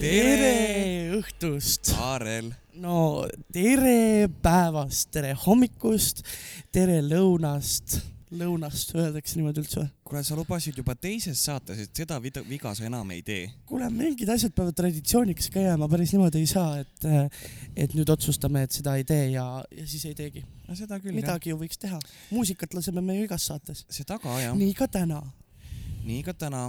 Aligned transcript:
tere 0.00 1.18
õhtust! 1.18 1.92
Kaarel, 1.92 2.54
no 2.80 3.26
tere 3.52 4.28
päevast, 4.40 5.10
tere 5.12 5.34
hommikust, 5.44 6.24
tere 6.72 7.02
lõunast, 7.04 8.00
lõunast 8.30 8.92
öeldakse 8.94 9.38
niimoodi 9.38 9.62
üldse 9.62 9.80
või? 9.80 9.88
kuule, 10.06 10.22
sa 10.26 10.36
lubasid 10.38 10.76
juba 10.78 10.94
teises 10.98 11.40
saates, 11.46 11.80
et 11.82 12.00
seda 12.02 12.18
viga 12.22 12.72
sa 12.76 12.86
enam 12.86 13.10
ei 13.14 13.22
tee. 13.26 13.48
kuule, 13.66 13.88
mingid 13.94 14.30
asjad 14.30 14.54
peavad 14.54 14.76
traditsiooniks 14.78 15.50
ka 15.54 15.64
jääma, 15.64 15.88
päris 15.90 16.12
niimoodi 16.14 16.42
ei 16.42 16.50
saa, 16.50 16.78
et, 16.82 17.08
et 17.74 17.96
nüüd 17.98 18.10
otsustame, 18.14 18.62
et 18.66 18.76
seda 18.76 18.94
ei 18.98 19.06
tee 19.08 19.32
ja, 19.34 19.46
ja 19.76 19.86
siis 19.86 20.06
ei 20.10 20.14
teegi. 20.18 20.44
no 20.68 20.76
seda 20.78 21.00
küll 21.02 21.14
jah. 21.14 21.18
midagi 21.22 21.50
ju 21.50 21.58
võiks 21.60 21.80
teha. 21.82 21.98
muusikat 22.30 22.76
laseme 22.78 23.02
me 23.04 23.18
ju 23.18 23.26
igas 23.26 23.48
saates. 23.50 23.82
seda 23.90 24.20
ka 24.22 24.36
jah, 24.42 24.54
nii 24.58 24.76
ka 24.78 24.86
täna. 24.90 25.22
nii 26.04 26.22
ka 26.26 26.34
täna. 26.34 26.68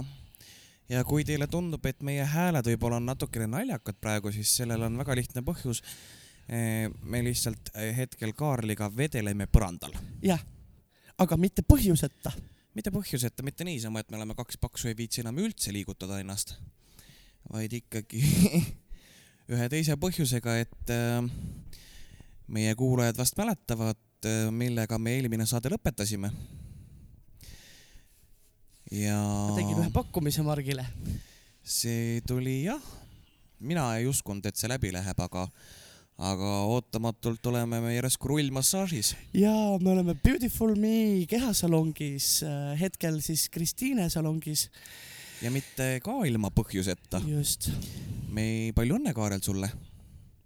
ja 0.90 1.04
kui 1.06 1.26
teile 1.28 1.46
tundub, 1.50 1.86
et 1.86 2.02
meie 2.02 2.26
hääled 2.26 2.72
võib-olla 2.74 2.98
on 2.98 3.06
natukene 3.12 3.46
naljakad 3.50 4.00
praegu, 4.02 4.34
siis 4.34 4.50
sellel 4.62 4.88
on 4.88 4.98
väga 4.98 5.18
lihtne 5.20 5.46
põhjus. 5.46 5.84
me 7.06 7.22
lihtsalt 7.22 7.70
eh, 7.76 7.94
hetkel 7.96 8.34
Kaarliga 8.34 8.90
vedeleme 8.90 9.46
põrandal. 9.46 9.94
jah, 10.26 10.42
aga 11.22 11.38
mitte 11.40 11.64
põhjuseta. 11.66 12.32
mitte 12.74 12.92
põhjuseta, 12.94 13.44
mitte 13.44 13.66
niisama, 13.68 14.00
et 14.00 14.10
me 14.10 14.18
oleme 14.18 14.36
kaks 14.36 14.56
paksu 14.60 14.88
ei 14.90 14.96
viitsi 14.96 15.20
enam 15.20 15.38
üldse 15.42 15.74
liigutada 15.74 16.20
ennast, 16.22 16.54
vaid 17.52 17.74
ikkagi 17.76 18.22
ühe 19.52 19.68
teise 19.72 19.98
põhjusega, 20.00 20.56
et 20.62 20.92
äh, 20.94 21.20
meie 22.52 22.72
kuulajad 22.78 23.20
vast 23.20 23.38
mäletavad, 23.40 24.00
millega 24.54 25.00
me 25.02 25.16
eelmine 25.18 25.46
saade 25.50 25.72
lõpetasime. 25.72 26.30
ja 28.92 29.18
tegin 29.56 29.80
ühe 29.80 29.90
pakkumise 29.92 30.44
Margile. 30.46 30.86
see 31.62 32.20
tuli 32.26 32.62
jah, 32.64 32.82
mina 33.60 33.88
ei 33.98 34.06
uskunud, 34.06 34.46
et 34.46 34.56
see 34.56 34.70
läbi 34.70 34.92
läheb, 34.94 35.18
aga, 35.26 35.46
aga 36.18 36.50
ootamatult 36.70 37.46
oleme 37.46 37.80
me 37.80 37.94
järsku 37.94 38.28
rullmassaažis. 38.28 39.14
ja 39.34 39.54
me 39.80 39.94
oleme 39.94 40.14
Beautiful 40.14 40.74
Me 40.76 41.24
kehasalongis, 41.28 42.42
hetkel 42.80 43.20
siis 43.20 43.48
Kristiine 43.48 44.10
salongis. 44.10 44.68
ja 45.42 45.50
mitte 45.50 46.00
ka 46.04 46.22
ilma 46.26 46.50
põhjuseta. 46.50 47.22
just, 47.28 47.70
me, 48.28 48.72
palju 48.74 49.00
õnne, 49.00 49.14
Kaarel, 49.16 49.42
sulle 49.42 49.72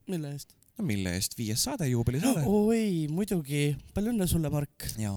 mille 0.06 0.32
eest? 0.34 0.54
no 0.76 0.84
mille 0.86 1.14
eest, 1.16 1.36
viies 1.38 1.62
saade, 1.66 1.88
juubelisaade. 1.90 2.44
oi, 2.58 3.06
muidugi, 3.12 3.70
palju 3.96 4.12
õnne 4.14 4.28
sulle, 4.30 4.50
Mark. 4.52 4.88
jaa. 5.00 5.16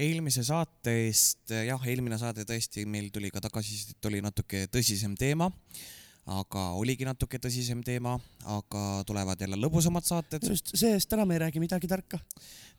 eelmise 0.00 0.44
saate 0.46 0.94
eest, 1.06 1.52
jah, 1.52 1.88
eelmine 1.92 2.18
saade 2.20 2.46
tõesti, 2.48 2.86
meil 2.88 3.10
tuli 3.12 3.32
ka 3.34 3.42
tagasisidet, 3.44 4.00
oli 4.10 4.22
natuke 4.24 4.66
tõsisem 4.72 5.16
teema, 5.18 5.50
aga 6.28 6.64
oligi 6.78 7.06
natuke 7.08 7.38
tõsisem 7.42 7.80
teema, 7.84 8.14
aga 8.52 9.02
tulevad 9.08 9.40
jälle 9.40 9.56
lõbusamad 9.60 10.04
saated. 10.06 10.44
just 10.46 10.72
see-eest 10.74 11.08
täna 11.08 11.24
me 11.26 11.34
ei 11.34 11.40
räägi 11.44 11.60
midagi 11.60 11.88
tarka. 11.88 12.18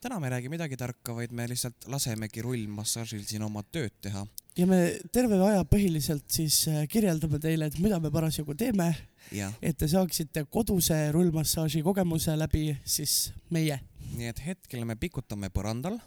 täna 0.02 0.20
me 0.20 0.28
ei 0.28 0.32
räägi 0.32 0.50
midagi 0.50 0.78
tarka, 0.78 1.16
vaid 1.16 1.32
me 1.32 1.48
lihtsalt 1.50 1.88
lasemegi 1.88 2.42
rullmassaažil 2.42 3.24
siin 3.26 3.44
oma 3.44 3.64
tööd 3.64 3.94
teha. 4.02 4.26
ja 4.58 4.68
me 4.68 5.00
terve 5.12 5.42
aja 5.42 5.66
põhiliselt 5.66 6.30
siis 6.30 6.68
äh, 6.68 6.88
kirjeldame 6.88 7.40
teile, 7.40 7.66
et 7.66 7.80
mida 7.80 8.00
me 8.00 8.12
parasjagu 8.12 8.56
teeme, 8.56 8.96
et 9.62 9.78
te 9.78 9.88
saaksite 9.88 10.46
koduse 10.50 11.12
rullmassaaži 11.12 11.84
kogemuse 11.84 12.38
läbi 12.38 12.78
siis 12.86 13.34
meie. 13.50 13.80
nii 14.16 14.28
et 14.28 14.46
hetkel 14.46 14.86
me 14.86 14.96
pikutame 14.96 15.50
põrandal, 15.50 16.00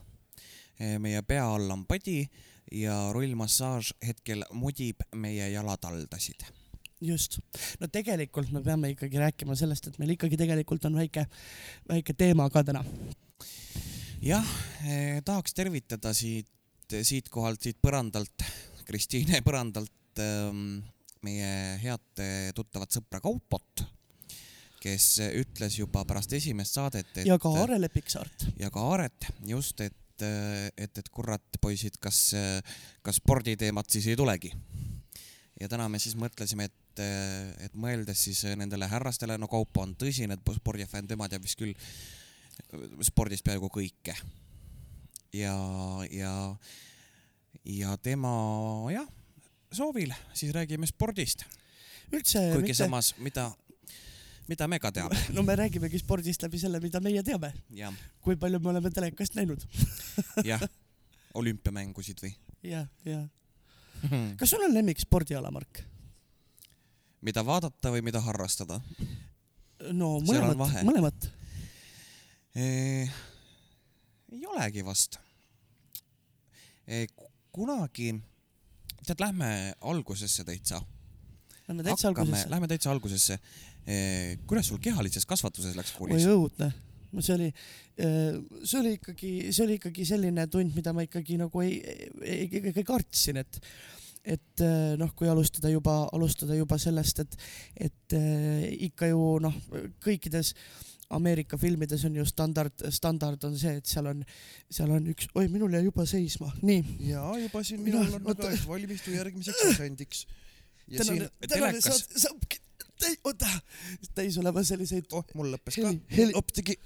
meie 0.78 1.22
pea 1.22 1.47
all 1.47 1.70
on 1.70 1.84
padi 1.86 2.28
ja 2.72 3.12
rullmassaaž 3.12 3.94
hetkel 4.06 4.44
mudib 4.53 5.03
meie 5.14 5.50
jalataldasid 5.53 6.47
just, 7.03 7.38
no 7.81 7.88
tegelikult 7.93 8.50
me 8.55 8.62
peame 8.65 8.93
ikkagi 8.94 9.21
rääkima 9.21 9.56
sellest, 9.59 9.88
et 9.88 9.99
meil 10.00 10.15
ikkagi 10.15 10.38
tegelikult 10.41 10.84
on 10.88 10.99
väike, 10.99 11.27
väike 11.91 12.16
teema 12.19 12.49
ka 12.53 12.65
täna. 12.66 12.84
jah 14.25 14.55
eh,, 14.87 15.21
tahaks 15.25 15.54
tervitada 15.54 16.15
siit, 16.16 16.50
siitkohalt, 16.94 17.62
siit 17.62 17.81
põrandalt, 17.83 18.47
Kristiine 18.84 19.41
põrandalt 19.41 20.21
ähm, 20.21 20.83
meie 21.25 21.50
head 21.81 22.22
eh, 22.22 22.53
tuttavat 22.56 22.93
sõpra 22.93 23.21
Kaupot, 23.25 23.84
kes 24.84 25.06
ütles 25.41 25.78
juba 25.81 26.04
pärast 26.04 26.33
esimest 26.37 26.77
saadet, 26.77 27.09
et 27.16 27.28
ja 27.31 27.38
ka 27.41 27.53
Aarele 27.62 27.88
Piksaart. 27.88 28.50
ja 28.60 28.69
ka 28.71 28.84
Aaret 28.93 29.31
just, 29.49 29.81
et, 29.81 30.25
et, 30.77 30.99
et 31.00 31.09
kurat, 31.09 31.60
poisid, 31.60 31.97
kas, 32.00 32.34
kas 33.03 33.22
sporditeemat 33.22 33.88
siis 33.91 34.12
ei 34.12 34.21
tulegi. 34.21 34.53
Ja 35.64 35.70
täna 35.72 35.88
me 35.88 36.00
siis 36.02 36.16
mõtlesime, 36.20 36.69
et, 36.69 37.02
et 37.64 37.76
mõeldes 37.80 38.26
siis 38.26 38.44
nendele 38.60 38.88
härrastele, 38.91 39.38
no 39.41 39.48
Kaupo 39.48 39.82
on 39.84 39.94
tõsine 39.98 40.36
spordifänn, 40.58 41.08
tema 41.08 41.28
teab 41.32 41.47
vist 41.47 41.58
küll 41.60 41.72
spordist 43.04 43.44
peaaegu 43.47 43.70
kõike. 43.72 44.14
ja, 45.34 45.56
ja, 46.12 46.32
ja 47.64 47.97
tema 48.03 48.32
jah, 48.92 49.08
soovil 49.72 50.12
siis 50.36 50.53
räägime 50.54 50.86
spordist, 50.91 51.47
üldse 52.12 52.50
kuigi 52.53 52.70
mitte, 52.70 52.78
samas, 52.84 53.14
mida, 53.19 53.48
mida 54.50 54.69
me 54.69 54.78
ka 54.82 54.92
teame, 54.94 55.19
no 55.36 55.42
me 55.47 55.56
räägimegi 55.58 56.03
spordist 56.03 56.44
läbi 56.44 56.60
selle, 56.62 56.82
mida 56.84 57.00
meie 57.04 57.24
teame, 57.26 57.54
kui 58.20 58.36
palju 58.36 58.60
me 58.60 58.74
oleme 58.74 58.92
telekast 58.94 59.38
näinud. 59.38 59.64
jah, 60.44 60.62
olümpiamängusid 61.41 62.22
või 62.22 62.36
jah, 62.62 62.86
jah. 63.08 63.26
Kas 64.38 64.50
sul 64.50 64.65
on 64.66 64.75
lemmik 64.75 65.00
spordiala, 65.03 65.50
Mark? 65.54 65.82
mida 67.25 67.44
vaadata 67.47 67.92
või 67.94 68.04
mida 68.04 68.20
harrastada 68.25 68.81
no 69.92 70.19
mõlemat 70.25 70.82
mõlemat. 70.87 71.28
e,? 72.54 72.66
ei 74.34 74.47
olegi 74.50 74.84
vast 74.87 75.19
e,. 76.87 77.06
kunagi, 77.54 78.12
tead, 79.06 79.20
lähme 79.22 79.48
algusesse 79.81 80.44
täitsa. 80.44 80.81
Lähme 81.69 81.84
täitsa 81.86 82.10
algusesse. 82.10 82.50
Lähme 82.50 82.69
täitsa 82.69 82.91
algusesse 82.92 83.38
e,. 83.86 84.36
kuidas 84.47 84.69
sul 84.69 84.81
kehalises 84.82 85.26
kasvatuses 85.26 85.76
läks 85.78 85.94
oi 85.94 85.98
koolis? 85.98 86.28
õudne. 86.28 86.72
See 87.22 87.34
oli, 87.36 87.50
see 87.94 88.78
oli 88.80 88.94
ikkagi, 88.98 89.32
see 89.52 89.66
oli 89.66 89.76
ikkagi 89.78 90.06
selline 90.08 90.47
tund, 90.50 90.72
mida 90.75 90.94
ma 90.97 91.04
ikkagi 91.06 91.36
nagu 91.38 91.62
ei, 91.62 91.76
ei, 92.25 92.48
ei 92.75 92.86
kartsin, 92.86 93.42
et 93.44 93.60
et 94.25 94.64
eh, 94.64 94.94
noh, 95.00 95.12
kui 95.16 95.28
alustada 95.28 95.69
juba, 95.69 95.98
alustada 96.16 96.56
juba 96.56 96.78
sellest, 96.80 97.20
et, 97.24 97.36
et 97.88 98.16
eh, 98.16 98.66
ikka 98.88 99.10
ju 99.12 99.36
noh, 99.44 99.56
kõikides 100.04 100.54
Ameerika 101.14 101.58
filmides 101.60 102.06
on 102.08 102.16
ju 102.16 102.24
standard, 102.26 102.86
standard 102.94 103.42
on 103.47 103.58
see, 103.60 103.74
et 103.78 103.86
seal 103.86 104.08
on, 104.10 104.22
seal 104.72 104.94
on 104.97 105.10
üks, 105.12 105.28
oi, 105.36 105.44
minul 105.53 105.76
jäi 105.76 105.84
juba 105.84 106.06
seisma, 106.08 106.48
nii. 106.64 106.97
ja 107.10 107.26
juba 107.42 107.60
siin 107.66 107.84
minul 107.84 108.08
on 108.08 108.24
oota. 108.24 108.48
väga, 108.48 108.54
et 108.56 108.69
valmistu 108.70 109.12
järgmiseks 109.12 109.66
asendiks. 109.74 110.24
ja 110.88 111.04
tänane 111.04 111.28
siin,, 111.28 111.53
telekas- 111.53 113.20
oota, 113.28 113.50
täis 114.16 114.41
olema 114.41 114.64
selliseid 114.64 115.12
oh, 115.12 115.28
mul 115.36 115.53
lõppes 115.53 115.76
heli 115.82 116.00
ka., 116.00 116.16
heli, 116.16 116.34
hoopis 116.38 116.56
tegi, 116.62 116.78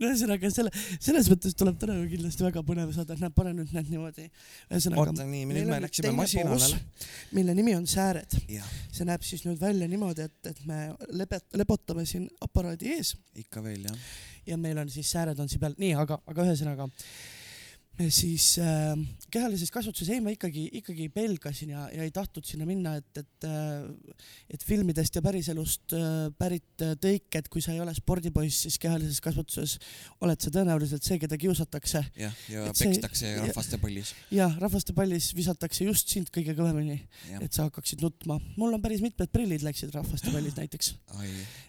no 0.00 0.08
ühesõnaga 0.08 0.50
selle, 0.52 0.70
selles 1.00 1.28
mõttes 1.30 1.54
tuleb 1.58 1.78
täna 1.80 1.96
ju 2.00 2.08
kindlasti 2.10 2.44
väga 2.44 2.62
põnev 2.66 2.92
saade, 2.94 3.16
näed, 3.20 3.34
pane 3.36 3.52
nüüd 3.56 3.72
need 3.76 3.90
niimoodi. 3.92 4.28
oota 4.72 5.26
nii, 5.28 5.44
nüüd 5.50 5.70
me 5.70 5.80
läksime 5.84 6.12
masinale 6.16 6.80
mille 7.36 7.54
nimi 7.56 7.76
on 7.76 7.86
sääred. 7.90 8.38
see 8.92 9.06
näeb 9.08 9.22
siis 9.26 9.44
nüüd 9.46 9.60
välja 9.60 9.88
niimoodi, 9.90 10.26
et, 10.28 10.50
et 10.52 10.64
me 10.68 10.78
lebet-, 11.14 11.48
lebotame 11.58 12.06
siin 12.08 12.28
aparaadi 12.44 12.90
ees 12.96 13.14
ikka 13.44 13.62
veel 13.64 13.86
jah. 13.88 14.10
ja 14.46 14.58
meil 14.60 14.82
on 14.82 14.90
siis 14.92 15.10
sääred 15.14 15.38
on 15.38 15.48
siin 15.50 15.62
peal, 15.62 15.78
nii, 15.78 15.94
aga, 15.98 16.18
aga 16.26 16.48
ühesõnaga 16.48 16.90
siis 18.10 18.56
äh, 18.58 18.96
kehalises 19.32 19.70
kasvatuses 19.72 20.08
ei, 20.12 20.20
ma 20.24 20.32
ikkagi, 20.34 20.64
ikkagi 20.80 21.08
pelgasin 21.12 21.72
ja, 21.74 21.84
ja 21.92 22.04
ei 22.06 22.10
tahtnud 22.14 22.46
sinna 22.46 22.66
minna, 22.68 22.94
et, 23.00 23.20
et 23.20 23.46
äh, 23.48 24.16
et 24.52 24.64
filmidest 24.66 25.16
ja 25.16 25.22
päriselust 25.24 25.94
äh, 25.96 26.28
pärit 26.38 26.84
äh, 26.84 26.94
tõiked, 27.00 27.48
kui 27.52 27.62
sa 27.64 27.74
ei 27.74 27.80
ole 27.84 27.94
spordipoiss, 27.96 28.64
siis 28.66 28.78
kehalises 28.82 29.20
kasvatuses 29.24 29.76
oled 30.24 30.40
sa 30.42 30.52
tõenäoliselt 30.54 31.04
see, 31.06 31.18
keda 31.22 31.38
kiusatakse 31.40 32.02
jah, 32.18 32.36
ja 32.52 32.64
see- 32.72 32.88
pekstakse 32.92 33.30
ja- 33.34 33.42
rahvastepallis. 33.46 34.14
ja 34.34 34.48
rahvastepallis 34.60 35.30
visatakse 35.38 35.86
just 35.88 36.12
sind 36.12 36.32
kõige 36.34 36.56
kõvemini, 36.58 36.98
jah, 37.30 37.42
et 37.44 37.52
sa 37.52 37.68
hakkaksid 37.68 38.02
nutma. 38.04 38.38
mul 38.56 38.74
on 38.76 38.82
päris 38.84 39.04
mitmed 39.04 39.32
prillid 39.32 39.64
läksid 39.66 39.92
rahvastepallis 39.94 40.56
näiteks, 40.58 40.94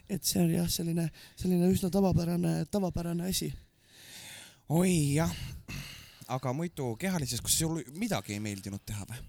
et 0.08 0.24
see 0.24 0.42
on 0.42 0.50
jah, 0.52 0.68
selline, 0.70 1.08
selline 1.40 1.68
üsna 1.72 1.90
tavapärane, 1.92 2.64
tavapärane 2.72 3.28
asi. 3.28 3.52
oi 4.68 4.92
jah, 5.18 5.32
aga 6.28 6.52
muidu 6.52 6.96
kehalises, 7.00 7.40
kas 7.40 7.58
sul 7.58 7.82
midagi 7.98 8.36
ei 8.36 8.40
meeldinud 8.40 8.84
teha 8.86 9.06
või? 9.10 9.22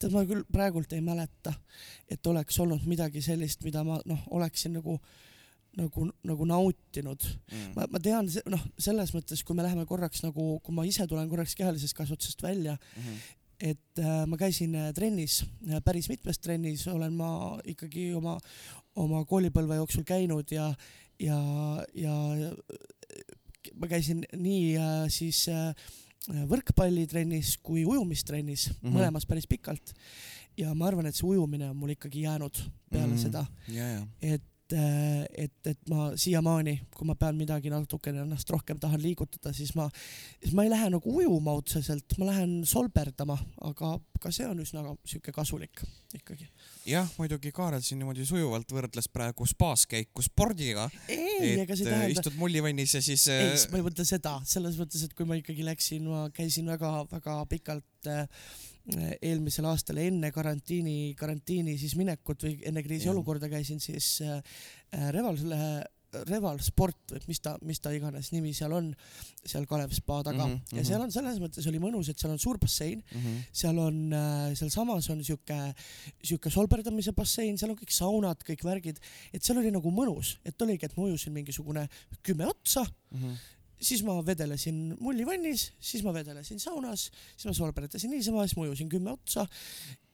tead 0.00 0.14
ma 0.16 0.22
küll 0.24 0.46
praegult 0.48 0.92
ei 0.96 1.02
mäleta, 1.04 1.52
et 2.08 2.26
oleks 2.30 2.56
olnud 2.62 2.86
midagi 2.88 3.20
sellist, 3.24 3.64
mida 3.66 3.82
ma 3.84 3.98
noh, 4.08 4.22
oleksin 4.36 4.72
nagu, 4.78 4.94
nagu, 5.76 6.06
nagu 6.26 6.46
nautinud. 6.48 7.26
mm. 7.50 7.74
ma, 7.76 7.84
ma 7.92 8.00
tean, 8.02 8.30
noh, 8.48 8.64
selles 8.80 9.12
mõttes, 9.16 9.44
kui 9.44 9.58
me 9.58 9.66
läheme 9.66 9.84
korraks 9.88 10.24
nagu, 10.24 10.54
kui 10.64 10.76
ma 10.76 10.86
ise 10.88 11.04
tulen 11.10 11.28
korraks 11.28 11.56
kehalisest 11.58 11.96
kasvatusest 11.98 12.42
välja, 12.42 12.78
Mm 12.96 13.02
-hmm. 13.02 13.18
et 13.60 13.98
äh, 13.98 14.26
ma 14.26 14.36
käisin 14.36 14.74
äh, 14.74 14.92
trennis, 14.94 15.44
päris 15.84 16.08
mitmes 16.08 16.38
trennis 16.38 16.86
olen 16.88 17.12
ma 17.12 17.60
ikkagi 17.64 18.14
oma, 18.14 18.38
oma 18.96 19.24
koolipõlve 19.24 19.76
jooksul 19.76 20.04
käinud 20.04 20.50
ja, 20.50 20.74
ja, 21.18 21.36
ja 21.94 22.14
ma 23.76 23.88
käisin 23.90 24.24
nii 24.36 24.76
äh, 24.80 25.06
siis 25.12 25.46
äh, 25.52 25.72
võrkpallitrennis 26.28 27.56
kui 27.62 27.84
ujumistrennis 27.88 28.68
mm. 28.70 28.76
-hmm. 28.82 28.96
mõlemas 28.96 29.26
päris 29.26 29.48
pikalt. 29.48 29.94
ja 30.56 30.74
ma 30.74 30.86
arvan, 30.86 31.06
et 31.06 31.16
see 31.16 31.26
ujumine 31.26 31.70
on 31.70 31.76
mul 31.76 31.94
ikkagi 31.94 32.22
jäänud 32.26 32.56
peale 32.90 33.06
mm. 33.06 33.14
-hmm. 33.14 33.22
seda, 33.22 33.46
ja, 33.68 33.86
ja, 33.88 34.06
et, 34.20 34.42
et, 35.36 35.66
et 35.66 35.88
ma 35.88 36.10
siiamaani, 36.16 36.80
kui 36.94 37.06
ma 37.06 37.14
pean 37.14 37.36
midagi 37.36 37.70
natukene 37.70 38.20
ennast 38.20 38.50
rohkem 38.50 38.78
tahan 38.78 39.02
liigutada, 39.02 39.52
siis 39.52 39.74
ma, 39.74 39.88
siis 40.42 40.54
ma 40.54 40.64
ei 40.64 40.70
lähe 40.70 40.90
nagu 40.90 41.16
ujuma 41.16 41.52
otseselt, 41.52 42.18
ma 42.18 42.26
lähen 42.26 42.60
solberdama, 42.64 43.38
aga 43.60 43.98
ka 44.20 44.30
see 44.30 44.46
on 44.46 44.60
üsna 44.60 44.84
sihuke 45.04 45.32
kasulik 45.32 45.82
ikkagi. 46.14 46.48
jah, 46.88 47.08
muidugi 47.18 47.52
Kaarel 47.54 47.82
siin 47.84 48.00
niimoodi 48.00 48.24
sujuvalt 48.28 48.72
võrdles 48.72 49.08
praegu 49.12 49.46
spaas 49.48 49.86
käiku 49.90 50.24
spordiga, 50.24 50.88
ei, 51.10 51.58
ega 51.60 51.76
see 51.76 51.86
ei 51.86 51.90
äh, 51.90 51.94
tähenda, 51.94 52.08
istud 52.14 52.38
mullivannis 52.40 52.96
ja 52.96 53.02
siis 53.04 53.26
ei, 53.32 53.52
äh, 53.52 53.68
ma 53.72 53.80
ei 53.80 53.86
mõtle 53.86 54.06
seda, 54.08 54.38
selles 54.48 54.78
mõttes, 54.80 55.04
et 55.06 55.14
kui 55.16 55.28
ma 55.28 55.38
ikkagi 55.40 55.66
läksin, 55.66 56.08
ma 56.08 56.26
käisin 56.34 56.70
väga-väga 56.70 57.36
pikalt 57.50 58.10
äh, 58.10 58.26
eelmisel 59.20 59.68
aastal 59.70 60.00
enne 60.02 60.32
karantiini, 60.34 61.14
karantiini 61.18 61.76
siis 61.80 61.96
minekut 62.00 62.46
või 62.46 62.58
enne 62.66 62.84
kriisiolukorda 62.86 63.50
käisin 63.52 63.82
siis 63.82 64.16
äh, 64.24 64.40
äh, 64.96 65.10
Reval, 65.14 65.38
Reval 65.40 65.88
Sport 66.60 67.12
või 67.12 67.20
mis 67.28 67.40
ta, 67.40 67.56
mis 67.62 67.80
ta 67.80 67.92
iganes 67.94 68.32
nimi 68.32 68.52
seal 68.56 68.72
on, 68.72 68.90
seal 69.44 69.66
Kalev 69.66 69.92
spa 69.94 70.22
taga 70.26 70.46
mm 70.46 70.50
Mhm, 70.50 70.56
-hmm, 70.56 70.76
ja 70.76 70.82
mhm. 70.82 70.88
seal 70.88 71.02
on 71.02 71.12
selles 71.12 71.38
mõttes 71.38 71.66
oli 71.68 71.78
mõnus, 71.78 72.08
et 72.10 72.18
seal 72.18 72.32
on 72.32 72.38
suur 72.38 72.58
bassein, 72.58 73.02
mm 73.12 73.20
-hmm. 73.20 73.44
seal 73.52 73.78
on 73.78 74.12
äh,, 74.12 74.54
sealsamas 74.54 75.10
on 75.10 75.24
sihuke, 75.24 75.74
sihuke 76.22 76.50
solberdamise 76.50 77.12
bassein, 77.12 77.58
seal 77.58 77.70
on 77.70 77.78
kõik 77.78 77.94
saunad, 77.94 78.42
kõik 78.42 78.64
värgid, 78.64 78.98
et 79.32 79.42
seal 79.42 79.58
oli 79.58 79.70
nagu 79.70 79.90
mõnus, 79.90 80.38
et 80.44 80.60
oligi, 80.62 80.86
et 80.86 80.96
ma 80.96 81.04
ujusin 81.04 81.32
mingisugune 81.32 81.88
kümme 82.22 82.46
otsa, 82.46 82.86
Mm 83.10 83.18
-hmm. 83.18 83.36
siis 83.80 84.02
ma 84.02 84.26
vedelesin 84.26 84.96
mullivannis, 85.00 85.72
siis 85.80 86.02
ma 86.02 86.12
vedelesin 86.14 86.60
saunas, 86.60 87.10
siis 87.36 87.46
ma 87.46 87.52
solberdasin 87.52 88.10
niisama, 88.10 88.46
siis 88.46 88.56
ma 88.56 88.62
ujusin 88.62 88.88
kümme 88.88 89.10
otsa 89.10 89.46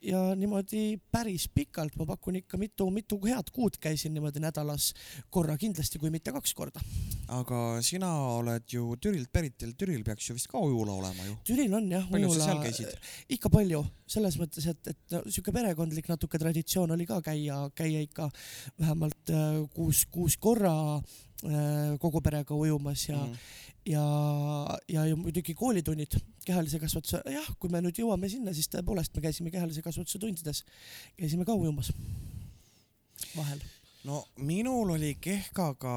ja 0.02 0.20
niimoodi 0.37 0.98
päris 1.12 1.46
pikalt, 1.54 1.96
ma 1.96 2.06
pakun 2.06 2.37
ikka 2.40 2.58
mitu, 2.60 2.88
mitu 2.93 3.19
head 3.25 3.50
kuud 3.54 3.78
käisin 3.81 4.14
niimoodi 4.14 4.40
nädalas 4.43 4.93
korra 5.31 5.56
kindlasti, 5.60 5.98
kui 5.98 6.10
mitte 6.12 6.32
kaks 6.34 6.54
korda. 6.54 6.81
aga 7.28 7.82
sina 7.82 8.10
oled 8.37 8.69
ju 8.70 8.96
Türilt 9.02 9.32
pärit 9.32 9.62
ja 9.62 9.69
Türil 9.78 10.04
peaks 10.04 10.28
ju 10.28 10.37
vist 10.37 10.46
ka 10.46 10.58
ujula 10.62 10.93
olema 10.93 11.25
ju. 11.26 11.37
Türil 11.44 11.75
on 11.75 11.90
jah, 11.90 12.04
palju 12.10 12.32
sa 12.34 12.44
seal 12.44 12.62
käisid? 12.62 12.98
ikka 13.38 13.50
palju, 13.50 13.82
selles 14.06 14.38
mõttes, 14.38 14.69
et, 14.70 14.93
et 14.93 15.16
sihuke 15.26 15.54
perekondlik 15.54 16.08
natuke 16.12 16.38
traditsioon 16.38 16.94
oli 16.94 17.06
ka 17.06 17.20
käia, 17.25 17.64
käia 17.75 18.04
ikka 18.04 18.31
vähemalt 18.78 19.32
äh, 19.32 19.62
kuus, 19.75 20.04
kuus 20.12 20.37
korra 20.37 20.76
äh, 20.96 21.96
kogu 22.02 22.22
perega 22.22 22.54
ujumas 22.54 23.08
ja 23.08 23.16
mm. 23.16 23.32
-hmm. 23.32 23.75
ja, 23.87 24.05
ja, 24.88 25.06
muidugi 25.17 25.55
koolitunnid 25.55 26.19
kehalise 26.47 26.81
kasvatuse, 26.83 27.21
jah, 27.33 27.49
kui 27.61 27.71
me 27.73 27.83
nüüd 27.85 27.99
jõuame 28.00 28.31
sinna, 28.31 28.55
siis 28.56 28.69
tõepoolest 28.73 29.15
me 29.17 29.25
käisime 29.25 29.53
kehalise 29.55 29.85
kasvatuse 29.85 30.21
tundides, 30.23 30.62
käisime 31.19 31.47
ka 31.47 31.55
ujumas 31.55 31.93
vahel. 33.37 33.62
no 34.06 34.25
minul 34.37 34.94
oli 34.97 35.15
Kehkaga 35.21 35.94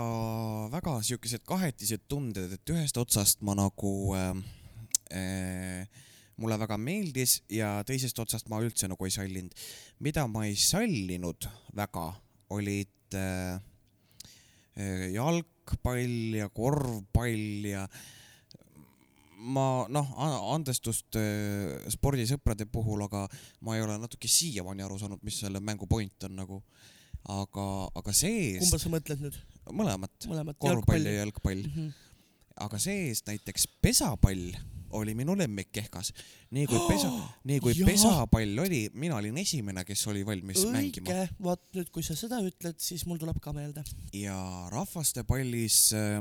väga 0.74 1.00
siukesed 1.06 1.46
kahetised 1.48 2.06
tunded, 2.08 2.54
et 2.54 2.76
ühest 2.76 2.98
otsast 2.98 3.42
ma 3.46 3.58
nagu 3.58 3.94
äh, 4.18 4.32
äh, 5.14 6.06
mulle 6.40 6.60
väga 6.60 6.78
meeldis 6.78 7.42
ja 7.52 7.80
teisest 7.86 8.20
otsast 8.20 8.50
ma 8.50 8.62
üldse 8.64 8.88
nagu 8.88 9.06
ei 9.06 9.14
sallinud. 9.14 9.56
mida 10.00 10.28
ma 10.28 10.46
ei 10.48 10.56
sallinud 10.56 11.50
väga, 11.76 12.14
olid 12.50 13.18
äh, 13.18 13.60
jalgpall 15.14 16.40
ja 16.40 16.50
korvpall 16.54 17.68
ja 17.68 17.84
ma 19.40 19.86
noh, 19.92 20.10
andestust 20.54 21.16
äh, 21.20 21.88
spordisõprade 21.92 22.68
puhul, 22.72 23.06
aga 23.06 23.26
ma 23.66 23.78
ei 23.78 23.84
ole 23.86 23.96
natuke 24.02 24.28
siiamaani 24.32 24.84
aru 24.84 25.00
saanud, 25.00 25.22
mis 25.24 25.40
selle 25.44 25.62
mängu 25.64 25.88
point 25.88 26.28
on 26.28 26.36
nagu. 26.42 26.64
aga, 27.30 27.64
aga 28.00 28.12
see-eest 28.16 28.64
kumba, 28.64 28.78
sa 28.80 28.90
mõtled 28.94 29.24
nüüd? 29.26 29.38
mõlemat, 29.76 30.28
mõlemat? 30.32 30.58
korvpall 30.60 31.08
ja 31.08 31.18
jalgpall, 31.20 31.64
mm. 31.68 31.74
-hmm. 31.76 32.14
aga 32.66 32.80
see-eest 32.80 33.28
näiteks 33.28 33.68
pesapall 33.84 34.56
oli 34.98 35.14
minu 35.18 35.36
lemmik 35.38 35.72
Kehkas. 35.72 36.12
nii 36.56 36.66
kui 36.70 36.80
pesa, 36.88 37.12
nii 37.50 37.60
kui 37.64 37.76
Jaa. 37.78 37.88
pesapall 37.88 38.64
oli, 38.66 38.84
mina 38.94 39.18
olin 39.20 39.38
esimene, 39.38 39.86
kes 39.88 40.06
oli 40.12 40.26
valmis 40.26 40.66
mängima 40.72 41.14
õige, 41.14 41.30
vot 41.44 41.64
nüüd, 41.78 41.92
kui 41.94 42.06
sa 42.06 42.18
seda 42.20 42.42
ütled, 42.46 42.80
siis 42.82 43.06
mul 43.10 43.22
tuleb 43.22 43.40
ka 43.44 43.54
meelde. 43.56 43.84
ja 44.18 44.38
rahvastepallis 44.74 45.80
äh, 45.98 46.20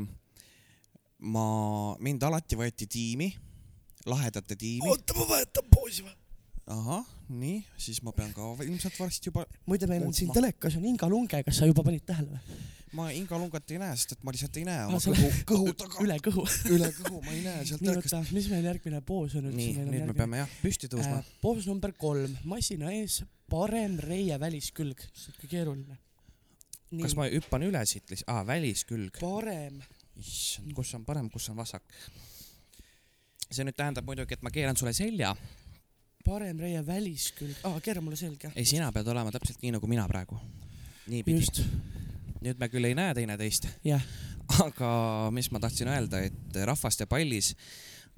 ma, 1.18 1.48
mind 2.04 2.24
alati 2.28 2.58
võeti 2.58 2.88
tiimi, 2.90 3.32
lahedate 4.06 4.56
tiimi. 4.56 4.88
oota, 4.88 5.16
ma 5.18 5.28
vahetan 5.34 5.70
poosi 5.74 6.06
või? 6.06 6.16
ahah, 6.72 7.04
nii, 7.32 7.60
siis 7.80 8.00
ma 8.04 8.12
pean 8.16 8.32
ka 8.36 8.50
ilmselt 8.64 8.98
varsti 9.00 9.30
juba, 9.30 9.44
muide, 9.68 9.88
meil 9.90 10.04
on 10.06 10.14
siin 10.16 10.32
telekas 10.34 10.76
on 10.78 10.84
Inga 10.88 11.08
Lunge, 11.10 11.40
kas 11.46 11.62
sa 11.62 11.68
juba 11.68 11.84
panid 11.86 12.04
tähele 12.08 12.36
või? 12.36 12.58
ma 12.96 13.08
Inga 13.12 13.38
Lungat 13.40 13.70
ei 13.72 13.80
näe, 13.80 13.96
sest 14.00 14.14
et 14.16 14.24
ma 14.24 14.32
lihtsalt 14.34 14.56
ei 14.60 14.64
näe 14.68 14.84
oma 14.88 15.00
sa 15.02 15.12
kõhu, 15.12 15.30
kõhu 15.48 15.72
taga, 15.78 16.00
üle 16.04 16.16
kõhu. 16.24 16.44
üle 16.72 16.88
kõhu 16.96 17.20
ma 17.24 17.34
ei 17.34 17.42
näe 17.44 17.64
sealt 17.68 17.84
telekast. 17.84 18.32
mis 18.36 18.48
meil 18.52 18.68
järgmine 18.68 19.00
poos 19.04 19.36
on 19.38 19.48
üldse? 19.50 19.58
nii, 19.58 19.88
nüüd 19.88 20.06
me 20.10 20.16
peame 20.16 20.42
jah 20.42 20.54
püsti 20.62 20.90
tõusma 20.92 21.20
äh,. 21.20 21.30
poos 21.42 21.68
number 21.68 21.92
kolm, 22.00 22.36
masina 22.48 22.92
ees, 22.94 23.20
parem 23.50 23.98
reie 24.04 24.38
väliskülg, 24.40 25.04
siuke 25.16 25.50
keeruline. 25.50 25.98
kas 27.02 27.16
ma 27.18 27.28
hüppan 27.28 27.68
üle 27.68 27.84
siit 27.88 28.08
lihtsalt, 28.08 28.32
aa, 28.32 28.46
väliskülg. 28.48 29.20
parem, 29.20 29.80
issand, 30.20 30.72
kus 30.76 30.94
on 30.96 31.04
parem, 31.08 31.30
kus 31.32 31.48
on 31.52 31.60
vasak? 31.60 31.84
see 33.48 33.64
nüüd 33.64 33.76
tähendab 33.76 34.04
muidugi, 34.04 34.36
et 34.36 34.44
ma 34.44 34.52
keeran 34.52 34.76
sulle 34.76 34.92
selja. 34.96 35.32
Parem 36.24 36.58
reie 36.60 36.80
väliskülg, 36.86 37.56
aa, 37.64 37.80
keera 37.84 38.00
mulle 38.04 38.16
selga. 38.20 38.50
ei, 38.54 38.64
sina 38.68 38.90
pead 38.92 39.06
olema 39.08 39.32
täpselt 39.34 39.62
nii 39.62 39.72
nagu 39.78 39.86
mina 39.90 40.06
praegu. 40.10 40.38
niipidi. 41.08 41.64
nüüd 42.44 42.58
me 42.60 42.68
küll 42.70 42.84
ei 42.86 42.94
näe 42.94 43.14
teineteist, 43.18 43.66
jah, 43.86 44.02
aga 44.62 44.90
mis 45.34 45.50
ma 45.50 45.60
tahtsin 45.60 45.88
öelda, 45.90 46.20
et 46.28 46.58
rahvaste 46.68 47.06
pallis 47.10 47.54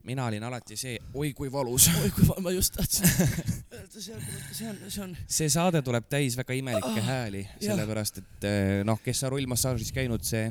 mina 0.04 0.24
olin 0.26 0.44
alati 0.48 0.76
see, 0.80 0.94
oi 1.14 1.32
kui 1.36 1.50
valus. 1.52 1.88
oi 2.02 2.10
kui 2.16 2.24
va- 2.28 2.38
ma 2.40 2.50
just 2.54 2.72
tahtsin 2.76 3.04
öelda, 3.76 4.00
see 4.00 4.14
on, 4.16 4.22
see 4.52 4.68
on, 4.70 4.78
see 4.88 5.02
on, 5.04 5.16
see 5.28 5.48
saade 5.52 5.82
tuleb 5.84 6.06
täis 6.08 6.36
väga 6.40 6.56
imelikke 6.56 7.00
Ah, 7.02 7.06
hääli, 7.08 7.42
sellepärast 7.60 8.18
et 8.22 8.46
eh, 8.48 8.80
noh, 8.88 9.00
kes 9.04 9.22
on 9.28 9.34
rullmassaažis 9.36 9.92
käinud, 9.96 10.24
see, 10.24 10.46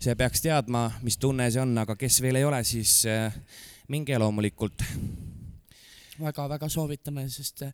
see 0.00 0.14
peaks 0.16 0.40
teadma, 0.44 0.86
mis 1.04 1.16
tunne 1.20 1.50
see 1.52 1.60
on, 1.62 1.76
aga 1.84 1.96
kes 2.00 2.20
veel 2.24 2.40
ei 2.40 2.44
ole, 2.48 2.62
siis 2.64 3.02
eh, 3.08 3.36
minge 3.92 4.16
loomulikult. 4.18 4.80
Väga-väga 6.20 6.68
soovitame, 6.70 7.24
sest 7.32 7.64
äh, 7.66 7.72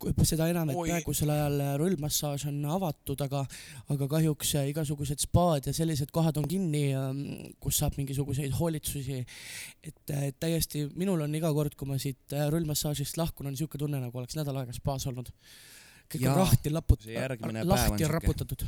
kui 0.00 0.26
seda 0.26 0.46
enam, 0.50 0.70
et 0.72 0.78
Oi. 0.78 0.88
praegusel 0.90 1.32
ajal 1.34 1.58
äh, 1.60 1.72
rullmassaaž 1.80 2.46
on 2.50 2.60
avatud, 2.76 3.20
aga, 3.26 3.44
aga 3.92 4.08
kahjuks 4.16 4.54
äh, 4.60 4.68
igasugused 4.72 5.24
spaad 5.24 5.68
ja 5.68 5.74
sellised 5.76 6.12
kohad 6.14 6.38
on 6.40 6.48
kinni, 6.50 6.86
kus 7.62 7.80
saab 7.82 7.98
mingisuguseid 8.00 8.54
hoolitsusi. 8.58 9.20
et 9.84 10.14
täiesti, 10.40 10.86
minul 10.96 11.24
on 11.24 11.34
iga 11.34 11.52
kord, 11.54 11.76
kui 11.78 11.88
ma 11.88 11.98
siit 12.00 12.34
rullmassaažist 12.52 13.18
lahkun, 13.20 13.50
on 13.50 13.58
siuke 13.58 13.80
tunne, 13.80 14.00
nagu 14.00 14.18
oleks 14.18 14.36
nädal 14.38 14.62
aega 14.62 14.76
spaas 14.76 15.06
olnud. 15.10 15.32
kõik 16.12 16.28
on 16.30 16.40
lahti 16.44 16.70
laput- 16.70 17.04
see 17.04 17.16
järgmine, 17.16 17.64
päev 17.64 17.70
on 17.70 17.74
lahti 17.74 18.08
raputatud. 18.08 18.64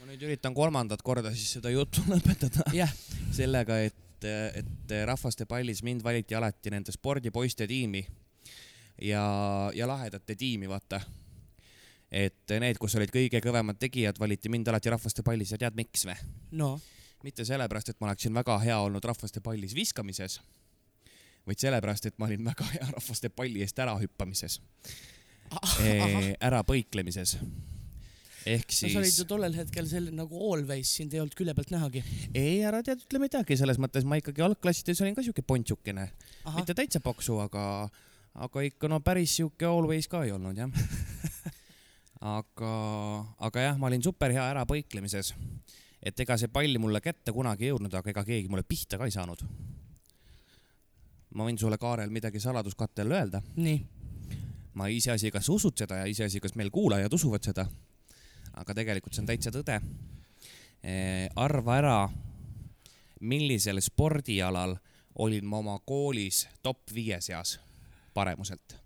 ma 0.00 0.10
nüüd 0.10 0.22
üritan 0.28 0.54
kolmandat 0.54 1.02
korda 1.02 1.32
siis 1.34 1.56
seda 1.58 1.72
juttu 1.72 2.04
lõpetada 2.12 2.68
jah, 2.76 2.92
sellega, 3.32 3.80
et, 3.88 4.03
et 4.24 4.94
rahvaste 5.06 5.46
pallis 5.46 5.82
mind 5.82 6.02
valiti 6.04 6.34
alati 6.34 6.72
nende 6.72 6.92
spordipoiste 6.92 7.66
tiimi 7.66 8.04
ja, 9.02 9.24
ja 9.74 9.88
lahedate 9.88 10.36
tiimi, 10.36 10.68
vaata. 10.68 11.00
et 12.10 12.56
need, 12.60 12.78
kus 12.78 12.94
olid 12.98 13.10
kõige 13.14 13.40
kõvemad 13.42 13.78
tegijad, 13.80 14.18
valiti 14.20 14.48
mind 14.52 14.68
alati 14.70 14.92
rahvaste 14.92 15.22
pallis 15.26 15.54
ja 15.54 15.58
tead 15.58 15.76
miks 15.78 16.06
või? 16.06 16.18
no 16.52 16.76
mitte 17.24 17.44
sellepärast, 17.44 17.88
et 17.88 18.00
ma 18.00 18.10
oleksin 18.10 18.34
väga 18.36 18.58
hea 18.60 18.76
olnud 18.84 19.04
rahvaste 19.04 19.40
pallis 19.40 19.74
viskamises, 19.74 20.40
vaid 21.48 21.60
sellepärast, 21.60 22.10
et 22.10 22.18
ma 22.20 22.28
olin 22.28 22.44
väga 22.44 22.66
hea 22.74 22.88
rahvaste 22.90 23.30
palli 23.32 23.64
eest 23.64 23.80
ärahüppamises, 23.80 24.60
ärapõiklemises. 26.44 27.38
Ehk 28.44 28.68
no, 28.68 28.76
sa 28.76 29.00
olid 29.00 29.08
siis 29.08 29.20
ju 29.22 29.26
tollel 29.28 29.56
hetkel 29.56 29.86
selline 29.88 30.18
nagu 30.18 30.40
always, 30.52 30.90
sind 30.98 31.14
ei 31.14 31.22
olnud 31.22 31.36
külje 31.38 31.54
pealt 31.56 31.72
nähagi. 31.72 32.02
ei, 32.32 32.60
ära 32.66 32.82
tead, 32.84 33.04
ütle 33.06 33.20
midagi, 33.22 33.56
selles 33.60 33.80
mõttes 33.80 34.06
ma 34.08 34.18
ikkagi 34.20 34.44
algklassides 34.44 35.00
olin 35.04 35.16
ka 35.16 35.24
siuke 35.24 35.44
pontsukene, 35.46 36.08
mitte 36.58 36.76
täitsa 36.76 37.00
paksu, 37.04 37.38
aga, 37.44 37.64
aga 38.46 38.66
ikka 38.68 38.90
no 38.92 39.00
päris 39.04 39.38
sihuke 39.38 39.68
always 39.68 40.10
ka 40.10 40.24
ei 40.26 40.34
olnud 40.36 40.60
jah 40.60 40.70
aga, 42.38 42.72
aga 43.48 43.68
jah, 43.68 43.78
ma 43.80 43.88
olin 43.90 44.04
super 44.04 44.32
heaärapõiklemises. 44.32 45.34
et 46.04 46.20
ega 46.20 46.36
see 46.40 46.52
pall 46.52 46.78
mulle 46.80 47.00
kätte 47.04 47.32
kunagi 47.32 47.68
ei 47.68 47.72
jõudnud, 47.72 47.94
aga 47.96 48.12
ega 48.12 48.24
keegi 48.24 48.52
mulle 48.52 48.64
pihta 48.68 49.00
ka 49.00 49.08
ei 49.08 49.14
saanud. 49.14 49.44
ma 51.34 51.48
võin 51.48 51.58
sulle, 51.58 51.78
Kaarel, 51.78 52.12
midagi 52.12 52.40
saladuskatte 52.40 53.04
all 53.04 53.16
öelda. 53.20 53.42
nii, 53.56 53.80
ma 54.74 54.88
iseasi, 54.88 55.30
kas 55.34 55.48
usud 55.48 55.76
seda 55.78 56.02
ja 56.02 56.06
iseasi, 56.10 56.40
kas 56.40 56.56
meil 56.58 56.70
kuulajad 56.74 57.12
usuvad 57.12 57.44
seda. 57.44 57.66
Aga 58.56 58.74
tegelikult 58.74 59.14
see 59.14 59.24
on 59.24 59.30
täitsa 59.30 59.52
tõde. 59.54 59.80
arva 61.36 61.76
ära, 61.78 61.98
millisel 63.20 63.80
spordialal 63.80 64.76
olin 65.14 65.46
ma 65.46 65.60
oma 65.62 65.78
koolis 65.86 66.44
top 66.62 66.90
viie 66.94 67.20
seas 67.20 67.58
paremuselt. 68.14 68.76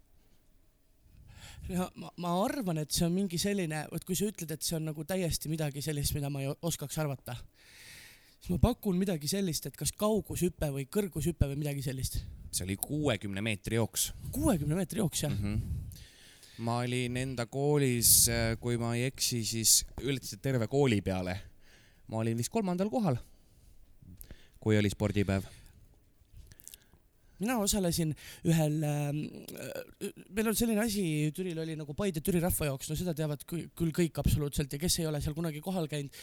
ja 1.69 1.91
ma, 1.95 2.11
ma 2.17 2.33
arvan, 2.45 2.79
et 2.79 2.93
see 2.95 3.07
on 3.07 3.13
mingi 3.13 3.39
selline, 3.41 3.85
vot 3.93 4.05
kui 4.05 4.17
sa 4.17 4.29
ütled, 4.31 4.53
et 4.55 4.65
see 4.65 4.77
on 4.79 4.87
nagu 4.89 5.05
täiesti 5.05 5.51
midagi 5.53 5.83
sellist, 5.85 6.15
mida 6.17 6.31
ma 6.33 6.41
ei 6.45 6.53
oskaks 6.63 6.97
arvata, 7.03 7.37
siis 8.39 8.55
ma 8.55 8.61
pakun 8.63 8.97
midagi 8.97 9.29
sellist, 9.29 9.69
et 9.69 9.77
kas 9.77 9.93
kaugushüpe 9.93 10.71
või 10.73 10.87
kõrgushüpe 10.89 11.51
või 11.51 11.61
midagi 11.65 11.85
sellist. 11.85 12.23
see 12.53 12.65
oli 12.65 12.79
kuuekümne 12.81 13.43
meetri 13.45 13.77
jooks 13.77 14.13
kuuekümne 14.33 14.79
meetri 14.79 15.03
jooks 15.03 15.23
jah 15.27 15.33
mm. 15.33 15.45
-hmm. 15.45 16.07
Ma 16.59 16.81
olin 16.83 17.17
enda 17.17 17.47
koolis, 17.47 18.29
kui 18.61 18.79
ma 18.81 18.95
ei 18.97 19.09
eksi, 19.13 19.43
siis 19.47 19.85
ületasin 20.03 20.41
terve 20.43 20.67
kooli 20.67 21.01
peale. 21.03 21.41
ma 22.09 22.23
olin 22.23 22.37
vist 22.39 22.49
kolmandal 22.49 22.89
kohal, 22.89 23.19
kui 24.61 24.79
oli 24.79 24.91
spordipäev. 24.91 25.45
Mina 27.43 27.59
osalesin 27.63 28.15
ühel 28.49 28.77
äh,, 28.87 30.11
meil 30.35 30.51
on 30.51 30.59
selline 30.59 30.83
asi, 30.85 31.05
Türil 31.37 31.59
oli 31.63 31.77
nagu 31.79 31.95
Paide-Türi 31.99 32.43
rahvajooks, 32.45 32.91
no 32.91 32.99
seda 32.99 33.15
teavad 33.17 33.45
kü- 33.49 33.67
küll 33.79 33.95
kõik 33.95 34.21
absoluutselt 34.23 34.73
ja 34.75 34.81
kes 34.83 34.99
ei 35.01 35.09
ole 35.11 35.21
seal 35.25 35.37
kunagi 35.37 35.63
kohal 35.65 35.89
käinud, 35.91 36.15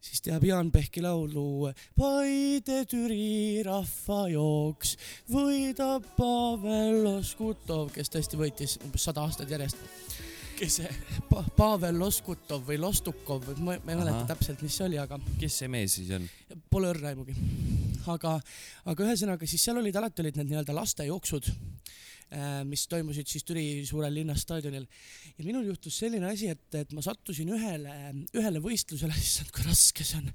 siis 0.00 0.22
teab 0.24 0.44
Jaan 0.46 0.72
Pehki 0.74 1.02
laulu 1.04 1.72
Paide-Türi 1.98 3.62
rahvajooks 3.66 4.96
võidab 5.32 6.06
Pavel 6.16 7.02
Loskutov, 7.06 7.90
kes 7.94 8.12
tõesti 8.12 8.40
võitis 8.40 8.78
umbes 8.84 9.08
sada 9.08 9.26
aastat 9.26 9.50
järjest. 9.50 10.11
Kes 10.62 10.78
see, 10.78 10.90
pa 11.30 11.42
Pavel 11.56 11.98
Loskutov 11.98 12.62
või 12.68 12.78
Lostukov, 12.80 13.48
ma, 13.58 13.74
ma 13.82 13.94
ei 13.94 13.98
mäleta 13.98 14.22
täpselt, 14.30 14.62
mis 14.62 14.76
see 14.78 14.86
oli, 14.86 14.98
aga 15.02 15.18
kes 15.40 15.58
see 15.62 15.70
mees 15.72 15.96
siis 15.98 16.12
on? 16.14 16.28
Pole 16.70 16.92
õrna 16.92 17.10
aimugi. 17.12 17.34
aga, 18.12 18.36
aga 18.92 19.08
ühesõnaga 19.08 19.48
siis 19.50 19.64
seal 19.66 19.80
olid 19.80 19.98
alati 19.98 20.22
olid 20.22 20.38
need 20.38 20.52
nii-öelda 20.52 20.76
lastejooksud, 20.76 21.50
mis 22.68 22.86
toimusid 22.88 23.28
siis 23.28 23.44
Türi 23.44 23.64
suurel 23.84 24.14
linnastaadionil 24.16 24.86
ja 24.86 25.44
minul 25.44 25.66
juhtus 25.68 25.98
selline 26.00 26.30
asi, 26.30 26.48
et, 26.54 26.64
et 26.78 26.94
ma 26.96 27.02
sattusin 27.04 27.50
ühele, 27.52 27.96
ühele 28.38 28.62
võistlusele, 28.62 29.18
issand 29.26 29.52
kui 29.52 29.66
raske 29.66 30.06
see 30.06 30.22
on 30.22 30.30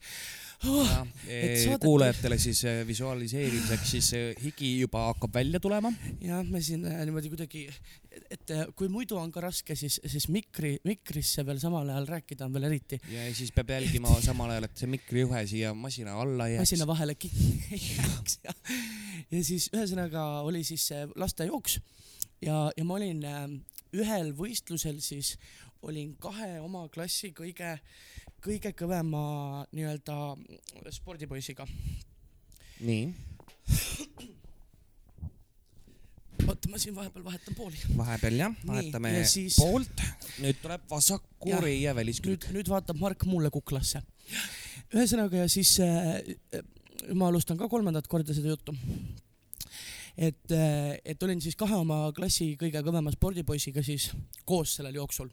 oh,. 0.66 1.80
kuulajatele 1.80 2.38
siis 2.42 2.64
äh, 2.66 2.82
visualiseerimiseks 2.88 3.92
siis 3.92 4.14
äh, 4.14 4.44
higi 4.44 4.80
juba 4.80 5.06
hakkab 5.12 5.34
välja 5.34 5.60
tulema. 5.60 5.92
jah, 6.22 6.44
me 6.46 6.62
siin 6.62 6.86
äh, 6.86 7.04
niimoodi 7.06 7.30
kuidagi, 7.30 7.68
et 8.32 8.52
äh, 8.52 8.66
kui 8.76 8.90
muidu 8.90 9.20
on 9.22 9.32
ka 9.32 9.44
raske, 9.46 9.76
siis, 9.76 10.00
siis 10.06 10.28
mikri, 10.34 10.78
mikrisse 10.88 11.46
veel 11.46 11.62
samal 11.62 11.90
ajal 11.90 12.10
rääkida 12.10 12.48
on 12.48 12.56
veel 12.58 12.70
eriti. 12.72 13.00
ja 13.12 13.28
siis 13.36 13.52
peab 13.56 13.76
jälgima 13.76 14.16
samal 14.26 14.56
ajal, 14.56 14.70
et 14.70 14.82
see 14.82 14.90
mikrijuhe 14.92 15.46
siia 15.48 15.74
masina 15.78 16.18
alla 16.22 16.48
ei 16.48 16.58
jääks 16.58 16.72
masina. 16.72 16.90
vahele 16.90 17.16
kinni 17.16 17.62
ei 17.72 17.84
jääks 18.00 18.40
ja, 18.44 18.58
ja 19.32 19.44
siis 19.44 19.70
ühesõnaga 19.76 20.28
oli 20.48 20.64
siis 20.68 20.90
see 20.90 21.06
lastejooks 21.16 21.80
ja, 22.42 22.68
ja 22.76 22.86
ma 22.86 22.98
olin 22.98 23.24
äh, 23.26 23.48
ühel 23.98 24.34
võistlusel 24.38 25.00
siis 25.04 25.36
olin 25.86 26.16
kahe 26.22 26.58
oma 26.64 26.88
klassi 26.94 27.32
kõige, 27.38 27.78
kõige 28.48 28.72
kõvema 28.80 29.22
nii-öelda 29.76 30.18
spordipoisiga. 30.96 31.66
nii, 32.80 33.08
oota, 36.48 36.70
ma 36.72 36.80
siin 36.82 36.96
vahepeal 36.96 37.26
vahetan 37.26 37.56
pooli. 37.58 37.80
vahepeal 37.98 38.38
jah, 38.42 38.54
Nii, 38.56 38.68
vahetame 38.72 39.12
ja 39.18 39.26
siis- 39.28 39.58
poolt. 39.60 40.04
nüüd 40.44 40.60
tuleb 40.62 40.82
vasaku 40.90 41.50
Jah. 41.50 41.62
reie 41.64 41.94
väliskülg 41.96 42.38
nüüd, 42.48 42.54
nüüd 42.60 42.70
vaatab 42.72 43.00
Mark 43.02 43.26
mulle 43.26 43.50
kuklasse. 43.50 44.02
ühesõnaga 44.94 45.44
ja 45.44 45.48
siis 45.50 45.80
äh, 45.84 46.22
ma 47.14 47.28
alustan 47.28 47.58
ka 47.58 47.68
kolmandat 47.68 48.08
korda 48.08 48.34
seda 48.34 48.50
juttu. 48.54 48.76
et, 50.18 50.52
et 51.06 51.24
olin 51.24 51.42
siis 51.42 51.56
kahe 51.56 51.76
oma 51.76 52.12
klassi 52.16 52.56
kõige 52.58 52.82
kõvema 52.86 53.12
spordipoisiga 53.14 53.84
siis 53.84 54.12
koos 54.46 54.76
sellel 54.78 54.96
jooksul. 54.96 55.30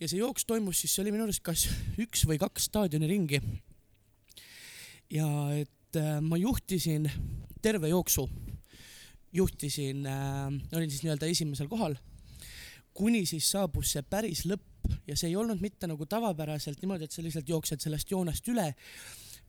Ja 0.00 0.08
see 0.08 0.20
jooks 0.20 0.46
toimus 0.48 0.80
siis, 0.80 0.94
see 0.94 1.04
oli 1.04 1.12
minu 1.14 1.26
arust 1.26 1.42
kas 1.44 1.66
üks 2.00 2.24
või 2.28 2.40
kaks 2.40 2.70
staadioniringi. 2.70 3.40
ja 5.12 5.28
et 5.58 6.00
äh, 6.00 6.18
ma 6.24 6.38
juhtisin 6.40 7.10
terve 7.62 7.90
jooksu, 7.92 8.28
juhtisin 9.32 10.06
äh,, 10.06 10.48
olin 10.72 10.90
siis 10.90 11.04
nii-öelda 11.04 11.28
esimesel 11.28 11.68
kohal, 11.68 11.96
kuni 12.94 13.26
siis 13.28 13.50
saabus 13.52 13.92
see 13.94 14.02
päris 14.02 14.46
lõpp 14.48 14.96
ja 15.06 15.16
see 15.16 15.30
ei 15.30 15.36
olnud 15.36 15.60
mitte 15.60 15.86
nagu 15.90 16.06
tavapäraselt 16.08 16.80
niimoodi, 16.82 17.06
et 17.06 17.14
sa 17.14 17.22
lihtsalt 17.22 17.48
jooksed 17.48 17.82
sellest 17.84 18.10
joonest 18.10 18.48
üle, 18.50 18.70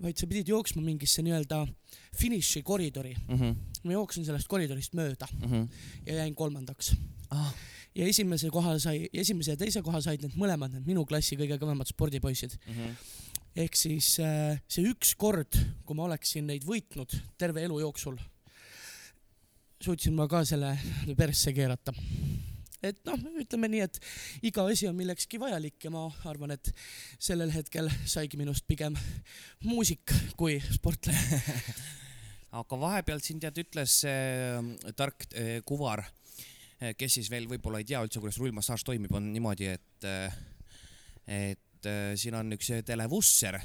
vaid 0.01 0.17
sa 0.17 0.27
pidid 0.27 0.49
jooksma 0.49 0.81
mingisse 0.83 1.23
nii-öelda 1.23 1.63
finišikoridori. 2.17 3.15
mm. 3.27 3.37
-hmm. 3.39 3.55
ma 3.83 3.93
jooksin 3.93 4.25
sellest 4.25 4.47
koridorist 4.47 4.93
mööda 4.93 5.27
Mm 5.31 5.51
-hmm. 5.51 5.67
ja 6.05 6.15
jäin 6.15 6.35
kolmandaks. 6.35 6.95
ah,. 7.29 7.53
Ja 7.95 8.07
esimese 8.07 8.49
koha 8.53 8.77
sai, 8.81 9.05
esimese 9.13 9.55
ja 9.55 9.59
teise 9.59 9.83
koha 9.85 10.01
said 10.03 10.23
need 10.23 10.37
mõlemad, 10.39 10.73
need 10.75 10.87
minu 10.87 11.03
klassi 11.07 11.37
kõige 11.39 11.59
kõvemad 11.61 11.89
spordipoisid. 11.91 12.57
Mm 12.67 12.77
-hmm. 12.77 12.95
ehk 13.65 13.75
siis 13.75 14.13
äh, 14.19 14.61
see 14.67 14.87
üks 14.87 15.15
kord, 15.15 15.57
kui 15.85 15.95
ma 15.95 16.07
oleksin 16.07 16.47
neid 16.47 16.63
võitnud 16.67 17.17
terve 17.37 17.63
elu 17.67 17.79
jooksul, 17.79 18.19
suutsin 19.81 20.15
ma 20.15 20.27
ka 20.27 20.45
selle 20.45 20.77
persse 21.17 21.53
keerata. 21.53 21.93
et 22.81 22.97
noh, 23.05 23.17
ütleme 23.37 23.67
nii, 23.67 23.81
et 23.81 23.99
iga 24.41 24.65
asi 24.65 24.87
on 24.87 24.95
millekski 24.95 25.39
vajalik 25.39 25.83
ja 25.83 25.91
ma 25.91 26.07
arvan, 26.25 26.51
et 26.51 26.71
sellel 27.19 27.51
hetkel 27.51 27.89
saigi 28.05 28.37
minust 28.37 28.65
pigem 28.67 28.95
muusik 29.63 30.13
kui 30.37 30.61
sportlane. 30.71 31.41
aga 32.59 32.79
vahepeal 32.79 33.21
siin 33.23 33.39
tead 33.39 33.61
ütles 33.63 34.01
see 34.03 34.91
tark 34.97 35.27
eh, 35.33 35.61
kuvar, 35.67 36.03
kes 36.97 37.17
siis 37.19 37.29
veel 37.31 37.47
võib-olla 37.49 37.81
ei 37.81 37.87
tea 37.87 38.01
üldse, 38.03 38.21
kuidas 38.21 38.39
rullmassaaž 38.41 38.85
toimib, 38.87 39.13
on 39.13 39.31
niimoodi, 39.33 39.69
et, 39.75 40.07
et 41.29 41.89
eh, 41.89 42.13
siin 42.17 42.37
on 42.39 42.55
üks 42.57 42.71
televusser 42.87 43.59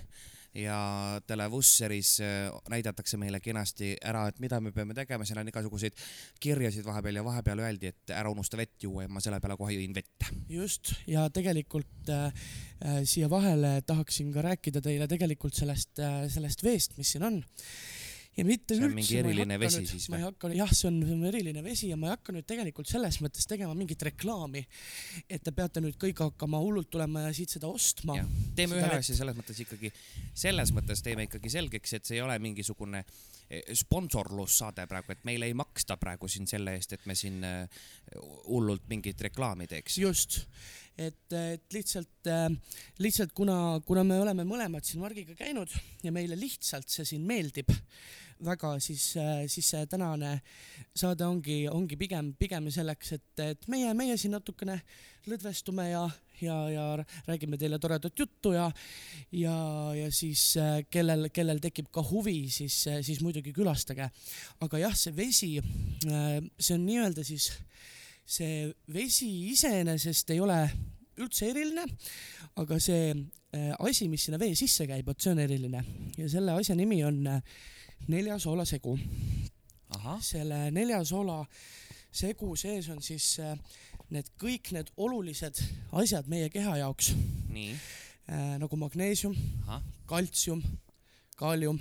ja 0.56 1.20
televusseris 1.26 2.20
eh, 2.25 2.49
näidatakse 2.73 3.18
meile 3.20 3.40
kenasti 3.44 3.92
ära, 4.04 4.26
et 4.30 4.40
mida 4.40 4.61
me 4.64 4.73
peame 4.75 4.96
tegema, 4.96 5.26
seal 5.28 5.40
on 5.42 5.50
igasuguseid 5.50 5.96
kirjasid 6.42 6.87
vahepeal 6.87 7.20
ja 7.20 7.25
vahepeal 7.26 7.62
öeldi, 7.66 7.92
et 7.92 8.14
ära 8.16 8.32
unusta 8.32 8.58
vett 8.61 8.87
juua 8.88 9.04
ja 9.04 9.12
ma 9.12 9.23
selle 9.25 9.40
peale 9.42 9.58
kohe 9.61 9.76
jõin 9.76 9.96
vett. 9.96 10.30
just, 10.52 10.94
ja 11.11 11.26
tegelikult 11.32 12.12
äh, 12.12 12.49
siia 13.04 13.30
vahele 13.32 13.78
tahaksin 13.87 14.32
ka 14.35 14.44
rääkida 14.49 14.85
teile 14.85 15.08
tegelikult 15.11 15.56
sellest 15.56 16.00
äh,, 16.00 16.25
sellest 16.32 16.64
veest, 16.64 16.96
mis 17.00 17.16
siin 17.16 17.26
on. 17.28 17.42
Ja 18.37 18.45
mitte 18.45 18.76
See 18.76 18.85
on 18.85 18.90
üldse 18.90 18.97
mingi 18.99 19.16
ma 19.16 19.23
eriline 19.23 19.59
vesi 19.61 19.81
nüüd- 19.81 19.90
siis 19.90 20.09
ma 20.11 20.16
või? 20.16 20.21
ei 20.21 20.26
hakka, 20.26 20.50
jah, 20.59 20.73
see 20.76 20.88
on 20.90 21.25
eriline 21.31 21.62
vesi 21.64 21.88
ja 21.90 21.97
ma 22.00 22.11
ei 22.11 22.14
hakka 22.16 22.35
nüüd 22.37 22.47
tegelikult 22.49 22.90
selles 22.90 23.21
mõttes 23.25 23.49
tegema 23.49 23.75
mingit 23.78 24.02
reklaami, 24.11 24.64
et 25.28 25.45
te 25.47 25.55
peate 25.57 25.81
nüüd 25.85 25.97
kõik 26.02 26.21
hakkama 26.26 26.61
hullult 26.62 26.90
tulema 26.93 27.26
ja 27.26 27.33
siit 27.37 27.55
seda 27.57 27.71
ostma. 27.71 28.19
Teeme 28.59 28.81
ühe 28.81 28.90
asja 28.99 29.16
selles 29.23 29.38
mõttes 29.38 29.62
ikkagi, 29.64 29.93
selles 30.35 30.73
mõttes 30.76 31.02
teeme 31.05 31.26
ikkagi 31.31 31.52
selgeks, 31.57 31.97
et 31.97 32.05
see 32.09 32.19
ei 32.21 32.25
ole 32.26 32.37
mingisugune 32.45 33.02
eh, 33.02 33.62
sponsorlussaade 33.73 34.87
praegu, 34.90 35.16
et 35.16 35.25
meile 35.28 35.49
ei 35.49 35.57
maksta 35.57 35.97
praegu 36.00 36.28
siin 36.28 36.49
selle 36.50 36.76
eest, 36.76 36.93
et 36.93 37.07
me 37.09 37.16
siin 37.16 37.40
eh, 37.45 37.85
hullult 38.50 38.85
mingit 38.93 39.21
reklaami 39.31 39.66
teeks. 39.71 39.99
just, 40.02 40.43
et, 40.99 41.33
et 41.33 41.76
lihtsalt, 41.76 42.31
lihtsalt 43.05 43.35
kuna, 43.37 43.81
kuna 43.87 44.05
me 44.05 44.21
oleme 44.23 44.47
mõlemad 44.49 44.87
siin 44.87 45.03
Margiga 45.03 45.37
käinud 45.37 45.73
ja 46.05 46.12
meile 46.15 46.38
lihtsalt 46.41 46.88
see 46.88 47.05
siin 47.05 47.26
meeldib 47.29 47.73
väga, 48.45 48.75
siis, 48.85 49.15
siis 49.49 49.69
see 49.73 49.87
tänane 49.88 50.41
saade 50.97 51.25
ongi, 51.26 51.65
ongi 51.73 51.97
pigem, 51.97 52.33
pigem 52.38 52.69
selleks, 52.73 53.12
et, 53.17 53.43
et 53.45 53.69
meie, 53.73 53.93
meie 53.97 54.17
siin 54.21 54.35
natukene 54.37 54.76
lõdvestume 55.26 55.88
ja, 55.88 56.03
ja, 56.45 56.57
ja 56.71 56.85
räägime 57.26 57.59
teile 57.59 57.79
toredat 57.83 58.19
juttu 58.19 58.53
ja, 58.55 58.69
ja, 59.33 59.57
ja 59.97 60.11
siis 60.12 60.45
äh, 60.61 60.83
kellel, 60.91 61.31
kellel 61.35 61.62
tekib 61.65 61.88
ka 61.93 62.05
huvi, 62.05 62.47
siis, 62.53 62.76
siis 63.07 63.23
muidugi 63.25 63.55
külastage. 63.57 64.11
aga 64.61 64.83
jah, 64.85 64.97
see 64.97 65.17
vesi, 65.17 65.53
see 66.05 66.76
on 66.76 66.87
nii-öelda 66.87 67.25
siis 67.26 67.50
see 68.26 68.66
vesi 68.92 69.28
iseenesest 69.52 70.30
ei 70.35 70.40
ole 70.42 70.59
üldse 71.23 71.49
eriline, 71.49 71.87
aga 72.61 72.78
see 72.83 73.12
äh, 73.12 73.73
asi, 73.78 74.09
mis 74.12 74.26
sinna 74.26 74.40
vee 74.40 74.54
sisse 74.59 74.87
käib, 74.88 75.06
vot 75.06 75.23
see 75.23 75.33
on 75.33 75.40
eriline. 75.40 75.83
Ja 76.18 76.28
selle 76.30 76.56
asja 76.59 76.76
nimi 76.76 77.00
on 77.06 77.23
äh, 77.30 77.59
neljasoolasegu. 78.09 78.99
selle 80.21 80.71
neljasoola 80.71 81.45
segu 82.12 82.56
sees 82.56 82.88
on 82.88 83.02
siis 83.02 83.38
äh, 83.40 83.56
need 84.11 84.28
kõik 84.40 84.73
need 84.73 84.90
olulised 84.97 85.62
asjad 85.92 86.28
meie 86.28 86.50
keha 86.50 86.76
jaoks. 86.83 87.12
Nii, 87.54 87.73
äh, 88.28 88.56
nagu 88.61 88.76
magneesium, 88.76 89.37
kaltsium, 90.06 90.62
kaalium 91.37 91.78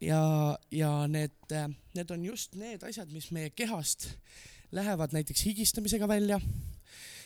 ja, 0.00 0.56
ja 0.70 1.06
need, 1.08 1.36
need 1.94 2.10
on 2.10 2.24
just 2.24 2.56
need 2.56 2.82
asjad, 2.86 3.12
mis 3.12 3.30
meie 3.34 3.50
kehast 3.50 4.08
lähevad 4.72 5.12
näiteks 5.12 5.44
higistamisega 5.46 6.08
välja, 6.08 6.40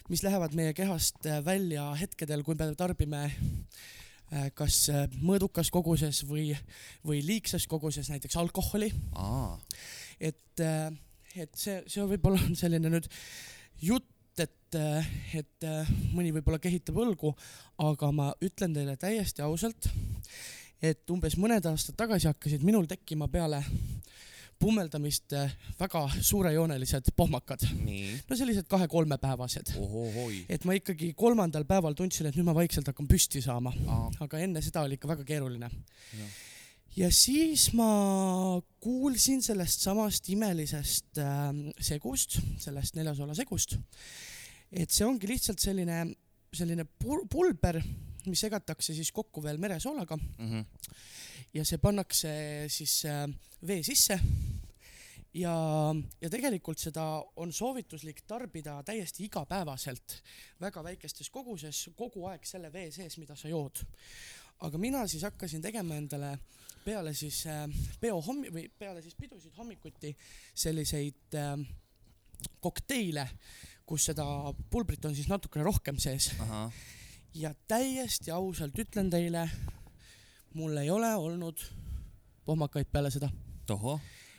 mis 0.08 0.22
lähevad 0.22 0.54
meie 0.54 0.74
kehast 0.74 1.26
äh, 1.26 1.44
välja 1.44 1.88
hetkedel, 1.98 2.42
kui 2.46 2.56
me 2.58 2.68
tarbime 2.78 3.22
äh, 3.26 4.50
kas 4.54 4.88
äh, 4.90 5.06
mõõdukas 5.22 5.70
koguses 5.74 6.24
või, 6.26 6.50
või 7.06 7.22
liigses 7.26 7.66
koguses 7.70 8.10
näiteks 8.10 8.36
alkoholi, 8.40 8.90
et, 10.20 10.64
et 11.36 11.54
see, 11.54 11.80
see 11.86 12.06
võib-olla 12.10 12.42
on 12.42 12.58
selline 12.58 12.90
nüüd 12.90 13.08
jutt, 13.82 14.12
et, 14.42 14.78
et 15.38 15.66
äh, 15.66 15.90
mõni 16.12 16.32
võib-olla 16.34 16.58
kehitab 16.62 16.98
õlgu, 17.00 17.32
aga 17.82 18.10
ma 18.12 18.32
ütlen 18.44 18.74
teile 18.76 18.96
täiesti 19.00 19.44
ausalt, 19.46 19.88
et 20.82 21.08
umbes 21.10 21.38
mõned 21.40 21.64
aastad 21.70 21.96
tagasi 21.98 22.28
hakkasid 22.28 22.66
minul 22.66 22.88
tekkima 22.90 23.30
peale 23.32 23.62
pummeldamist 24.58 25.32
äh, 25.36 25.52
väga 25.80 26.02
suurejoonelised 26.20 27.10
pohmakad, 27.16 27.62
no 28.28 28.36
sellised 28.38 28.66
kahe-kolmepäevased. 28.70 29.74
et 30.48 30.64
ma 30.64 30.76
ikkagi 30.78 31.12
kolmandal 31.18 31.66
päeval 31.68 31.94
tundsin, 31.98 32.28
et 32.30 32.36
nüüd 32.38 32.48
ma 32.48 32.54
vaikselt 32.56 32.88
hakkan 32.90 33.08
püsti 33.10 33.42
saama, 33.44 33.72
aa, 33.86 34.10
aga 34.26 34.40
enne 34.44 34.62
seda 34.64 34.84
oli 34.86 34.96
ikka 34.98 35.10
väga 35.12 35.26
keeruline. 35.28 35.70
Jah.. 36.20 36.36
ja 36.96 37.10
siis 37.12 37.68
ma 37.76 37.88
kuulsin 38.80 39.42
sellest 39.44 39.84
samast 39.84 40.28
imelisest 40.32 41.20
äh, 41.20 41.50
segust, 41.80 42.38
sellest 42.62 42.96
neljasoola 42.96 43.36
segust, 43.36 43.76
et 44.72 44.90
see 44.90 45.06
ongi 45.06 45.28
lihtsalt 45.30 45.60
selline, 45.62 46.02
selline 46.56 46.88
pul- 46.98 47.26
pulber, 47.30 47.82
mis 48.26 48.40
segatakse 48.42 48.94
siis 48.96 49.12
kokku 49.14 49.42
veel 49.44 49.60
meresoolaga. 49.62 50.16
Mhm, 50.16 50.64
ja 51.56 51.64
see 51.64 51.80
pannakse 51.80 52.30
siis 52.72 53.00
äh, 53.08 53.24
vee 53.66 53.82
sisse. 53.86 54.18
Ja, 55.36 55.52
ja 56.20 56.28
tegelikult 56.32 56.80
seda 56.80 57.04
on 57.42 57.50
soovituslik 57.52 58.22
tarbida 58.28 58.78
täiesti 58.88 59.26
igapäevaselt 59.26 60.20
väga 60.60 60.84
väikestes 60.84 61.28
koguses 61.30 61.82
kogu 61.96 62.24
aeg 62.30 62.46
selle 62.48 62.70
vee 62.72 62.88
sees, 62.94 63.18
mida 63.20 63.36
sa 63.36 63.50
jood. 63.52 63.84
aga 64.64 64.78
mina 64.80 65.02
siis 65.06 65.22
hakkasin 65.22 65.60
tegema 65.60 65.98
endale 66.00 66.38
peale 66.84 67.12
siis 67.14 67.42
äh, 67.46 67.66
peo 68.00 68.22
hommi- 68.24 68.52
või 68.52 68.70
peale 68.78 69.02
siis 69.02 69.14
pidusid 69.14 69.52
hommikuti 69.58 70.14
selliseid 70.54 71.36
äh, 71.36 71.58
kokteile, 72.60 73.28
kus 73.86 74.08
seda 74.08 74.24
pulbrit 74.70 75.04
on 75.04 75.14
siis 75.14 75.28
natukene 75.28 75.64
rohkem 75.64 75.98
sees. 75.98 76.32
Ja 77.36 77.52
täiesti 77.68 78.30
ausalt 78.32 78.78
ütlen 78.80 79.10
teile, 79.12 79.44
mul 80.56 80.76
ei 80.80 80.90
ole 80.90 81.10
olnud 81.20 81.60
pohmakaid 82.46 82.88
peale 82.92 83.10
seda, 83.12 83.28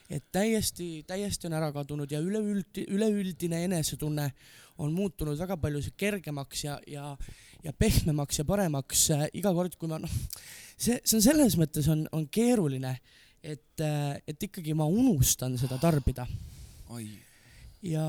et 0.09 0.23
täiesti, 0.31 1.03
täiesti 1.07 1.49
on 1.49 1.57
ära 1.57 1.69
kadunud 1.75 2.11
ja 2.11 2.21
üleüldi, 2.23 2.87
üleüldine 2.95 3.59
enesetunne 3.67 4.29
on 4.81 4.93
muutunud 4.95 5.37
väga 5.39 5.57
palju 5.59 5.81
kergemaks 5.97 6.63
ja, 6.63 6.77
ja, 6.87 7.11
ja 7.63 7.73
pehmemaks 7.73 8.39
ja 8.39 8.45
paremaks 8.47 9.07
äh, 9.15 9.25
iga 9.37 9.51
kord, 9.53 9.75
kui 9.77 9.91
ma 9.91 9.99
noh, 10.01 10.17
see, 10.77 10.97
see 11.03 11.17
on 11.19 11.25
selles 11.25 11.57
mõttes 11.59 11.89
on, 11.91 12.05
on 12.15 12.25
keeruline, 12.31 12.95
et, 13.43 13.83
et 14.27 14.47
ikkagi 14.49 14.73
ma 14.77 14.87
unustan 14.87 15.57
seda 15.59 15.79
tarbida. 15.81 16.27
Ja 17.83 18.05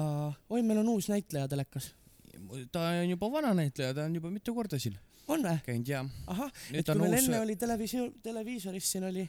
oi, 0.48 0.62
meil 0.62 0.84
on 0.84 0.94
uus 0.94 1.10
näitleja 1.10 1.48
telekas, 1.50 1.90
ta 2.72 2.88
on 3.02 3.10
juba 3.10 3.32
vana 3.32 3.52
näitleja, 3.58 3.92
ta 3.96 4.06
on 4.06 4.16
juba 4.20 4.30
mitu 4.32 4.54
korda 4.56 4.78
siin 4.80 4.96
on 5.28 5.46
või? 5.46 5.62
käinud 5.66 5.92
ja 5.92 6.02
ahah, 6.26 6.52
et 6.72 6.86
kui 6.86 7.00
meil 7.00 7.16
uus 7.16 7.24
enne, 7.28 7.40
oli 7.44 7.56
televisioon, 7.60 8.12
televiisoris 8.24 8.92
siin 8.94 9.08
oli 9.08 9.24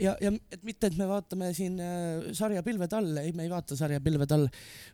ja, 0.00 0.16
ja 0.20 0.32
et 0.52 0.62
mitte, 0.66 0.88
et 0.88 0.98
me 0.98 1.08
vaatame 1.10 1.52
siin 1.56 1.78
äh, 1.82 2.28
sarja 2.36 2.62
Pilved 2.66 2.96
all, 2.96 3.16
ei, 3.22 3.32
me 3.36 3.46
ei 3.46 3.52
vaata 3.52 3.78
sarja 3.78 4.00
Pilved 4.04 4.34
all, 4.34 4.48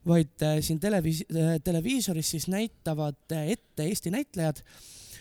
vaid 0.08 0.46
äh, 0.46 0.60
siin 0.64 0.80
televiis- 0.82 1.26
äh,, 1.32 1.58
televiisoris 1.64 2.36
siis 2.36 2.48
näitavad 2.52 3.36
äh, 3.36 3.52
ette 3.56 3.88
Eesti 3.88 4.12
näitlejad 4.14 4.62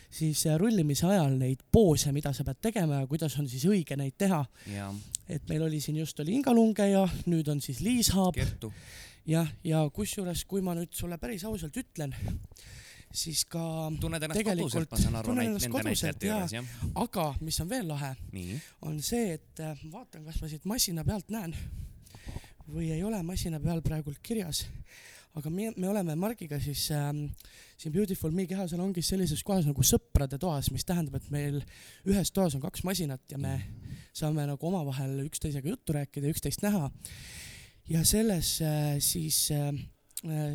siis 0.10 0.46
äh, 0.48 0.56
rullimise 0.60 1.08
ajal 1.10 1.36
neid 1.40 1.64
poose, 1.72 2.14
mida 2.16 2.32
sa 2.34 2.46
pead 2.48 2.62
tegema 2.70 3.02
ja 3.02 3.10
kuidas 3.10 3.36
on 3.42 3.50
siis 3.52 3.66
õige 3.68 3.98
neid 4.00 4.16
teha. 4.18 4.44
ja 4.74 4.92
et 5.28 5.44
meil 5.50 5.66
oli 5.66 5.82
siin 5.84 5.98
just 6.00 6.20
oli 6.24 6.38
Inga 6.38 6.54
Lunge 6.56 6.86
ja 6.88 7.04
nüüd 7.28 7.50
on 7.52 7.60
siis 7.62 7.82
Liis 7.84 8.14
Haab 8.16 8.38
jah, 9.28 9.50
ja 9.68 9.84
kusjuures, 9.94 10.46
kui 10.48 10.64
ma 10.64 10.76
nüüd 10.78 10.94
sulle 10.96 11.18
päris 11.20 11.44
ausalt 11.48 11.76
ütlen, 11.78 12.16
siis 13.14 13.44
ka, 13.50 13.62
tunned 14.02 14.24
ennast 14.24 14.44
koduselt, 14.44 14.92
ma 14.92 15.00
saan 15.02 15.20
aru, 15.20 15.32
tunnen 15.32 15.50
ennast 15.50 15.68
nende 15.68 15.84
koduselt, 15.84 16.24
juures 16.28 16.56
jah, 16.58 16.72
aga 17.04 17.28
mis 17.42 17.60
on 17.64 17.70
veel 17.72 17.88
lahe, 17.90 18.14
on 18.86 19.02
see, 19.04 19.38
et 19.38 19.64
äh, 19.64 19.84
vaatan, 19.92 20.26
kas 20.28 20.42
ma 20.44 20.52
siit 20.52 20.68
masina 20.70 21.06
pealt 21.08 21.32
näen 21.34 21.56
või 22.68 22.92
ei 22.92 23.04
ole 23.08 23.20
masina 23.24 23.60
peal 23.64 23.82
praegult 23.82 24.20
kirjas. 24.24 24.66
aga 25.38 25.50
me, 25.54 25.72
me 25.78 25.90
oleme 25.90 26.16
Margiga 26.18 26.58
siis 26.60 26.88
ähm, 26.92 27.28
siin 27.78 27.94
Beautiful 27.94 28.32
Me 28.34 28.48
kehasalongis 28.50 29.08
sellises 29.14 29.44
kohas 29.46 29.68
nagu 29.70 29.84
sõprade 29.86 30.40
toas, 30.42 30.72
mis 30.74 30.86
tähendab, 30.86 31.20
et 31.20 31.30
meil 31.32 31.62
ühes 32.10 32.32
toas 32.34 32.56
on 32.58 32.64
kaks 32.64 32.84
masinat 32.84 33.22
ja 33.32 33.38
me 33.38 33.60
saame 34.18 34.48
nagu 34.50 34.68
omavahel 34.68 35.20
üksteisega 35.28 35.70
juttu 35.70 35.94
rääkida, 35.94 36.32
üksteist 36.34 36.66
näha. 36.66 36.90
ja 37.90 38.04
selles 38.04 38.60
äh, 38.62 38.98
siis 39.00 39.52
äh, 39.52 39.72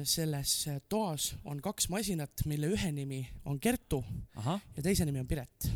selles 0.04 0.54
äh, 0.68 0.80
toas 0.88 1.32
on 1.44 1.60
kaks 1.62 1.88
masinat, 1.92 2.44
mille 2.46 2.72
ühe 2.74 2.92
nimi 2.92 3.22
on 3.44 3.60
Kertu 3.60 4.02
ahah, 4.36 4.60
ja 4.76 4.82
teise 4.82 5.06
nimi 5.08 5.22
on 5.22 5.28
Piret 5.30 5.68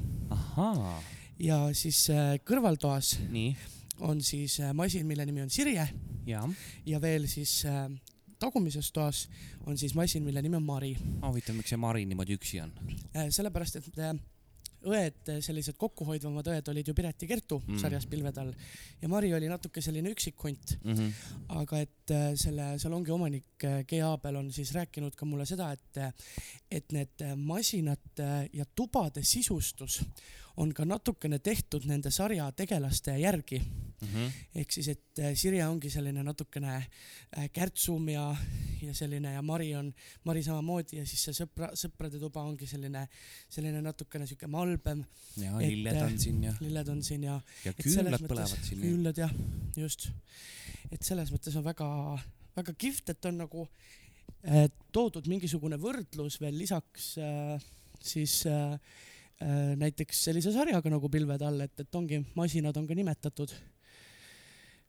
ja 1.43 1.59
siis 1.77 2.07
äh, 2.13 2.37
kõrvaltoas 2.47 3.17
nii, 3.33 3.55
on 4.07 4.21
siis 4.25 4.59
äh, 4.61 4.73
masin, 4.77 5.07
mille 5.09 5.27
nimi 5.29 5.45
on 5.45 5.51
Sirje 5.53 5.87
ja, 6.27 6.45
ja 6.87 7.01
veel 7.03 7.29
siis 7.31 7.59
äh, 7.69 7.89
tagumises 8.41 8.91
toas 8.93 9.27
on 9.67 9.79
siis 9.79 9.95
masin, 9.97 10.25
mille 10.25 10.43
nimi 10.45 10.59
on 10.59 10.65
Mari 10.67 10.95
huvitav, 11.25 11.57
miks 11.59 11.73
see 11.73 11.81
Mari 11.81 12.07
niimoodi 12.09 12.39
üksi 12.39 12.63
on 12.65 12.73
äh,. 13.15 13.29
sellepärast, 13.31 13.81
et 13.81 14.01
äh, 14.01 14.17
õed, 14.87 15.33
sellised 15.43 15.79
kokkuhoidvamad 15.81 16.49
õed 16.53 16.69
olid 16.71 16.89
ju 16.89 16.95
Piret 16.95 17.23
ja 17.25 17.31
Kertu 17.31 17.61
mm. 17.65 17.79
sarjas 17.83 18.07
Pilved 18.11 18.41
all 18.43 18.53
ja 19.03 19.11
Mari 19.11 19.33
oli 19.35 19.49
natuke 19.51 19.83
selline 19.85 20.13
üksikhunt, 20.15 20.77
mm? 20.83 20.93
-hmm. 20.95 21.31
aga 21.61 21.85
et 21.87 21.96
äh, 22.15 22.31
selle 22.39 22.75
salongi 22.79 23.13
omanik 23.15 23.65
äh, 23.65 23.83
G 23.89 24.01
Aabel 24.05 24.37
on 24.41 24.51
siis 24.53 24.73
rääkinud 24.75 25.17
ka 25.17 25.27
mulle 25.29 25.47
seda, 25.47 25.71
et 25.73 26.01
äh, 26.03 26.13
et 26.71 26.93
need 26.93 27.23
masinad 27.37 28.21
ja 28.53 28.65
tubade 28.75 29.23
sisustus 29.23 30.01
on 30.57 30.73
ka 30.75 30.85
natukene 30.85 31.39
tehtud 31.39 31.87
nende 31.87 32.11
sarja 32.11 32.51
tegelaste 32.53 33.19
järgi 33.21 33.63
Mm 34.01 34.09
-hmm. 34.09 34.33
ehk 34.55 34.73
siis, 34.73 34.89
et 34.89 35.01
Sirje 35.35 35.67
ongi 35.67 35.91
selline 35.91 36.23
natukene 36.23 36.87
kärtsum 37.53 38.09
ja, 38.09 38.37
ja 38.83 38.95
selline 38.95 39.33
ja 39.33 39.43
Mari 39.43 39.75
on, 39.77 39.95
Mari 40.25 40.43
samamoodi 40.43 40.97
ja 40.97 41.07
siis 41.07 41.25
see 41.25 41.33
sõpra, 41.33 41.71
sõprade 41.75 42.21
tuba 42.21 42.43
ongi 42.43 42.67
selline, 42.67 43.09
selline 43.49 43.81
natukene 43.81 44.27
sihuke 44.27 44.47
malbem, 44.47 45.05
ja 45.37 45.61
Et, 45.61 45.69
lilled 45.69 46.03
on 46.03 46.19
siin 46.19 46.45
ja, 46.45 46.53
lilled 46.61 46.89
on 46.89 47.03
siin 47.03 47.25
ja 47.25 47.41
ja 47.65 47.71
et 47.71 47.85
küünlad 47.87 48.27
põlevad 48.29 48.69
siin 48.69 48.81
ja 48.81 48.91
küünlad 48.91 49.19
jah, 49.25 49.35
just. 49.77 50.11
Et 50.93 51.03
selles 51.07 51.31
mõttes 51.35 51.57
on 51.59 51.65
väga, 51.67 51.87
väga 52.57 52.75
kihvt, 52.79 53.13
et 53.15 53.29
on 53.31 53.41
nagu 53.45 53.67
äh, 54.47 54.67
toodud 54.95 55.27
mingisugune 55.31 55.79
võrdlus 55.81 56.41
veel 56.43 56.57
lisaks 56.59 57.15
äh, 57.23 57.57
siis 58.03 58.43
äh, 58.51 58.77
näiteks 59.77 60.23
sellise 60.29 60.53
sarjaga 60.55 60.89
nagu 60.89 61.11
Pilved 61.13 61.43
all, 61.45 61.61
et, 61.67 61.75
et 61.83 61.99
ongi, 61.99 62.23
masinad 62.39 62.77
on 62.81 62.87
ka 62.89 62.95
nimetatud. 62.97 63.53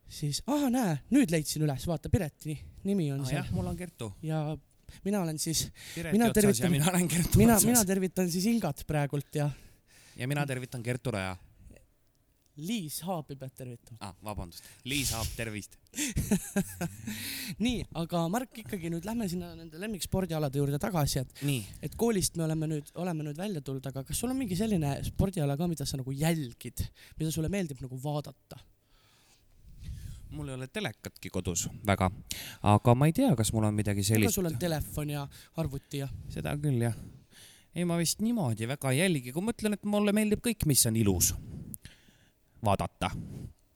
siis, 0.08 0.40
aa 0.48 0.70
näe, 0.72 0.94
nüüd 1.12 1.28
leidsin 1.30 1.66
üles, 1.66 1.84
vaata 1.86 2.08
Pireti 2.08 2.54
nimi 2.88 3.10
on 3.12 3.20
ah,. 3.20 3.28
seal 3.28 3.50
mul 3.52 3.66
on 3.68 3.76
Kertu. 3.76 4.12
ja 4.24 4.56
mina 5.04 5.20
olen 5.20 5.38
siis, 5.38 5.66
Mina 6.12 6.30
tervitan- 6.32 6.70
mina 6.70 6.92
mina, 7.36 7.58
mina. 7.60 7.84
tervitan 7.84 8.30
siis 8.30 8.46
Ingat 8.46 8.86
praegult 8.86 9.34
ja 9.34 9.50
ja 10.16 10.28
mina 10.28 10.46
tervitan 10.46 10.82
Kertu 10.82 11.10
Raja 11.10 11.36
Liis 12.58 13.02
Haabi 13.06 13.36
pead 13.38 13.52
tervitama. 13.54 13.98
ah,, 14.02 14.14
vabandust, 14.24 14.64
Liis 14.88 15.12
Haap, 15.14 15.28
tervist. 15.36 15.76
nii, 17.64 17.84
aga 18.00 18.24
Mark, 18.32 18.56
ikkagi 18.64 18.90
nüüd 18.90 19.06
lähme 19.06 19.28
sinna 19.30 19.52
nende 19.54 19.78
lemmikspordialade 19.78 20.58
juurde 20.58 20.80
tagasi, 20.82 21.22
et, 21.22 21.44
et 21.86 21.94
koolist 21.98 22.38
me 22.38 22.46
oleme 22.48 22.70
nüüd, 22.72 22.90
oleme 22.98 23.28
nüüd 23.28 23.38
välja 23.38 23.62
tulnud, 23.62 23.86
aga 23.86 24.02
kas 24.08 24.18
sul 24.18 24.32
on 24.34 24.40
mingi 24.40 24.58
selline 24.58 24.96
spordiala 25.06 25.54
ka, 25.60 25.68
mida 25.70 25.86
sa 25.86 26.00
nagu 26.00 26.14
jälgid, 26.14 26.82
mida 27.20 27.30
sulle 27.34 27.50
meeldib 27.52 27.84
nagu 27.84 28.00
vaadata? 28.02 28.60
mul 30.28 30.50
ei 30.50 30.58
ole 30.58 30.66
telekatki 30.68 31.30
kodus 31.32 31.62
väga, 31.88 32.10
aga 32.68 32.94
ma 32.94 33.06
ei 33.08 33.14
tea, 33.16 33.30
kas 33.36 33.48
mul 33.54 33.64
on 33.64 33.76
midagi 33.76 34.02
sellist 34.04 34.36
sul 34.36 34.50
on. 34.50 34.58
telefon 34.60 35.14
ja 35.14 35.22
arvuti 35.56 36.02
ja 36.02 36.08
seda 36.28 36.52
küll 36.60 36.82
jah. 36.84 36.98
ei, 37.72 37.86
ma 37.88 37.96
vist 37.96 38.20
niimoodi 38.20 38.68
väga 38.68 38.92
ei 38.92 39.00
jälgi, 39.00 39.32
kui 39.32 39.46
ma 39.46 39.54
ütlen, 39.56 39.78
et 39.78 39.88
mulle 39.88 40.12
meeldib 40.12 40.44
kõik, 40.44 40.68
mis 40.68 40.84
on 40.90 41.00
ilus 41.00 41.32
vaadata, 42.64 43.10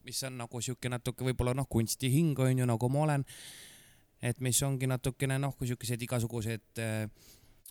mis 0.03 0.23
on 0.27 0.37
nagu 0.41 0.61
siuke 0.61 0.89
natuke 0.91 1.25
võib-olla 1.27 1.53
noh, 1.57 1.67
kunstihing 1.69 2.39
on 2.39 2.63
ju, 2.63 2.67
nagu 2.67 2.89
ma 2.91 3.05
olen. 3.07 3.25
et 4.23 4.39
mis 4.39 4.61
ongi 4.63 4.87
natukene 4.87 5.37
noh, 5.39 5.55
kui 5.57 5.67
siukesed 5.67 6.01
igasugused 6.01 6.79
äh, 6.79 7.09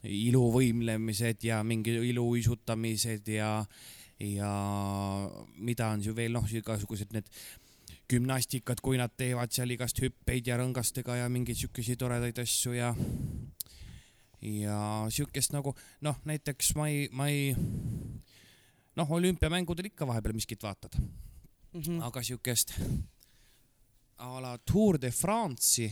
iluvõimlemised 0.05 1.44
ja 1.46 1.62
mingi 1.64 1.94
iluuisutamised 2.11 3.29
ja, 3.33 3.64
ja 4.20 4.53
mida 5.57 5.88
on 5.88 6.03
ju 6.05 6.14
veel 6.16 6.33
noh, 6.37 6.48
igasugused 6.48 7.12
need 7.14 7.29
gümnastikad, 8.12 8.83
kui 8.85 8.98
nad 9.01 9.12
teevad 9.16 9.53
seal 9.55 9.72
igast 9.72 10.03
hüppeid 10.03 10.51
ja 10.51 10.59
rõngastega 10.61 11.22
ja 11.22 11.31
mingeid 11.33 11.61
siukesi 11.62 11.96
toredaid 11.96 12.38
asju 12.42 12.75
ja 12.77 12.92
ja 14.42 15.07
siukest 15.09 15.55
nagu 15.55 15.75
noh, 16.03 16.18
näiteks 16.27 16.75
ma 16.77 16.88
ei, 16.90 17.07
ma 17.14 17.29
ei 17.31 17.55
noh, 18.96 19.11
olümpiamängudel 19.18 19.88
ikka 19.90 20.07
vahepeal 20.07 20.35
miskit 20.37 20.62
vaatad, 20.62 20.96
Mhm. 21.72 22.02
aga 22.02 22.22
siukest 22.22 22.74
a 24.18 24.40
la 24.40 24.59
Tour 24.59 24.98
de 25.00 25.11
France'i 25.11 25.87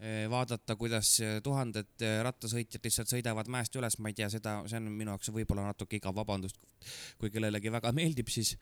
eh, 0.00 0.26
vaadata, 0.30 0.76
kuidas 0.76 1.20
eh, 1.20 1.40
tuhanded 1.44 2.00
eh, 2.00 2.22
rattasõitjad 2.24 2.84
lihtsalt 2.86 3.10
sõidavad 3.12 3.50
mäest 3.52 3.74
üles, 3.76 3.98
ma 3.98 4.08
ei 4.08 4.14
tea 4.16 4.30
seda, 4.32 4.62
see 4.70 4.78
on 4.80 4.88
minu 4.88 5.10
jaoks 5.12 5.28
võib-olla 5.34 5.66
natuke 5.66 5.98
igav, 5.98 6.14
vabandust, 6.16 6.56
kui 7.18 7.30
kellelegi 7.30 7.72
väga 7.72 7.92
meeldib, 7.92 8.30
siis 8.32 8.54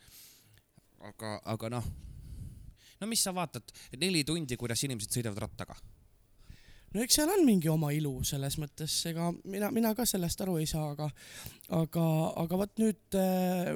aga, 0.99 1.37
aga 1.45 1.71
noh, 1.77 1.85
no 3.01 3.07
mis 3.07 3.23
sa 3.23 3.31
vaatad, 3.37 3.71
neli 4.01 4.25
tundi, 4.27 4.57
kuidas 4.59 4.83
inimesed 4.89 5.15
sõidavad 5.15 5.45
rattaga. 5.47 5.77
No 6.95 7.05
eks 7.05 7.19
seal 7.19 7.33
on 7.33 7.45
mingi 7.47 7.71
oma 7.73 7.91
ilu 7.95 8.15
selles 8.27 8.59
mõttes, 8.61 8.95
ega 9.11 9.31
mina, 9.45 9.71
mina 9.75 9.95
ka 9.97 10.07
sellest 10.09 10.41
aru 10.45 10.59
ei 10.61 10.69
saa, 10.69 10.93
aga, 10.95 11.09
aga, 11.81 12.05
aga 12.45 12.61
vot 12.63 12.83
nüüd 12.83 13.19
äh, 13.19 13.75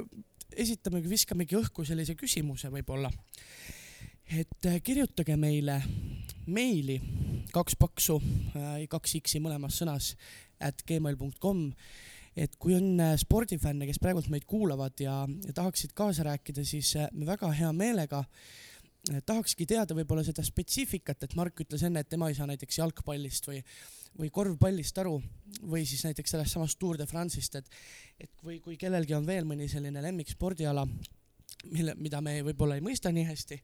esitamegi, 0.53 1.11
viskamegi 1.11 1.59
õhku 1.61 1.87
sellise 1.88 2.16
küsimuse 2.18 2.72
võib-olla. 2.72 3.11
et 4.33 4.68
äh, 4.68 4.81
kirjutage 4.85 5.37
meile 5.37 5.81
meili, 6.46 6.98
kaks 7.53 7.77
paksu 7.79 8.18
äh,, 8.57 8.88
kaks 8.90 9.18
X-i 9.20 9.42
mõlemas 9.42 9.77
sõnas, 9.79 10.14
at 10.62 10.83
gmail.com 10.87 11.68
et 12.37 12.57
kui 12.57 12.75
on 12.79 12.96
äh, 13.01 13.14
spordifänne, 13.20 13.87
kes 13.87 14.01
praegult 14.01 14.31
meid 14.33 14.46
kuulavad 14.48 14.96
ja, 15.05 15.22
ja 15.46 15.53
tahaksid 15.55 15.92
kaasa 15.94 16.25
rääkida, 16.31 16.64
siis 16.64 16.94
äh, 16.96 17.11
me 17.12 17.29
väga 17.29 17.51
hea 17.53 17.72
meelega 17.77 18.22
äh, 18.25 18.72
tahakski 19.03 19.67
teada 19.67 19.97
võib-olla 19.99 20.23
seda 20.27 20.45
spetsiifikat, 20.47 21.25
et 21.27 21.35
Mark 21.38 21.65
ütles 21.65 21.83
enne, 21.87 22.03
et 22.03 22.11
tema 22.11 22.29
ei 22.31 22.37
saa 22.38 22.47
näiteks 22.51 22.79
jalgpallist 22.79 23.49
või, 23.51 23.59
või 24.19 24.31
korvpallist 24.35 24.99
aru 25.03 25.17
või 25.62 25.83
siis 25.88 26.05
näiteks 26.07 26.37
sellest 26.37 26.55
samast 26.55 26.79
Tour 26.79 27.01
de 27.01 27.09
France'ist, 27.11 27.59
et, 27.59 27.73
et 28.21 28.47
või 28.47 28.61
kui 28.62 28.79
kellelgi 28.79 29.17
on 29.19 29.27
veel 29.27 29.49
mõni 29.49 29.67
selline 29.71 30.05
lemmikspordiala, 30.05 30.87
mille, 31.71 31.95
mida 31.99 32.21
me 32.23 32.37
võib-olla 32.47 32.77
ei 32.79 32.83
mõista 32.85 33.11
nii 33.15 33.25
hästi, 33.27 33.59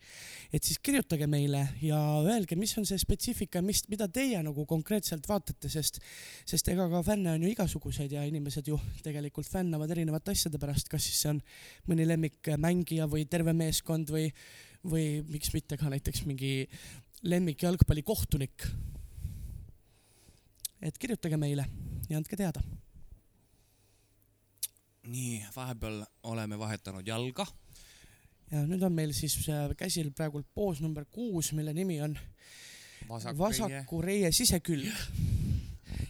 et 0.55 0.66
siis 0.66 0.79
kirjutage 0.83 1.27
meile 1.31 1.64
ja 1.83 1.98
öelge, 2.20 2.59
mis 2.59 2.74
on 2.79 2.87
see 2.88 2.98
spetsiifika, 2.98 3.62
mis, 3.64 3.85
mida 3.90 4.09
teie 4.11 4.42
nagu 4.44 4.66
konkreetselt 4.66 5.27
vaatate, 5.31 5.70
sest, 5.70 6.01
sest 6.48 6.70
ega 6.74 6.88
ka 6.90 7.03
fänne 7.07 7.37
on 7.37 7.46
ju 7.46 7.53
igasuguseid 7.55 8.14
ja 8.14 8.27
inimesed 8.27 8.70
ju 8.70 8.79
tegelikult 9.07 9.48
fännavad 9.51 9.94
erinevate 9.94 10.35
asjade 10.35 10.59
pärast, 10.62 10.90
kas 10.90 11.07
siis 11.07 11.22
see 11.22 11.37
on 11.37 11.42
mõni 11.90 12.07
lemmikmängija 12.11 13.07
või 13.11 13.27
terve 13.31 13.55
meeskond 13.57 14.11
või, 14.14 14.33
või 14.90 15.22
miks 15.29 15.53
mitte 15.55 15.79
ka 15.81 15.90
näiteks 15.92 16.24
mingi 16.29 16.68
lemmik 17.22 17.62
jalgpallikohtunik. 17.62 18.66
et 20.83 20.98
kirjutage 20.98 21.37
meile 21.37 21.64
ja 22.09 22.16
andke 22.16 22.37
teada. 22.37 22.62
nii, 25.09 25.40
vahepeal 25.57 26.03
oleme 26.22 26.59
vahetanud 26.59 27.07
jalga. 27.07 27.46
ja 28.51 28.62
nüüd 28.66 28.83
on 28.83 28.92
meil 28.92 29.12
siis 29.12 29.40
äh, 29.48 29.68
käsil 29.77 30.11
praegu 30.12 30.42
poos 30.55 30.81
number 30.81 31.05
kuus, 31.11 31.53
mille 31.53 31.72
nimi 31.72 32.01
on 32.01 32.16
vasak, 33.09 33.38
vasaku 33.38 34.03
reie 34.03 34.33
sisekülg. 34.33 34.94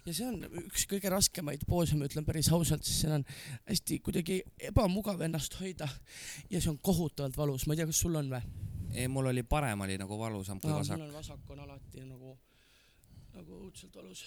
ja 0.07 0.15
see 0.15 0.27
on 0.27 0.43
üks 0.65 0.87
kõige 0.91 1.11
raskemaid 1.13 1.65
poose, 1.69 1.97
ma 1.97 2.09
ütlen 2.09 2.27
päris 2.27 2.51
ausalt, 2.53 2.85
sest 2.85 3.05
seal 3.05 3.19
on 3.19 3.27
hästi 3.69 4.01
kuidagi 4.05 4.43
ebamugav 4.71 5.21
ennast 5.25 5.57
hoida 5.61 5.89
ja 6.51 6.61
see 6.61 6.71
on 6.71 6.79
kohutavalt 6.83 7.37
valus, 7.37 7.67
ma 7.67 7.75
ei 7.75 7.83
tea, 7.83 7.89
kas 7.91 8.03
sul 8.05 8.19
on 8.19 8.31
või? 8.33 8.68
ei, 8.95 9.09
mul 9.09 9.27
oli 9.27 9.43
parem 9.43 9.81
oli 9.81 9.99
nagu 9.99 10.19
valusam 10.19 10.61
kui 10.61 10.71
mul 10.71 10.81
vasak, 10.81 11.01
on 11.01 11.13
vasak 11.13 11.51
on 11.51 11.61
alati 11.65 12.05
nagu, 12.05 12.37
nagu 13.35 13.59
õudselt 13.65 13.97
valus. 13.97 14.25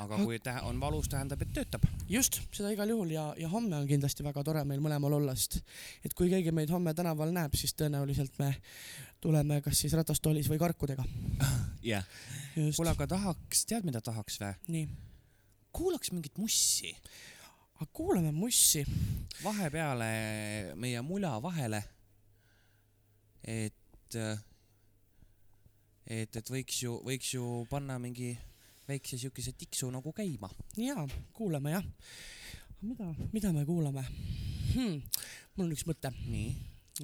aga 0.00 0.18
kui 0.24 0.38
tähe- 0.38 0.62
on 0.64 0.80
valus, 0.80 1.08
tähendab, 1.08 1.42
et 1.42 1.52
töötab. 1.52 1.84
just, 2.08 2.40
seda 2.52 2.70
igal 2.72 2.88
juhul 2.88 3.10
ja, 3.10 3.34
ja 3.38 3.48
homme 3.48 3.76
on 3.76 3.88
kindlasti 3.88 4.24
väga 4.24 4.44
tore 4.44 4.64
meil 4.64 4.80
mõlemal 4.80 5.18
olla, 5.20 5.34
sest 5.34 5.60
et 6.04 6.14
kui 6.14 6.30
keegi 6.30 6.52
meid 6.52 6.70
homme 6.70 6.94
tänaval 6.94 7.32
näeb, 7.32 7.54
siis 7.56 7.74
tõenäoliselt 7.74 8.38
me 8.38 8.54
tuleme 9.20 9.60
kas 9.64 9.80
siis 9.80 9.92
ratastoolis 9.92 10.48
või 10.52 10.58
karkudega. 10.58 11.04
jah. 11.92 12.04
kuule, 12.54 12.90
aga 12.90 13.06
tahaks, 13.06 13.66
tead, 13.66 13.84
mida 13.84 14.00
tahaks 14.00 14.40
või? 14.40 14.54
nii, 14.68 14.88
kuulaks 15.72 16.12
mingit 16.12 16.38
mussi 16.38 16.96
aga 17.74 17.90
kuulame 17.92 18.32
mussi. 18.32 18.84
vahepeale 19.44 20.74
meie 20.74 21.00
mula 21.02 21.42
vahele. 21.42 21.82
et, 23.44 24.16
et, 26.06 26.36
et 26.36 26.50
võiks 26.50 26.82
ju, 26.82 26.98
võiks 27.04 27.34
ju 27.36 27.44
panna 27.70 27.98
mingi 28.02 28.32
väikse 28.88 29.18
siukese 29.18 29.52
tiksu 29.56 29.90
nagu 29.92 30.12
käima. 30.12 30.50
jaa, 30.76 31.06
kuulame 31.32 31.70
jah. 31.72 31.84
mida, 32.82 33.14
mida 33.32 33.52
me 33.52 33.64
kuulame 33.64 34.04
hmm,? 34.74 35.02
mul 35.56 35.66
on 35.66 35.72
üks 35.76 35.86
mõte 35.88 36.12
nii, 36.26 36.50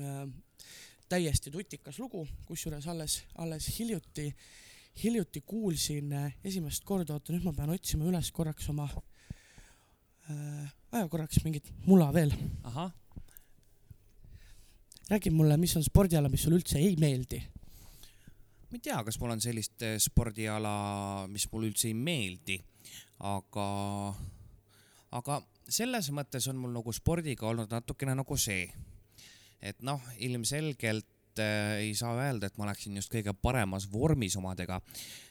äh,. 0.00 0.24
täiesti 1.10 1.50
tutikas 1.50 1.98
lugu, 1.98 2.26
kusjuures 2.46 2.86
alles, 2.86 3.22
alles 3.34 3.66
hiljuti, 3.78 4.28
hiljuti 5.02 5.40
kuulsin 5.46 6.12
äh, 6.12 6.36
esimest 6.44 6.84
korda, 6.84 7.16
oota 7.16 7.32
nüüd 7.32 7.46
ma 7.48 7.56
pean 7.56 7.72
otsima 7.74 8.08
üles 8.10 8.30
korraks 8.36 8.68
oma 8.72 8.88
äh,, 10.28 10.68
aja 10.92 11.08
korraks 11.08 11.44
mingit 11.44 11.72
mula 11.86 12.12
veel. 12.14 12.34
ahah, 12.64 12.92
räägi 15.10 15.30
mulle, 15.30 15.56
mis 15.56 15.76
on 15.76 15.84
spordiala, 15.84 16.30
mis 16.30 16.44
sulle 16.46 16.60
üldse 16.60 16.78
ei 16.78 16.94
meeldi. 17.00 17.40
ma 18.70 18.78
ei 18.78 18.82
tea, 18.84 18.98
kas 19.02 19.18
mul 19.18 19.34
on 19.34 19.40
sellist 19.42 19.82
eh, 19.82 19.96
spordiala, 19.98 21.26
mis 21.30 21.48
mulle 21.50 21.72
üldse 21.72 21.88
ei 21.90 21.96
meeldi, 21.98 22.60
aga, 23.26 23.66
aga 25.18 25.40
selles 25.66 26.12
mõttes 26.14 26.46
on 26.50 26.60
mul 26.62 26.76
nagu 26.76 26.94
spordiga 26.94 27.48
olnud 27.50 27.72
natukene 27.74 28.14
nagu 28.14 28.38
see, 28.38 28.68
et 29.58 29.82
noh, 29.82 29.98
ilmselgelt 30.22 31.42
äh, 31.42 31.80
ei 31.88 31.94
saa 31.98 32.14
öelda, 32.14 32.46
et 32.46 32.60
ma 32.60 32.68
oleksin 32.68 33.02
just 33.02 33.10
kõige 33.10 33.34
paremas 33.34 33.90
vormis 33.90 34.38
omadega 34.38 34.78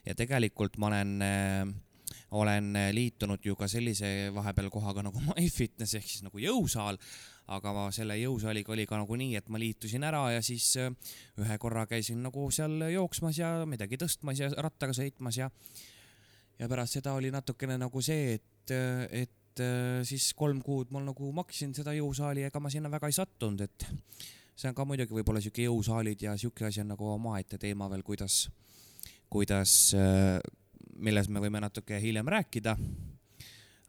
ja 0.03 0.17
tegelikult 0.19 0.75
ma 0.75 0.91
olen 0.91 1.15
äh, 1.23 1.63
olen 2.35 2.73
liitunud 2.91 3.45
ju 3.45 3.55
ka 3.55 3.67
sellise 3.69 4.29
vahepeal 4.35 4.69
kohaga 4.73 5.05
nagu 5.05 5.21
MyFitness 5.29 5.95
ehk 5.95 6.07
siis 6.09 6.25
nagu 6.25 6.41
jõusaal, 6.41 6.99
aga 7.49 7.73
ma 7.73 7.85
selle 7.95 8.17
jõusaaliga 8.19 8.73
oli 8.75 8.85
ka 8.89 8.99
nagu 8.99 9.17
nii, 9.19 9.35
et 9.39 9.49
ma 9.49 9.61
liitusin 9.61 10.05
ära 10.05 10.21
ja 10.35 10.41
siis 10.45 10.71
äh, 10.81 10.91
ühe 11.41 11.57
korra 11.61 11.85
käisin 11.89 12.21
nagu 12.25 12.49
seal 12.53 12.77
jooksmas 12.93 13.39
ja 13.41 13.53
midagi 13.69 13.99
tõstmas 14.01 14.41
ja 14.41 14.51
rattaga 14.57 14.95
sõitmas 14.95 15.39
ja 15.41 15.49
ja 16.59 16.67
pärast 16.67 16.99
seda 16.99 17.15
oli 17.15 17.31
natukene 17.31 17.77
nagu 17.79 18.01
see, 18.03 18.35
et, 18.37 18.73
et 19.15 19.63
äh, 19.63 20.01
siis 20.07 20.31
kolm 20.37 20.61
kuud 20.65 20.91
mul 20.93 21.07
nagu 21.07 21.31
maksin 21.35 21.73
seda 21.77 21.95
jõusaali, 21.97 22.45
ega 22.47 22.61
ma 22.61 22.71
sinna 22.71 22.91
väga 22.91 23.09
ei 23.09 23.15
sattunud, 23.15 23.63
et 23.65 23.87
see 24.59 24.69
on 24.69 24.75
ka 24.75 24.85
muidugi 24.85 25.15
võib-olla 25.15 25.41
siuke 25.41 25.63
jõusaalid 25.63 26.27
ja 26.27 26.35
siuke 26.37 26.67
asi 26.67 26.83
on 26.83 26.91
nagu 26.93 27.07
omaette 27.13 27.57
teema 27.61 27.87
veel, 27.91 28.03
kuidas, 28.03 28.49
kuidas, 29.31 29.93
milles 30.99 31.29
me 31.31 31.39
võime 31.39 31.61
natuke 31.63 31.99
hiljem 32.03 32.27
rääkida. 32.27 32.75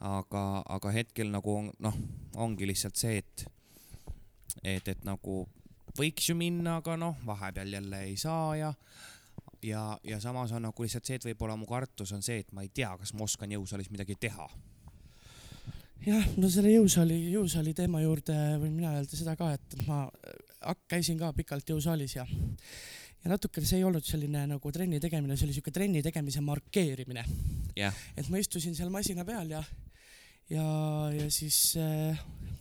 aga, 0.00 0.62
aga 0.68 0.90
hetkel 0.94 1.30
nagu 1.30 1.54
on- 1.56 1.72
noh, 1.78 1.96
ongi 2.36 2.66
lihtsalt 2.66 2.96
see, 2.96 3.18
et, 3.18 3.46
et, 4.64 4.88
et 4.88 5.04
nagu 5.04 5.42
võiks 5.98 6.28
ju 6.30 6.36
minna, 6.38 6.76
aga 6.80 6.96
noh, 6.96 7.16
vahepeal 7.26 7.72
jälle 7.78 8.02
ei 8.08 8.16
saa 8.16 8.56
ja 8.56 8.74
ja, 9.62 9.98
ja 10.04 10.20
samas 10.20 10.52
on 10.56 10.62
nagu 10.64 10.82
lihtsalt 10.82 11.04
see, 11.04 11.18
et 11.20 11.24
võib-olla 11.28 11.56
mu 11.60 11.66
kartus 11.68 12.12
on 12.16 12.22
see, 12.24 12.38
et 12.40 12.52
ma 12.56 12.62
ei 12.64 12.70
tea, 12.72 12.94
kas 12.96 13.12
ma 13.12 13.26
oskan 13.26 13.50
jõusaalis 13.52 13.90
midagi 13.92 14.16
teha. 14.20 14.46
jah, 16.06 16.24
no 16.40 16.48
selle 16.48 16.72
jõusaali, 16.72 17.18
jõusaali 17.34 17.74
teema 17.76 18.00
juurde 18.00 18.36
võin 18.62 18.72
mina 18.78 18.94
öelda 18.96 19.18
seda 19.18 19.34
ka, 19.36 19.50
et 19.58 19.76
ma 19.86 20.06
hak- 20.64 20.86
käisin 20.88 21.18
ka 21.20 21.32
pikalt 21.36 21.68
jõusaalis 21.74 22.16
ja 22.16 22.24
ja 23.20 23.28
natuke 23.34 23.60
see 23.60 23.76
ei 23.82 23.84
olnud 23.84 24.04
selline 24.06 24.46
nagu 24.48 24.72
trenni 24.72 24.96
tegemine, 25.00 25.36
see 25.36 25.44
oli 25.44 25.52
siuke 25.58 25.70
trenni 25.76 26.00
tegemise 26.02 26.40
markeerimine. 26.40 27.24
jah, 27.76 27.92
et 28.16 28.28
ma 28.32 28.40
istusin 28.40 28.72
seal 28.74 28.88
masina 28.88 29.26
peal 29.28 29.50
ja, 29.52 29.60
ja, 30.50 30.66
ja 31.14 31.28
siis 31.32 31.58
äh, 31.78 32.18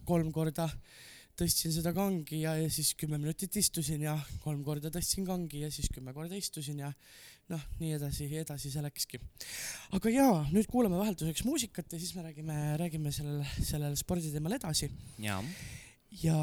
kolm 0.07 0.31
korda 0.33 0.69
tõstsin 1.39 1.71
seda 1.71 1.93
kangi 1.95 2.41
ja, 2.43 2.55
ja 2.59 2.69
siis 2.71 2.91
kümme 2.99 3.19
minutit 3.19 3.55
istusin 3.61 4.03
ja 4.03 4.17
kolm 4.43 4.61
korda 4.67 4.91
tõstsin 4.93 5.27
kangi 5.27 5.63
ja 5.63 5.69
siis 5.71 5.87
kümme 5.93 6.13
korda 6.15 6.35
istusin 6.35 6.81
ja 6.83 6.91
noh, 7.49 7.61
nii 7.79 7.93
edasi, 7.95 8.27
edasi 8.41 8.71
see 8.73 8.83
läkski. 8.83 9.21
aga 9.95 10.11
jaa, 10.13 10.41
nüüd 10.51 10.67
kuulame 10.69 10.99
vahelduseks 10.99 11.45
muusikat 11.47 11.95
ja 11.95 12.01
siis 12.01 12.13
me 12.17 12.27
räägime, 12.27 12.57
räägime 12.81 13.13
sellel, 13.15 13.41
sellel 13.57 13.95
sporditeemal 13.99 14.59
edasi 14.59 14.91
ja, 15.23 15.39
ja 16.23 16.37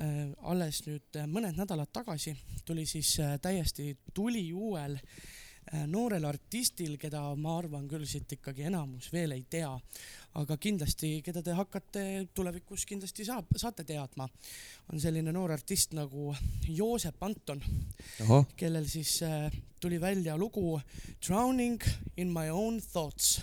äh, 0.00 0.24
alles 0.48 0.82
nüüd 0.88 1.22
mõned 1.28 1.60
nädalad 1.60 1.92
tagasi 1.92 2.34
tuli 2.66 2.88
siis 2.88 3.14
äh, 3.22 3.36
täiesti 3.44 3.92
tuliuuel 4.16 4.96
äh, 4.96 5.40
noorel 5.88 6.24
artistil, 6.26 6.96
keda 7.00 7.20
ma 7.38 7.56
arvan 7.60 7.86
küll 7.88 8.04
siit 8.08 8.34
ikkagi 8.34 8.66
enamus 8.68 9.08
veel 9.12 9.36
ei 9.36 9.44
tea, 9.48 9.70
aga 10.40 10.56
kindlasti, 10.60 11.20
keda 11.24 11.42
te 11.44 11.54
hakkate 11.56 12.04
tulevikus 12.34 12.84
kindlasti 12.88 13.24
saab, 13.28 13.52
saate 13.60 13.84
teadma, 13.88 14.26
on 14.92 15.00
selline 15.00 15.32
noor 15.32 15.54
artist 15.54 15.94
nagu 15.96 16.32
Joosep 16.68 17.22
Anton, 17.22 17.62
kellel 18.58 18.88
siis 18.90 19.18
äh, 19.26 19.52
tuli 19.80 20.00
välja 20.00 20.36
lugu 20.36 20.80
Drowning 21.26 21.80
in 22.16 22.32
my 22.32 22.50
own 22.50 22.80
thoughts. 22.92 23.40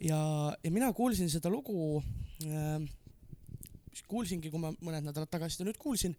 ja, 0.00 0.56
ja 0.64 0.70
mina 0.70 0.92
kuulsin 0.92 1.30
seda 1.30 1.50
lugu 1.50 2.02
äh,, 2.46 2.80
kuulsingi, 4.08 4.50
kui 4.50 4.60
ma 4.60 4.72
mõned 4.80 5.04
nädalad 5.06 5.30
tagasi 5.30 5.58
seda 5.58 5.68
nüüd 5.68 5.78
kuulsin, 5.78 6.16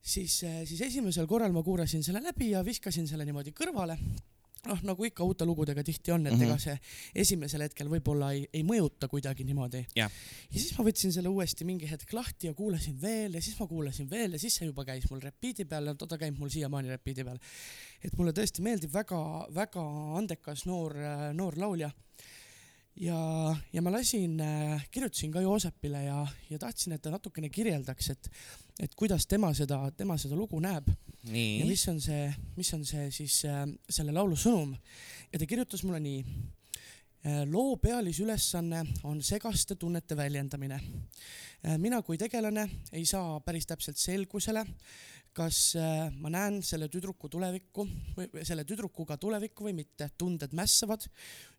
siis, 0.00 0.40
siis 0.64 0.80
esimesel 0.88 1.26
korral 1.26 1.52
ma 1.52 1.62
kuulasin 1.62 2.04
selle 2.04 2.22
läbi 2.22 2.52
ja 2.54 2.64
viskasin 2.64 3.08
selle 3.08 3.26
niimoodi 3.28 3.54
kõrvale. 3.56 3.98
noh, 4.68 4.80
nagu 4.82 5.04
ikka 5.06 5.24
uute 5.24 5.46
lugudega 5.46 5.84
tihti 5.86 6.12
on, 6.12 6.26
et 6.26 6.32
mm 6.32 6.40
-hmm. 6.40 6.44
ega 6.44 6.58
see 6.58 7.20
esimesel 7.22 7.62
hetkel 7.62 7.88
võib-olla 7.88 8.32
ei, 8.34 8.42
ei 8.52 8.62
mõjuta 8.66 9.08
kuidagi 9.08 9.44
niimoodi. 9.44 9.84
Jah. 9.96 10.10
ja 10.50 10.60
siis 10.60 10.74
ma 10.78 10.84
võtsin 10.84 11.12
selle 11.12 11.28
uuesti 11.28 11.64
mingi 11.64 11.90
hetk 11.90 12.12
lahti 12.12 12.46
ja 12.46 12.54
kuulasin 12.54 13.00
veel 13.00 13.34
ja 13.34 13.42
siis 13.42 13.58
ma 13.60 13.66
kuulasin 13.66 14.10
veel 14.10 14.32
ja 14.32 14.38
siis 14.38 14.54
see 14.54 14.66
juba 14.66 14.84
käis 14.84 15.10
mul 15.10 15.20
repiidi 15.20 15.64
peal 15.64 15.86
ja 15.86 15.94
ta 15.94 16.18
käib 16.18 16.38
mul 16.38 16.48
siiamaani 16.48 16.88
repiidi 16.88 17.24
peal. 17.24 17.38
et 18.02 18.16
mulle 18.18 18.32
tõesti 18.32 18.62
meeldib 18.62 18.92
väga-väga 18.92 19.86
andekas 20.18 20.66
noor, 20.66 20.94
noor 21.32 21.58
laulja 21.58 21.90
ja, 23.00 23.18
ja 23.72 23.82
ma 23.82 23.92
lasin, 23.92 24.40
kirjutasin 24.90 25.32
ka 25.32 25.40
Joosepile 25.40 26.04
ja, 26.04 26.22
ja 26.50 26.58
tahtsin, 26.58 26.96
et 26.96 27.02
ta 27.02 27.12
natukene 27.14 27.50
kirjeldaks, 27.50 28.10
et, 28.10 28.30
et 28.80 28.94
kuidas 28.98 29.26
tema 29.26 29.52
seda, 29.54 29.84
tema 29.96 30.18
seda 30.18 30.36
lugu 30.38 30.60
näeb 30.60 30.90
ja 31.32 31.66
mis 31.66 31.82
on 31.90 32.00
see, 32.00 32.28
mis 32.56 32.70
on 32.74 32.84
see 32.86 33.08
siis 33.14 33.40
äh, 33.48 33.64
selle 33.90 34.14
laulu 34.14 34.36
sõnum. 34.38 34.74
ja 35.32 35.38
ta 35.38 35.46
kirjutas 35.46 35.84
mulle 35.84 36.00
nii. 36.00 36.24
loo 37.50 37.76
pealisülesanne 37.76 38.84
on 39.04 39.18
segaste 39.22 39.74
tunnete 39.74 40.16
väljendamine. 40.16 40.80
mina 41.78 42.00
kui 42.02 42.18
tegelane 42.18 42.68
ei 42.92 43.04
saa 43.06 43.40
päris 43.40 43.66
täpselt 43.66 43.96
selgusele, 43.96 44.64
kas 45.36 45.58
äh, 45.78 46.08
ma 46.18 46.30
näen 46.32 46.60
selle 46.66 46.88
tüdruku 46.92 47.28
tulevikku 47.30 47.84
või 48.16 48.44
selle 48.46 48.64
tüdrukuga 48.68 49.16
tulevikku 49.20 49.68
või 49.68 49.74
mitte. 49.82 50.10
tunded 50.18 50.54
mässavad, 50.56 51.04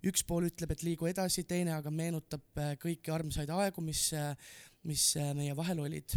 üks 0.03 0.23
pool 0.27 0.49
ütleb, 0.49 0.71
et 0.71 0.83
liigu 0.83 1.07
edasi, 1.07 1.45
teine 1.47 1.75
aga 1.77 1.91
meenutab 1.91 2.59
äh, 2.59 2.73
kõiki 2.81 3.13
armsaid 3.13 3.49
aegu, 3.55 3.81
mis 3.85 4.09
äh, 4.17 4.33
mis 4.87 5.01
meie 5.35 5.51
vahel 5.57 5.81
olid. 5.83 6.13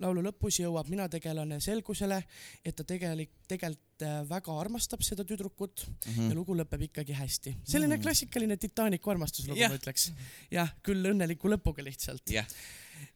laulu 0.00 0.22
lõpus 0.24 0.62
jõuab 0.62 0.88
mina 0.88 1.04
tegelane 1.12 1.58
selgusele, 1.60 2.22
et 2.64 2.76
ta 2.76 2.86
tegelik, 2.88 3.34
tegelikult 3.46 3.84
väga 4.30 4.54
armastab 4.62 5.02
seda 5.02 5.24
tüdrukut 5.28 5.82
mm 5.84 6.12
Mhm. 6.14 6.28
ja 6.30 6.34
lugu 6.38 6.54
lõpeb 6.56 6.86
ikkagi 6.86 7.12
hästi. 7.12 7.56
selline 7.64 7.96
Mm. 7.96 8.02
klassikaline 8.02 8.56
Titanicu 8.56 9.10
armastuslugu 9.10 9.60
Jah. 9.60 9.70
ma 9.70 9.76
ütleks. 9.76 10.12
jah, 10.50 10.72
küll 10.82 11.04
õnneliku 11.04 11.52
lõpuga 11.52 11.84
lihtsalt. 11.84 12.22
jah, 12.30 12.46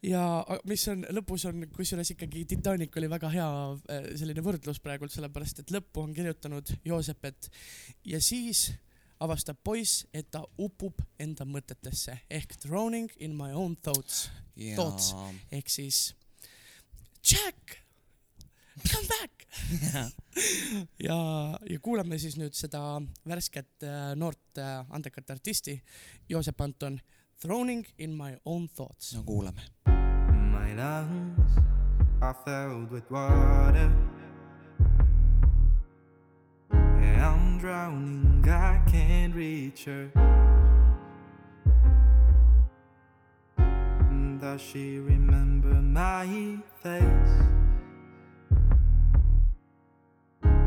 ja 0.02 0.22
mis 0.68 0.84
on 0.92 1.04
lõpus 1.16 1.46
on 1.50 1.66
kusjuures 1.74 2.12
ikkagi 2.14 2.44
Titanic 2.50 2.96
oli 2.98 3.10
väga 3.10 3.30
hea 3.32 3.48
äh, 3.72 4.08
selline 4.18 4.44
võrdlus 4.44 4.80
praegult, 4.82 5.14
sellepärast 5.14 5.62
et 5.62 5.74
lõppu 5.74 6.06
on 6.06 6.14
kirjutanud 6.16 6.74
Joosep, 6.84 7.24
et 7.30 7.50
ja 8.14 8.20
siis 8.22 8.70
avastab 9.22 9.60
poiss, 9.64 10.06
et 10.14 10.30
ta 10.34 10.42
upub 10.58 10.98
enda 11.22 11.46
mõtetesse 11.46 12.16
ehk 12.30 12.56
drowning 12.64 13.12
in 13.22 13.36
my 13.38 13.52
own 13.54 13.76
thoughts. 13.76 14.28
Ja 14.56 14.76
Thoughts. 14.76 15.14
ehk 15.52 15.70
siis 15.70 16.10
Jack, 17.22 17.78
come 18.90 19.06
back! 19.08 19.46
Ja, 21.06 21.16
ja 21.70 21.78
kuulame 21.82 22.18
siis 22.20 22.36
nüüd 22.40 22.56
seda 22.56 22.80
värsket 23.28 23.86
äh, 23.86 24.12
noort 24.18 24.60
äh, 24.60 24.80
andekat 24.94 25.30
artisti 25.34 25.76
Joosep 26.28 26.60
Anton 26.60 26.98
Drowning 27.44 27.84
in 27.98 28.16
my 28.16 28.36
own 28.46 28.68
thoughts. 28.68 29.14
no 29.14 29.22
kuulame. 29.22 29.58
My 29.84 30.72
lungs 30.74 31.50
are 32.20 32.36
filled 32.44 32.92
with 32.92 33.10
water. 33.10 33.90
I'm 36.70 37.58
drowning, 37.58 38.44
I 38.48 38.80
can't 38.88 39.34
reach 39.34 39.86
her. 39.86 40.08
Does 44.40 44.60
she 44.60 45.00
remember 45.00 45.74
my 45.74 46.58
face? 46.80 47.34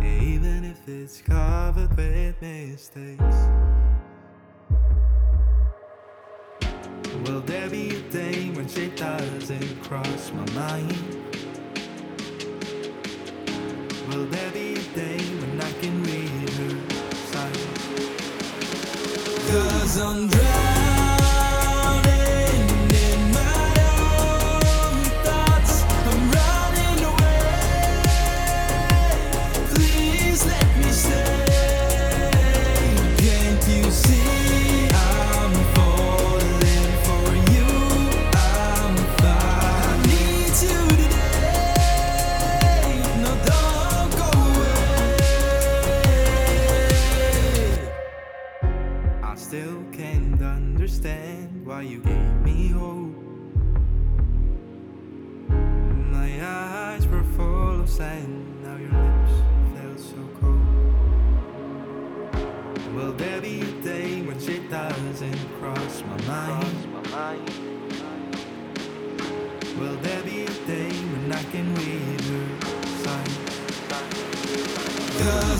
Even 0.03 0.65
if 0.65 0.85
it's 0.89 1.21
covered 1.21 1.95
with 1.95 2.41
mistakes. 2.41 3.47
Will 7.25 7.41
there 7.41 7.69
be 7.71 7.89
a 7.95 7.99
day 8.11 8.51
when 8.51 8.67
she 8.67 8.87
doesn't 8.89 9.81
cross 9.81 10.31
my 10.31 10.45
mind? 10.51 10.93
Will 14.09 14.25
there 14.27 14.51
be 14.51 14.75
a 14.75 14.83
day 14.93 15.17
when 15.17 15.59
I 15.59 15.71
can 15.81 16.03
read 16.03 16.49
her 16.49 16.77
signs? 17.31 17.85
Cause 19.49 19.99
I'm 19.99 20.29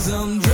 Cause 0.05 0.13
I'm 0.13 0.44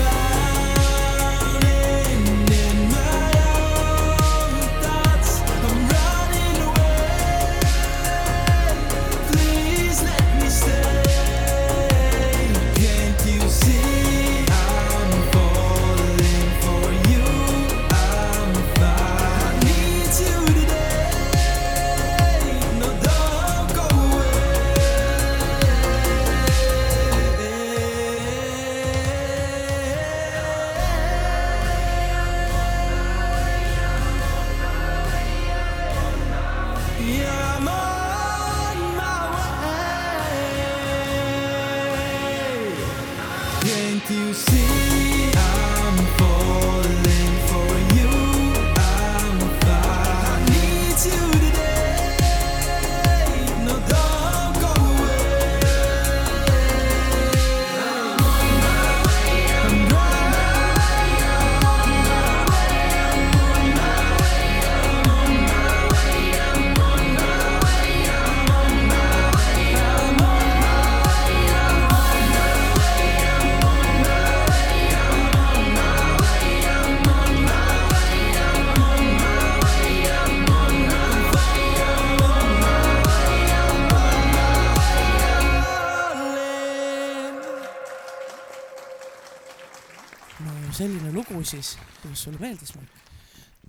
siis, 91.52 91.76
kuidas 92.02 92.26
sulle 92.28 92.42
meeldis, 92.42 92.76
Mark? 92.78 93.02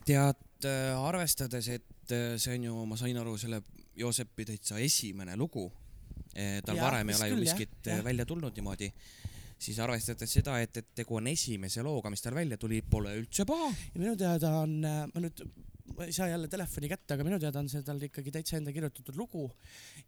tead, 0.07 0.69
arvestades, 0.99 1.69
et 1.69 2.15
äh, 2.15 2.35
see 2.41 2.57
on 2.59 2.69
ju, 2.69 2.85
ma 2.91 2.99
sain 2.99 3.19
aru, 3.19 3.37
selle 3.41 3.63
Joosepi 3.99 4.47
täitsa 4.49 4.79
esimene 4.81 5.37
lugu, 5.37 5.67
tal 6.33 6.79
Jaa, 6.79 6.87
varem 6.87 7.11
ei 7.13 7.19
ole 7.19 7.29
ju 7.29 7.41
miskit 7.43 7.75
jah. 7.85 7.99
äh, 7.99 8.05
välja 8.05 8.25
tulnud 8.29 8.57
niimoodi, 8.57 8.89
siis 9.63 9.79
arvestades 9.85 10.33
seda, 10.33 10.57
et, 10.65 10.79
et 10.81 10.95
tegu 11.03 11.19
on 11.19 11.29
esimese 11.29 11.85
looga, 11.85 12.11
mis 12.11 12.25
tal 12.25 12.37
välja 12.37 12.57
tuli, 12.61 12.81
pole 12.83 13.13
üldse 13.21 13.47
paha. 13.49 13.69
ja 13.93 14.01
minu 14.01 14.15
teada 14.19 14.55
on, 14.63 14.79
ma 14.83 15.23
nüüd, 15.23 15.43
ma 15.93 16.07
ei 16.09 16.15
saa 16.17 16.31
jälle 16.33 16.49
telefoni 16.51 16.89
kätte, 16.91 17.15
aga 17.15 17.27
minu 17.29 17.39
teada 17.43 17.61
on 17.61 17.69
see 17.71 17.85
tal 17.87 18.01
ikkagi 18.09 18.33
täitsa 18.35 18.57
enda 18.59 18.73
kirjutatud 18.75 19.19
lugu 19.21 19.45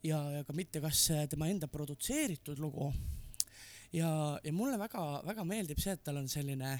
ja, 0.03 0.23
ja 0.39 0.47
ka 0.49 0.57
mitte 0.57 0.81
kas 0.83 1.07
tema 1.31 1.51
enda 1.53 1.69
produtseeritud 1.69 2.63
lugu. 2.63 2.89
ja, 3.93 4.09
ja 4.43 4.53
mulle 4.53 4.81
väga-väga 4.81 5.45
meeldib 5.45 5.83
see, 5.83 5.93
et 5.93 6.03
tal 6.09 6.23
on 6.23 6.29
selline, 6.29 6.79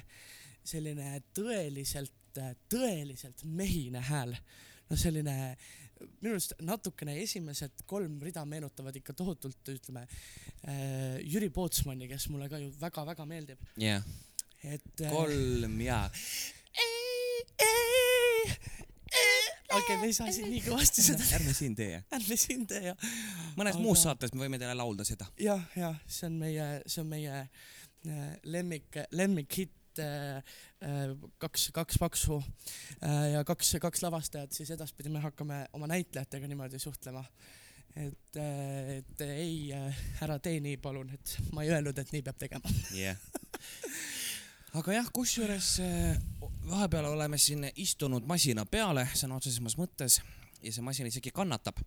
selline 0.65 1.19
tõeliselt, 1.35 2.13
tõeliselt 2.71 3.45
mehine 3.45 4.01
hääl. 4.03 4.35
no 4.89 4.97
selline 4.99 5.55
minu 6.21 6.35
arust 6.35 6.55
natukene 6.65 7.15
esimesed 7.21 7.85
kolm 7.89 8.17
rida 8.23 8.43
meenutavad 8.49 8.95
ikka 8.99 9.15
tohutult, 9.17 9.61
ütleme 9.71 10.05
äh, 10.05 11.17
Jüri 11.23 11.49
Pootsmanni, 11.53 12.09
kes 12.11 12.27
mulle 12.33 12.49
ka 12.51 12.59
ju 12.61 12.71
väga-väga 12.81 13.27
meeldib, 13.29 13.61
jah, 13.81 14.03
et 14.63 15.05
äh, 15.05 15.13
kolm 15.13 15.79
ja. 15.85 16.01
okei 19.71 19.79
okay,, 19.79 19.97
me 20.01 20.09
ei 20.09 20.17
saa 20.17 20.33
siin 20.35 20.51
nii 20.51 20.65
kõvasti 20.67 21.05
seda, 21.05 21.29
ärme 21.39 21.55
siin 21.55 21.77
tee. 21.77 22.01
ärme 22.17 22.39
siin 22.39 22.67
tee 22.69 22.83
ja 22.91 22.97
mõnes 23.55 23.77
Aga- 23.77 23.83
muus 23.83 24.03
saates 24.05 24.35
me 24.35 24.45
võime 24.45 24.59
teile 24.61 24.75
laulda 24.77 25.07
seda. 25.07 25.29
jah, 25.41 25.63
jah, 25.79 25.97
see 26.07 26.29
on 26.29 26.37
meie, 26.43 26.69
see 26.85 27.01
on 27.05 27.09
meie 27.11 27.39
äh, 27.39 28.29
lemmik, 28.43 29.03
lemmikhitt 29.15 29.75
äh,, 30.03 30.37
äh, 30.81 31.13
kaks, 31.41 31.69
kaks 31.75 31.99
paksu 32.01 32.39
äh, 33.03 33.31
ja 33.33 33.43
kaks, 33.47 33.75
kaks 33.81 34.03
lavastajat, 34.05 34.55
siis 34.55 34.71
edaspidi 34.75 35.11
me 35.13 35.23
hakkame 35.23 35.65
oma 35.73 35.89
näitlejatega 35.91 36.47
niimoodi 36.47 36.79
suhtlema. 36.79 37.23
et, 37.95 38.37
et 38.97 39.21
ei 39.21 39.73
äh,, 39.73 40.03
ära 40.21 40.39
tee 40.39 40.59
nii, 40.59 40.77
palun, 40.77 41.09
et 41.15 41.37
ma 41.53 41.63
ei 41.63 41.71
öelnud, 41.71 41.97
et 41.97 42.11
nii 42.11 42.23
peab 42.25 42.39
tegema. 42.39 42.75
jah. 42.95 43.19
aga 44.79 44.97
jah, 44.99 45.11
kusjuures 45.15 45.77
äh, 45.83 46.17
vahepeal 46.69 47.11
oleme 47.13 47.37
siin 47.37 47.69
istunud 47.75 48.25
masina 48.27 48.65
peale 48.65 49.07
sõna 49.15 49.39
otseses 49.39 49.77
mõttes 49.79 50.19
ja 50.61 50.73
see 50.73 50.83
masin 50.85 51.07
isegi 51.09 51.31
kannatab. 51.35 51.79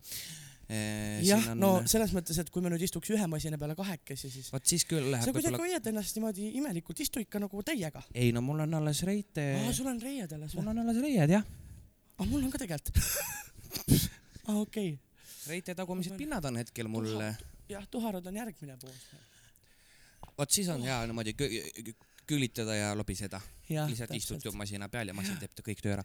jah, 0.68 1.46
no 1.56 1.70
selles 1.88 2.12
mõttes, 2.12 2.36
et 2.42 2.50
kui 2.52 2.60
me 2.64 2.68
nüüd 2.72 2.82
istuks 2.84 3.08
ühe 3.14 3.26
masina 3.30 3.56
peale 3.60 3.76
kahekesi, 3.78 4.28
siis 4.32 4.50
vot 4.52 4.64
siis 4.68 4.84
küll 4.88 5.06
sa 5.06 5.14
läheb 5.14 5.30
kuidagi 5.30 5.48
võib-olla, 5.48 5.64
hoiad 5.64 5.88
ennast 5.92 6.18
niimoodi 6.18 6.50
imelikult, 6.60 7.00
istu 7.04 7.22
ikka 7.24 7.40
nagu 7.40 7.62
täiega. 7.64 8.02
ei 8.12 8.34
no 8.36 8.42
mul 8.44 8.60
on 8.66 8.76
alles 8.80 9.00
reite, 9.08 9.46
aa, 9.62 9.72
sul 9.76 9.88
on 9.88 10.00
reied 10.02 10.34
alles 10.36 10.56
mul 10.58 10.66
või? 10.66 10.74
on 10.74 10.82
alles 10.84 11.00
reied 11.04 11.32
jah, 11.32 11.46
aa, 12.18 12.26
mul 12.26 12.44
on 12.44 12.52
ka 12.52 12.60
tegelikult. 12.60 13.00
aa, 14.48 14.58
okei 14.58 14.92
okay.. 14.92 15.24
reite 15.48 15.76
tagumised 15.78 16.18
pinnad 16.20 16.44
on 16.50 16.60
hetkel 16.60 16.92
mul, 16.92 17.08
jah, 17.72 17.88
tuharad 17.88 18.28
on 18.28 18.42
järgmine 18.42 18.76
pool. 18.82 19.00
vot 20.36 20.52
siis 20.52 20.68
on 20.74 20.84
hea 20.84 21.00
niimoodi 21.08 21.36
külitada 22.28 22.76
ja 22.76 22.90
lobiseda, 22.96 23.40
jah, 23.70 23.88
lihtsalt 23.88 24.12
istud 24.16 24.44
ju 24.44 24.52
masina 24.56 24.88
peal 24.92 25.10
ja 25.10 25.16
masin 25.16 25.38
teeb 25.40 25.62
kõik 25.64 25.80
töö 25.84 25.96
ära. 25.96 26.04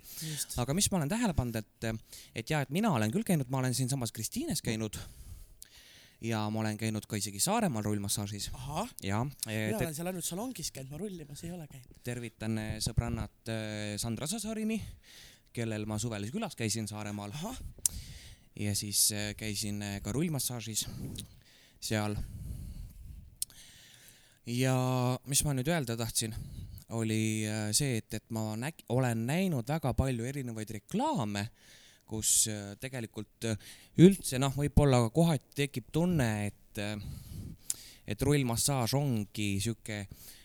aga 0.64 0.76
mis 0.78 0.90
ma 0.92 1.02
olen 1.02 1.12
tähele 1.12 1.36
pannud, 1.38 1.60
et, 1.60 2.08
et 2.36 2.54
ja, 2.54 2.64
et 2.64 2.72
mina 2.74 2.94
olen 2.96 3.12
küll 3.12 3.28
käinud, 3.28 3.52
ma 3.52 3.60
olen 3.64 3.76
siinsamas 3.76 4.16
Kristiines 4.16 4.64
käinud. 4.64 5.00
Ja 6.24 6.46
ma 6.48 6.62
olen 6.62 6.78
käinud 6.80 7.04
ka 7.10 7.18
isegi 7.20 7.42
Saaremaal 7.44 7.84
rullmassaažis. 7.84 8.46
Ahah, 8.56 8.88
ja 9.04 9.18
mina 9.28 9.80
olen 9.82 9.96
seal 9.96 10.08
ainult 10.08 10.24
salongis 10.24 10.70
käinud, 10.72 10.94
ma 10.94 11.02
rullimas 11.02 11.44
ei 11.44 11.52
ole 11.52 11.68
käinud. 11.68 11.98
tervitan 12.04 12.62
eh, 12.62 12.78
sõbrannat 12.86 13.52
eh, 13.52 13.98
Sandra 14.00 14.30
Sasarini, 14.32 14.80
kellel 15.52 15.84
ma 15.90 16.00
suvel 16.00 16.30
külas 16.32 16.56
käisin 16.56 16.88
Saaremaal. 16.88 17.36
Ja 18.56 18.76
siis 18.76 19.10
eh, 19.12 19.34
käisin 19.36 19.84
ka 20.04 20.16
rullmassaažis 20.16 20.88
seal. 21.84 22.16
Ja 24.50 24.76
mis 25.30 25.44
ma 25.46 25.54
nüüd 25.56 25.70
öelda 25.72 25.96
tahtsin, 26.00 26.36
oli 26.94 27.46
eh, 27.48 27.70
see, 27.76 27.98
et, 28.02 28.20
et 28.20 28.26
ma 28.36 28.54
näg-, 28.60 28.84
olen 28.94 29.26
näinud 29.28 29.68
väga 29.70 29.94
palju 29.98 30.28
erinevaid 30.30 30.74
reklaame, 30.78 31.48
kus 32.10 32.48
eh, 32.52 32.74
tegelikult 32.82 33.48
eh, 33.50 33.70
üldse 34.04 34.40
noh, 34.42 34.54
võib-olla 34.58 35.06
kohati 35.14 35.64
tekib 35.64 35.92
tunne, 35.96 36.30
et, 36.50 36.82
et 38.08 38.26
rullmassaaž 38.28 38.98
ongi 39.00 39.56
sihuke 39.64 40.04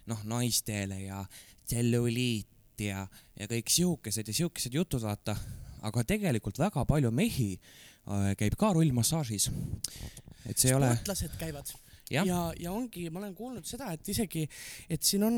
noh, 0.08 0.22
naistele 0.30 1.02
ja 1.04 1.24
tselluliit 1.68 2.84
ja, 2.86 3.02
ja 3.36 3.50
kõik 3.50 3.72
siukesed 3.72 4.30
ja 4.30 4.36
siukesed 4.42 4.74
jutud, 4.78 5.02
vaata. 5.02 5.36
aga 5.82 6.04
tegelikult 6.04 6.58
väga 6.58 6.84
palju 6.86 7.10
mehi 7.14 7.52
äh, 7.58 8.32
käib 8.38 8.56
ka 8.58 8.72
rullmassaažis. 8.76 9.50
et 10.46 10.56
see 10.56 10.70
ei 10.70 10.78
ole, 10.78 10.94
sportlased 10.94 11.36
käivad 11.38 11.74
jah, 12.12 12.26
ja, 12.26 12.38
ja 12.60 12.72
ongi, 12.72 13.06
ma 13.12 13.20
olen 13.22 13.34
kuulnud 13.36 13.66
seda, 13.68 13.90
et 13.94 14.08
isegi, 14.08 14.44
et 14.90 15.04
siin 15.04 15.24
on, 15.26 15.36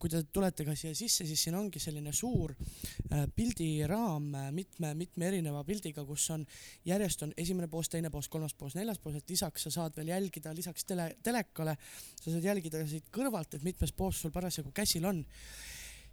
kui 0.00 0.12
te 0.12 0.22
tulete 0.32 0.66
ka 0.66 0.76
siia 0.78 0.94
sisse, 0.96 1.26
siis 1.28 1.42
siin 1.46 1.56
ongi 1.58 1.82
selline 1.82 2.12
suur 2.16 2.54
äh, 2.54 3.26
pildiraam 3.36 4.30
äh, 4.38 4.48
mitme, 4.54 4.94
mitme 4.98 5.28
erineva 5.28 5.64
pildiga, 5.68 6.06
kus 6.08 6.28
on 6.34 6.46
järjest 6.88 7.26
on 7.26 7.34
esimene 7.36 7.68
poos, 7.72 7.90
teine 7.92 8.10
poos, 8.12 8.30
kolmas 8.32 8.56
poos, 8.58 8.76
neljas 8.78 9.00
poos, 9.02 9.18
et 9.18 9.34
lisaks 9.34 9.68
sa 9.68 9.74
saad 9.80 9.98
veel 9.98 10.14
jälgida 10.14 10.54
lisaks 10.56 10.88
tele, 10.88 11.10
telekale, 11.22 11.76
sa 12.20 12.30
saad 12.30 12.50
jälgida 12.52 12.82
siit 12.88 13.12
kõrvalt, 13.14 13.58
et 13.58 13.66
mitmes 13.66 13.94
poos 13.96 14.22
sul 14.22 14.34
parasjagu 14.34 14.72
käsil 14.74 15.06
on 15.08 15.22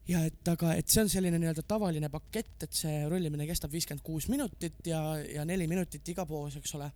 ja 0.09 0.23
et 0.25 0.51
aga, 0.51 0.73
et 0.79 0.89
see 0.89 1.03
on 1.03 1.11
selline 1.11 1.39
nii-öelda 1.41 1.63
tavaline 1.69 2.09
pakett, 2.11 2.65
et 2.65 2.75
see 2.75 3.03
rullimine 3.09 3.45
kestab 3.49 3.73
viiskümmend 3.73 4.05
kuus 4.05 4.29
minutit 4.31 4.87
ja, 4.89 5.01
ja 5.21 5.45
neli 5.45 5.67
minutit 5.69 6.07
iga 6.13 6.25
poos, 6.29 6.57
eks 6.59 6.75
ole. 6.79 6.89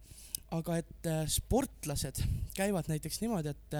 Aga 0.53 0.77
et 0.81 1.07
äh, 1.09 1.23
sportlased 1.31 2.21
käivad 2.53 2.89
näiteks 2.91 3.21
niimoodi, 3.23 3.53
et, 3.53 3.77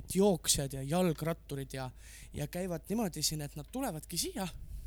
et 0.00 0.14
jooksjad 0.16 0.78
ja 0.78 0.84
jalgratturid 0.86 1.74
ja, 1.76 1.90
ja 2.34 2.46
käivad 2.48 2.86
niimoodi 2.88 3.22
siin, 3.22 3.42
et 3.44 3.56
nad 3.58 3.68
tulevadki 3.72 4.18
siia 4.20 4.46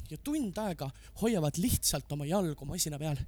ja 0.09 0.17
tund 0.23 0.57
aega 0.57 0.89
hoiavad 1.21 1.59
lihtsalt 1.61 2.11
oma 2.15 2.25
jalgu 2.29 2.65
masina 2.65 2.99
peal. 2.99 3.19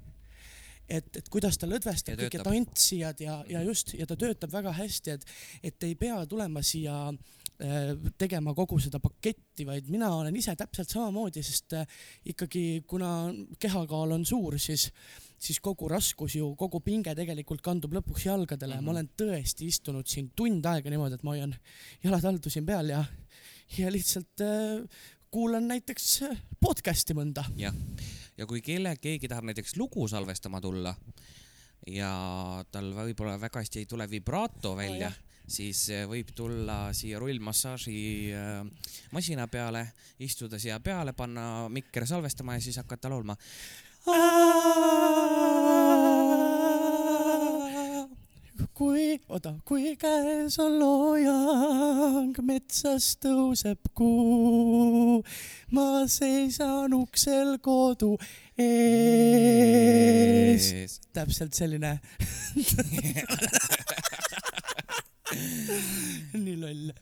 et, 0.88 1.16
et 1.16 1.28
kuidas 1.30 1.56
ta 1.58 1.68
lõdvestab 1.70 2.16
Ja 2.16 2.18
kõik 2.24 2.34
ja 2.34 2.42
töötab. 2.42 2.50
tantsijad 2.50 3.20
ja, 3.22 3.36
ja 3.48 3.62
just, 3.62 3.94
ja 3.94 4.06
ta 4.06 4.16
töötab 4.18 4.52
väga 4.52 4.72
hästi, 4.76 5.14
et, 5.14 5.26
et 5.62 5.86
ei 5.86 5.94
pea 5.94 6.18
tulema 6.26 6.62
siia 6.66 6.96
äh, 7.08 7.92
tegema 8.18 8.54
kogu 8.54 8.80
seda 8.82 8.98
paketti, 9.00 9.64
vaid 9.68 9.88
mina 9.88 10.10
olen 10.16 10.36
ise 10.36 10.56
täpselt 10.58 10.90
samamoodi, 10.90 11.44
sest 11.46 11.78
äh, 11.78 11.86
ikkagi 12.34 12.82
kuna 12.90 13.30
kehakaal 13.62 14.18
on 14.18 14.26
suur, 14.26 14.58
siis, 14.58 14.90
siis 15.42 15.58
kogu 15.60 15.88
raskus 15.90 16.36
ju, 16.38 16.52
kogu 16.58 16.80
pinge 16.84 17.14
tegelikult 17.18 17.62
kandub 17.64 17.94
lõpuks 17.96 18.26
jalgadele 18.28 18.76
mm 18.76 18.80
-hmm. 18.80 18.84
ma 18.84 18.92
Mhm. 18.92 18.96
olen 18.96 19.10
tõesti 19.18 19.66
istunud 19.66 20.06
siin 20.06 20.30
tund 20.36 20.64
aega 20.66 20.90
niimoodi, 20.90 21.14
et 21.18 21.22
ma 21.22 21.34
hoian 21.34 21.54
jalad 22.04 22.22
haldu 22.22 22.50
siin 22.50 22.66
peal 22.66 22.88
ja, 22.88 23.04
ja 23.78 23.90
lihtsalt 23.92 24.40
äh, 24.40 24.86
kuulan 25.30 25.68
näiteks 25.68 26.22
äh, 26.22 26.38
podcast'i 26.60 27.14
mõnda. 27.14 27.44
jah. 27.56 27.74
ja 28.38 28.46
kui 28.46 28.60
kelle, 28.62 28.96
keegi 28.96 29.28
tahab 29.28 29.44
näiteks 29.44 29.76
lugu 29.76 30.08
salvestama 30.08 30.60
tulla 30.60 30.94
ja 31.90 32.64
tal 32.70 32.92
võib-olla 32.94 33.38
väga 33.40 33.62
hästi 33.62 33.82
ei 33.82 33.86
tule 33.90 34.06
vibrato 34.10 34.76
välja 34.76 35.08
jah. 35.08 35.16
siis 35.48 35.88
eh, 35.90 36.04
võib 36.08 36.30
tulla 36.36 36.92
siia 36.94 37.18
rullmassaaži 37.18 37.96
äh, 38.32 38.60
masina 39.12 39.48
peale, 39.48 39.88
istuda 40.22 40.58
siia 40.58 40.78
peale, 40.80 41.12
panna 41.12 41.68
mikker 41.68 42.06
salvestama 42.06 42.54
ja 42.54 42.60
siis 42.60 42.76
hakata 42.76 43.10
laulma. 43.10 43.36
kui, 48.74 49.20
oota, 49.28 49.54
kui 49.64 49.96
käes 50.00 50.58
on 50.62 50.78
loojang, 50.80 52.34
metsas 52.42 53.16
tõuseb 53.22 53.78
kuu, 53.94 55.22
ma 55.70 56.02
seisan 56.10 56.90
uksel 56.98 57.58
kodu 57.62 58.18
ees. 58.58 58.72
täpselt 61.14 61.54
selline. 61.54 62.00
nii 66.44 66.56
loll, 66.60 66.92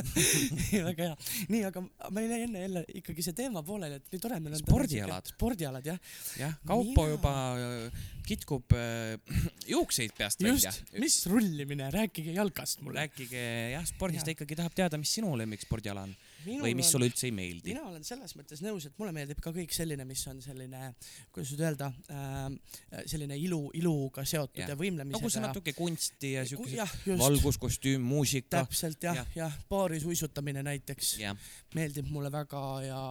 väga 0.88 1.08
hea. 1.08 1.16
nii, 1.52 1.62
aga 1.68 1.82
meil 2.16 2.32
jäi 2.34 2.40
enne 2.46 2.64
jälle 2.64 2.84
ikkagi 3.00 3.24
see 3.26 3.36
teema 3.36 3.62
pooleli, 3.66 4.00
et 4.00 4.14
nii 4.14 4.22
tore 4.22 4.40
meil 4.40 4.56
on. 4.56 4.62
Spordialad. 4.62 5.30
spordialad 5.34 5.90
jah, 5.92 6.00
jah, 6.40 6.56
Kaupo 6.66 7.04
Mina- 7.06 7.14
juba 7.14 7.34
äh, 7.60 8.08
kitkub 8.26 8.76
äh, 8.76 9.16
juukseid 9.74 10.14
peast 10.16 10.42
välja 10.44 10.72
just., 10.72 10.94
mis 10.98 11.20
rullimine, 11.30 11.90
rääkige 11.94 12.34
jalkast 12.36 12.84
mulle. 12.84 13.04
rääkige 13.04 13.44
jah, 13.76 13.86
spordist 13.88 14.24
Jaa. 14.24 14.32
ta 14.32 14.36
ikkagi 14.38 14.58
tahab 14.62 14.76
teada, 14.76 15.00
mis 15.00 15.12
sinu 15.18 15.32
lemmikspordiala 15.40 16.06
on. 16.08 16.14
Või 16.46 16.74
mis 16.78 16.90
sulle 16.92 17.08
üldse 17.10 17.28
ei 17.28 17.34
meeldi? 17.34 17.72
mina 17.74 17.84
olen 17.88 18.04
selles 18.06 18.34
mõttes 18.38 18.62
nõus, 18.64 18.86
et 18.88 18.96
mulle 19.00 19.12
meeldib 19.16 19.40
ka 19.42 19.52
kõik 19.54 19.72
selline, 19.74 20.04
mis 20.08 20.22
on 20.30 20.40
selline, 20.44 20.92
kuidas 21.34 21.52
nüüd 21.54 21.64
öelda 21.66 21.90
äh,, 22.12 23.02
selline 23.10 23.38
ilu, 23.40 23.62
iluga 23.78 24.24
seotud 24.28 24.62
ja, 24.62 24.70
ja 24.72 24.78
võimlemisega. 24.78 25.18
nagu 25.18 25.32
see 25.32 25.44
natuke 25.44 25.74
kunsti 25.76 26.32
ja 26.36 26.44
just, 26.48 27.08
valguskostüüm, 27.20 28.04
muusika. 28.12 28.60
täpselt 28.60 29.08
jah, 29.08 29.20
jah. 29.22 29.32
jah, 29.42 29.58
baarisuisutamine 29.70 30.64
näiteks 30.66 31.16
jah, 31.22 31.50
meeldib 31.76 32.10
mulle 32.12 32.32
väga 32.32 32.62
ja, 32.86 33.02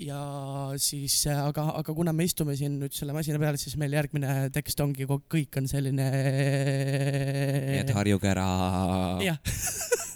ja 0.00 0.20
siis, 0.80 1.22
aga, 1.32 1.66
aga 1.80 1.96
kuna 1.96 2.14
me 2.16 2.28
istume 2.28 2.56
siin 2.58 2.78
nüüd 2.82 2.96
selle 2.96 3.16
masina 3.16 3.40
peal, 3.42 3.58
siis 3.60 3.76
meil 3.80 3.96
järgmine 3.98 4.50
tekst 4.54 4.80
ongi, 4.84 5.08
kõik 5.08 5.60
on 5.60 5.68
selline. 5.70 6.10
nii 7.70 7.82
et 7.82 7.94
harjuge 7.96 8.30
ära. 8.30 8.48
jah 9.24 9.40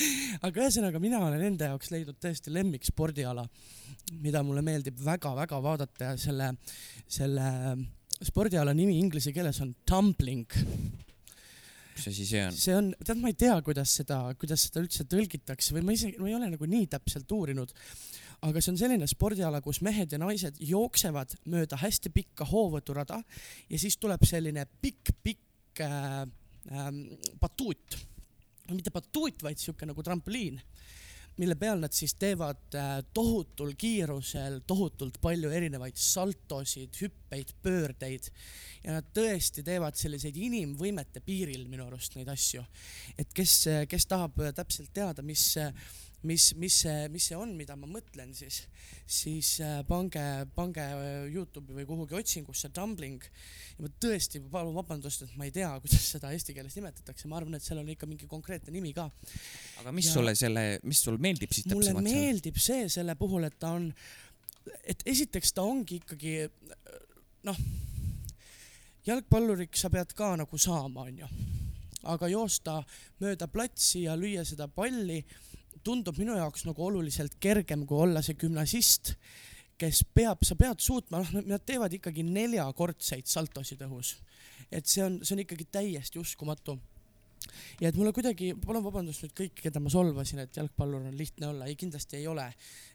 aga 0.46 0.64
ühesõnaga, 0.64 1.00
mina 1.02 1.20
olen 1.24 1.42
enda 1.50 1.70
jaoks 1.72 1.90
leidnud 1.92 2.18
tõesti 2.22 2.52
lemmikspordiala, 2.54 3.44
mida 4.24 4.42
mulle 4.46 4.62
meeldib 4.66 5.00
väga-väga 5.04 5.60
vaadata 5.64 6.12
ja 6.12 6.20
selle, 6.20 6.52
selle 7.10 7.48
spordiala 8.26 8.74
nimi 8.76 8.98
inglise 9.00 9.32
keeles 9.36 9.60
on 9.64 9.74
tumbling. 9.88 10.46
mis 11.96 12.08
asi 12.08 12.26
see 12.26 12.44
on? 12.46 12.56
see 12.56 12.76
on, 12.76 12.92
tead, 13.04 13.20
ma 13.20 13.32
ei 13.32 13.38
tea, 13.38 13.56
kuidas 13.66 13.94
seda, 14.00 14.22
kuidas 14.40 14.68
seda 14.68 14.84
üldse 14.84 15.06
tõlgitakse 15.10 15.76
või 15.76 15.86
ma 15.88 15.96
isegi, 15.96 16.20
ma 16.20 16.30
ei 16.30 16.36
ole 16.38 16.50
nagu 16.52 16.68
nii 16.68 16.88
täpselt 16.94 17.32
uurinud. 17.36 17.74
aga 18.48 18.60
see 18.60 18.72
on 18.72 18.80
selline 18.80 19.08
spordiala, 19.10 19.60
kus 19.64 19.82
mehed 19.84 20.12
ja 20.12 20.20
naised 20.20 20.60
jooksevad 20.64 21.36
mööda 21.52 21.80
hästi 21.80 22.12
pikka 22.14 22.48
hoovõturada 22.48 23.20
ja 23.68 23.80
siis 23.80 23.98
tuleb 24.00 24.24
selline 24.28 24.64
pikk-pikk 24.80 25.84
äh, 25.84 26.22
äh, 26.72 26.88
batuut, 27.40 28.00
mitte 28.76 28.92
batuut, 28.94 29.42
vaid 29.42 29.60
siuke 29.60 29.88
nagu 29.88 30.02
trampoliin, 30.04 30.60
mille 31.40 31.54
peal 31.56 31.80
nad 31.80 31.94
siis 31.94 32.14
teevad 32.20 32.76
äh, 32.76 32.90
tohutul 33.14 33.72
kiirusel 33.78 34.60
tohutult 34.68 35.20
palju 35.22 35.52
erinevaid 35.54 35.96
saltosid, 35.96 36.98
hüppeid, 37.00 37.54
pöördeid 37.62 38.28
ja 38.84 38.98
nad 38.98 39.08
tõesti 39.16 39.64
teevad 39.64 39.96
selliseid 39.96 40.36
inimvõimete 40.36 41.22
piiril 41.24 41.66
minu 41.70 41.86
arust 41.86 42.16
neid 42.18 42.28
asju. 42.32 42.64
et 43.18 43.32
kes, 43.34 43.56
kes 43.88 44.06
tahab 44.10 44.40
täpselt 44.56 44.92
teada, 44.94 45.22
mis, 45.22 45.52
mis, 46.28 46.50
mis 46.60 46.74
see, 46.82 47.08
mis 47.12 47.26
see 47.30 47.36
on, 47.38 47.54
mida 47.56 47.76
ma 47.80 47.88
mõtlen, 47.88 48.32
siis, 48.36 48.62
siis 49.08 49.54
äh, 49.64 49.78
pange, 49.88 50.22
pange 50.56 50.84
Youtube'i 51.32 51.78
või 51.80 51.86
kuhugi 51.88 52.18
otsingusse 52.18 52.68
tumbling 52.76 53.24
ja 53.24 53.84
ma 53.86 53.90
tõesti 54.04 54.42
palun 54.52 54.76
vabandust, 54.76 55.24
et 55.24 55.36
ma 55.40 55.48
ei 55.48 55.54
tea, 55.54 55.70
kuidas 55.80 56.08
seda 56.12 56.32
eesti 56.36 56.54
keeles 56.56 56.76
nimetatakse, 56.76 57.28
ma 57.30 57.38
arvan, 57.40 57.56
et 57.56 57.64
seal 57.64 57.80
on 57.80 57.88
ikka 57.94 58.08
mingi 58.10 58.28
konkreetne 58.28 58.74
nimi 58.74 58.92
ka. 58.96 59.08
aga 59.80 59.92
mis 59.96 60.10
Ja- 60.10 60.16
sulle 60.18 60.34
selle, 60.36 60.64
mis 60.84 61.00
sulle 61.02 61.18
meeldib 61.22 61.52
siis 61.56 61.66
mulle 61.72 61.86
täpsemalt 61.88 62.08
seal? 62.10 62.20
meeldib 62.26 62.60
see 62.60 62.88
selle 62.92 63.16
puhul, 63.16 63.48
et 63.48 63.58
ta 63.58 63.72
on, 63.78 63.88
et 64.84 65.02
esiteks 65.08 65.54
ta 65.56 65.64
ongi 65.64 66.02
ikkagi 66.02 66.34
noh, 67.48 67.56
jalgpalluriks 69.08 69.80
sa 69.86 69.90
pead 69.92 70.12
ka 70.16 70.34
nagu 70.36 70.58
saama, 70.60 71.06
onju. 71.08 71.28
aga 72.10 72.28
joosta 72.32 72.78
mööda 73.20 73.48
platsi 73.52 74.04
ja 74.06 74.14
lüüa 74.16 74.44
seda 74.48 74.68
palli 74.72 75.18
tundub 75.84 76.18
minu 76.20 76.36
jaoks 76.38 76.66
nagu 76.68 76.84
oluliselt 76.86 77.38
kergem 77.40 77.86
kui 77.88 78.02
olla 78.04 78.22
see 78.24 78.38
gümnasist, 78.40 79.14
kes 79.80 80.02
peab, 80.14 80.44
sa 80.44 80.56
pead 80.60 80.82
suutma, 80.84 81.22
noh, 81.22 81.46
nad 81.48 81.64
teevad 81.66 81.94
ikkagi 81.96 82.24
neljakordseid 82.26 83.28
saltosid 83.30 83.80
õhus. 83.86 84.16
et 84.70 84.86
see 84.86 85.02
on, 85.02 85.18
see 85.24 85.34
on 85.34 85.42
ikkagi 85.42 85.66
täiesti 85.72 86.20
uskumatu 86.20 86.76
ja 87.80 87.88
et 87.88 87.96
mulle 87.98 88.12
kuidagi, 88.16 88.50
palun 88.60 88.84
vabandust 88.84 89.24
nüüd 89.24 89.34
kõik, 89.36 89.54
keda 89.64 89.80
ma 89.82 89.92
solvasin, 89.92 90.42
et 90.44 90.58
jalgpallur 90.60 91.06
on 91.08 91.16
lihtne 91.16 91.48
olla, 91.50 91.68
ei 91.70 91.76
kindlasti 91.80 92.18
ei 92.20 92.26
ole. 92.30 92.46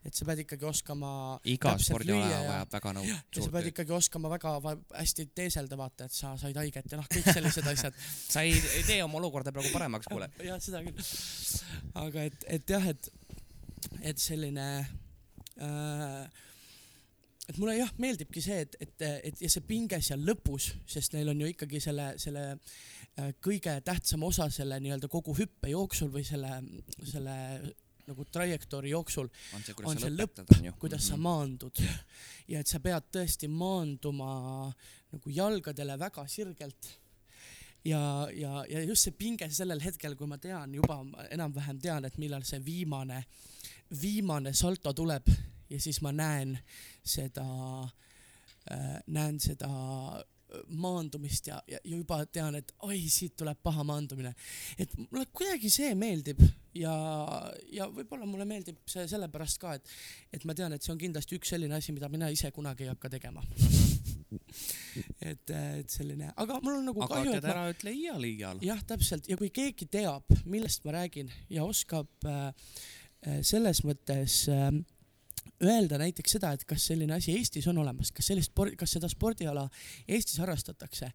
et 0.05 0.13
sa 0.13 0.25
pead 0.27 0.43
ikkagi 0.43 0.67
oskama 0.69 1.09
iga 1.49 1.71
spordiala 1.81 2.43
vajab 2.45 2.75
väga 2.75 2.93
nõu- 2.93 3.15
sa 3.39 3.49
pead 3.55 3.69
ikkagi 3.71 3.95
oskama 3.97 4.29
väga 4.29 4.53
hästi 4.93 5.27
teeselda, 5.35 5.77
vaata, 5.77 6.05
et 6.05 6.13
sa 6.13 6.35
said 6.37 6.57
haiget 6.61 6.91
ja 6.91 6.99
noh, 7.01 7.09
kõik 7.09 7.31
sellised 7.33 7.67
asjad. 7.73 7.97
sa 8.33 8.45
ei, 8.45 8.53
ei 8.77 8.83
tee 8.85 9.01
oma 9.03 9.17
olukorda 9.21 9.53
praegu 9.55 9.73
paremaks, 9.73 10.09
kuule. 10.11 10.29
jah, 10.49 10.61
seda 10.61 10.83
küll. 10.85 11.01
aga 12.05 12.27
et, 12.29 12.49
et 12.59 12.75
jah, 12.75 12.89
et, 12.93 13.09
et 14.13 14.21
selline 14.21 14.67
äh, 15.57 16.43
et 17.49 17.57
mulle 17.61 17.77
jah, 17.77 17.91
meeldibki 18.01 18.41
see, 18.41 18.63
et, 18.65 18.75
et, 18.81 19.05
et 19.29 19.41
ja 19.45 19.49
see 19.51 19.63
pinge 19.65 19.99
seal 20.03 20.23
lõpus, 20.25 20.71
sest 20.89 21.13
neil 21.13 21.29
on 21.33 21.41
ju 21.43 21.49
ikkagi 21.51 21.81
selle, 21.83 22.11
selle 22.21 22.45
äh, 22.55 23.31
kõige 23.43 23.77
tähtsam 23.85 24.25
osa 24.25 24.49
selle 24.53 24.79
nii-öelda 24.81 25.09
kogu 25.11 25.35
hüppe 25.37 25.69
jooksul 25.73 26.11
või 26.13 26.25
selle, 26.27 26.59
selle 27.05 27.35
nagu 28.05 28.25
trajektoori 28.31 28.91
jooksul 28.93 29.29
on 29.55 29.63
see, 29.65 29.73
on 29.73 29.79
kuidas 29.79 30.03
see 30.03 30.13
lõpp, 30.13 30.35
lõpetad, 30.41 30.57
on 30.59 30.67
ju. 30.69 30.75
kuidas 30.81 31.07
sa 31.09 31.17
maandud 31.17 31.81
ja 32.51 32.61
et 32.61 32.69
sa 32.69 32.81
pead 32.83 33.09
tõesti 33.13 33.49
maanduma 33.49 34.29
nagu 35.15 35.33
jalgadele 35.33 35.97
väga 36.01 36.27
sirgelt. 36.29 36.91
ja, 37.85 38.01
ja, 38.33 38.63
ja 38.69 38.83
just 38.85 39.07
see 39.07 39.17
pinge 39.17 39.49
sellel 39.53 39.81
hetkel, 39.81 40.15
kui 40.17 40.29
ma 40.29 40.37
tean 40.41 40.73
juba 40.73 41.01
enam-vähem 41.29 41.81
tean, 41.81 42.05
et 42.05 42.17
millal 42.21 42.45
see 42.45 42.61
viimane, 42.65 43.23
viimane 44.01 44.53
salto 44.53 44.93
tuleb 44.93 45.29
ja 45.75 45.83
siis 45.83 46.01
ma 46.05 46.13
näen 46.15 46.55
seda 47.03 47.45
äh,, 47.83 49.01
näen 49.07 49.39
seda 49.43 49.71
maandumist 50.67 51.47
ja, 51.47 51.59
ja 51.67 51.79
juba 51.83 52.19
tean, 52.31 52.55
et 52.59 52.71
oi, 52.85 52.99
siit 53.11 53.35
tuleb 53.39 53.59
paha 53.63 53.83
maandumine. 53.87 54.33
et 54.79 54.91
mulle 54.97 55.25
kuidagi 55.33 55.69
see 55.73 55.91
meeldib 55.97 56.41
ja, 56.77 56.93
ja 57.73 57.87
võib-olla 57.91 58.27
mulle 58.29 58.47
meeldib 58.49 58.79
see 58.89 59.07
sellepärast 59.09 59.59
ka, 59.61 59.75
et, 59.79 59.95
et 60.33 60.45
ma 60.47 60.55
tean, 60.57 60.75
et 60.75 60.83
see 60.83 60.93
on 60.93 61.01
kindlasti 61.01 61.39
üks 61.39 61.53
selline 61.55 61.77
asi, 61.77 61.95
mida 61.95 62.09
mina 62.11 62.29
ise 62.33 62.51
kunagi 62.55 62.85
ei 62.85 62.93
hakka 62.93 63.11
tegema. 63.17 63.43
et, 65.31 65.51
et 65.51 65.91
selline, 65.91 66.31
aga 66.35 66.59
mul 66.63 66.79
on 66.79 66.89
nagu 66.91 67.05
aga 67.05 67.19
kahju, 67.19 67.35
tead 67.35 67.43
et 67.43 67.49
ma 67.49 67.55
ära 67.55 67.69
ütle 67.75 67.95
iial 67.95 68.27
iial. 68.29 68.65
jah, 68.65 68.83
täpselt 68.87 69.29
ja 69.31 69.39
kui 69.39 69.51
keegi 69.53 69.89
teab, 69.91 70.35
millest 70.45 70.85
ma 70.87 70.99
räägin 70.99 71.31
ja 71.51 71.65
oskab 71.67 72.29
äh, 72.29 72.51
äh, 73.27 73.41
selles 73.45 73.83
mõttes 73.87 74.45
äh, 74.51 74.69
öelda 75.63 75.99
näiteks 76.01 76.35
seda, 76.37 76.51
et 76.55 76.65
kas 76.67 76.87
selline 76.89 77.15
asi 77.15 77.35
Eestis 77.37 77.67
on 77.71 77.77
olemas, 77.81 78.11
kas 78.15 78.31
sellist 78.31 78.55
kas 78.79 78.95
seda 78.97 79.09
spordiala 79.11 79.65
Eestis 80.07 80.39
harrastatakse, 80.43 81.11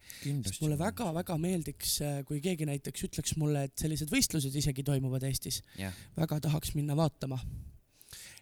mulle 0.63 0.79
väga-väga 0.81 1.37
meeldiks, 1.41 1.99
kui 2.29 2.41
keegi 2.45 2.69
näiteks 2.69 3.09
ütleks 3.11 3.37
mulle, 3.41 3.67
et 3.69 3.77
sellised 3.81 4.13
võistlused 4.13 4.57
isegi 4.57 4.85
toimuvad 4.87 5.27
Eestis, 5.29 5.61
jah, 5.79 5.97
väga 6.17 6.41
tahaks 6.49 6.75
minna 6.79 6.97
vaatama. 6.97 7.41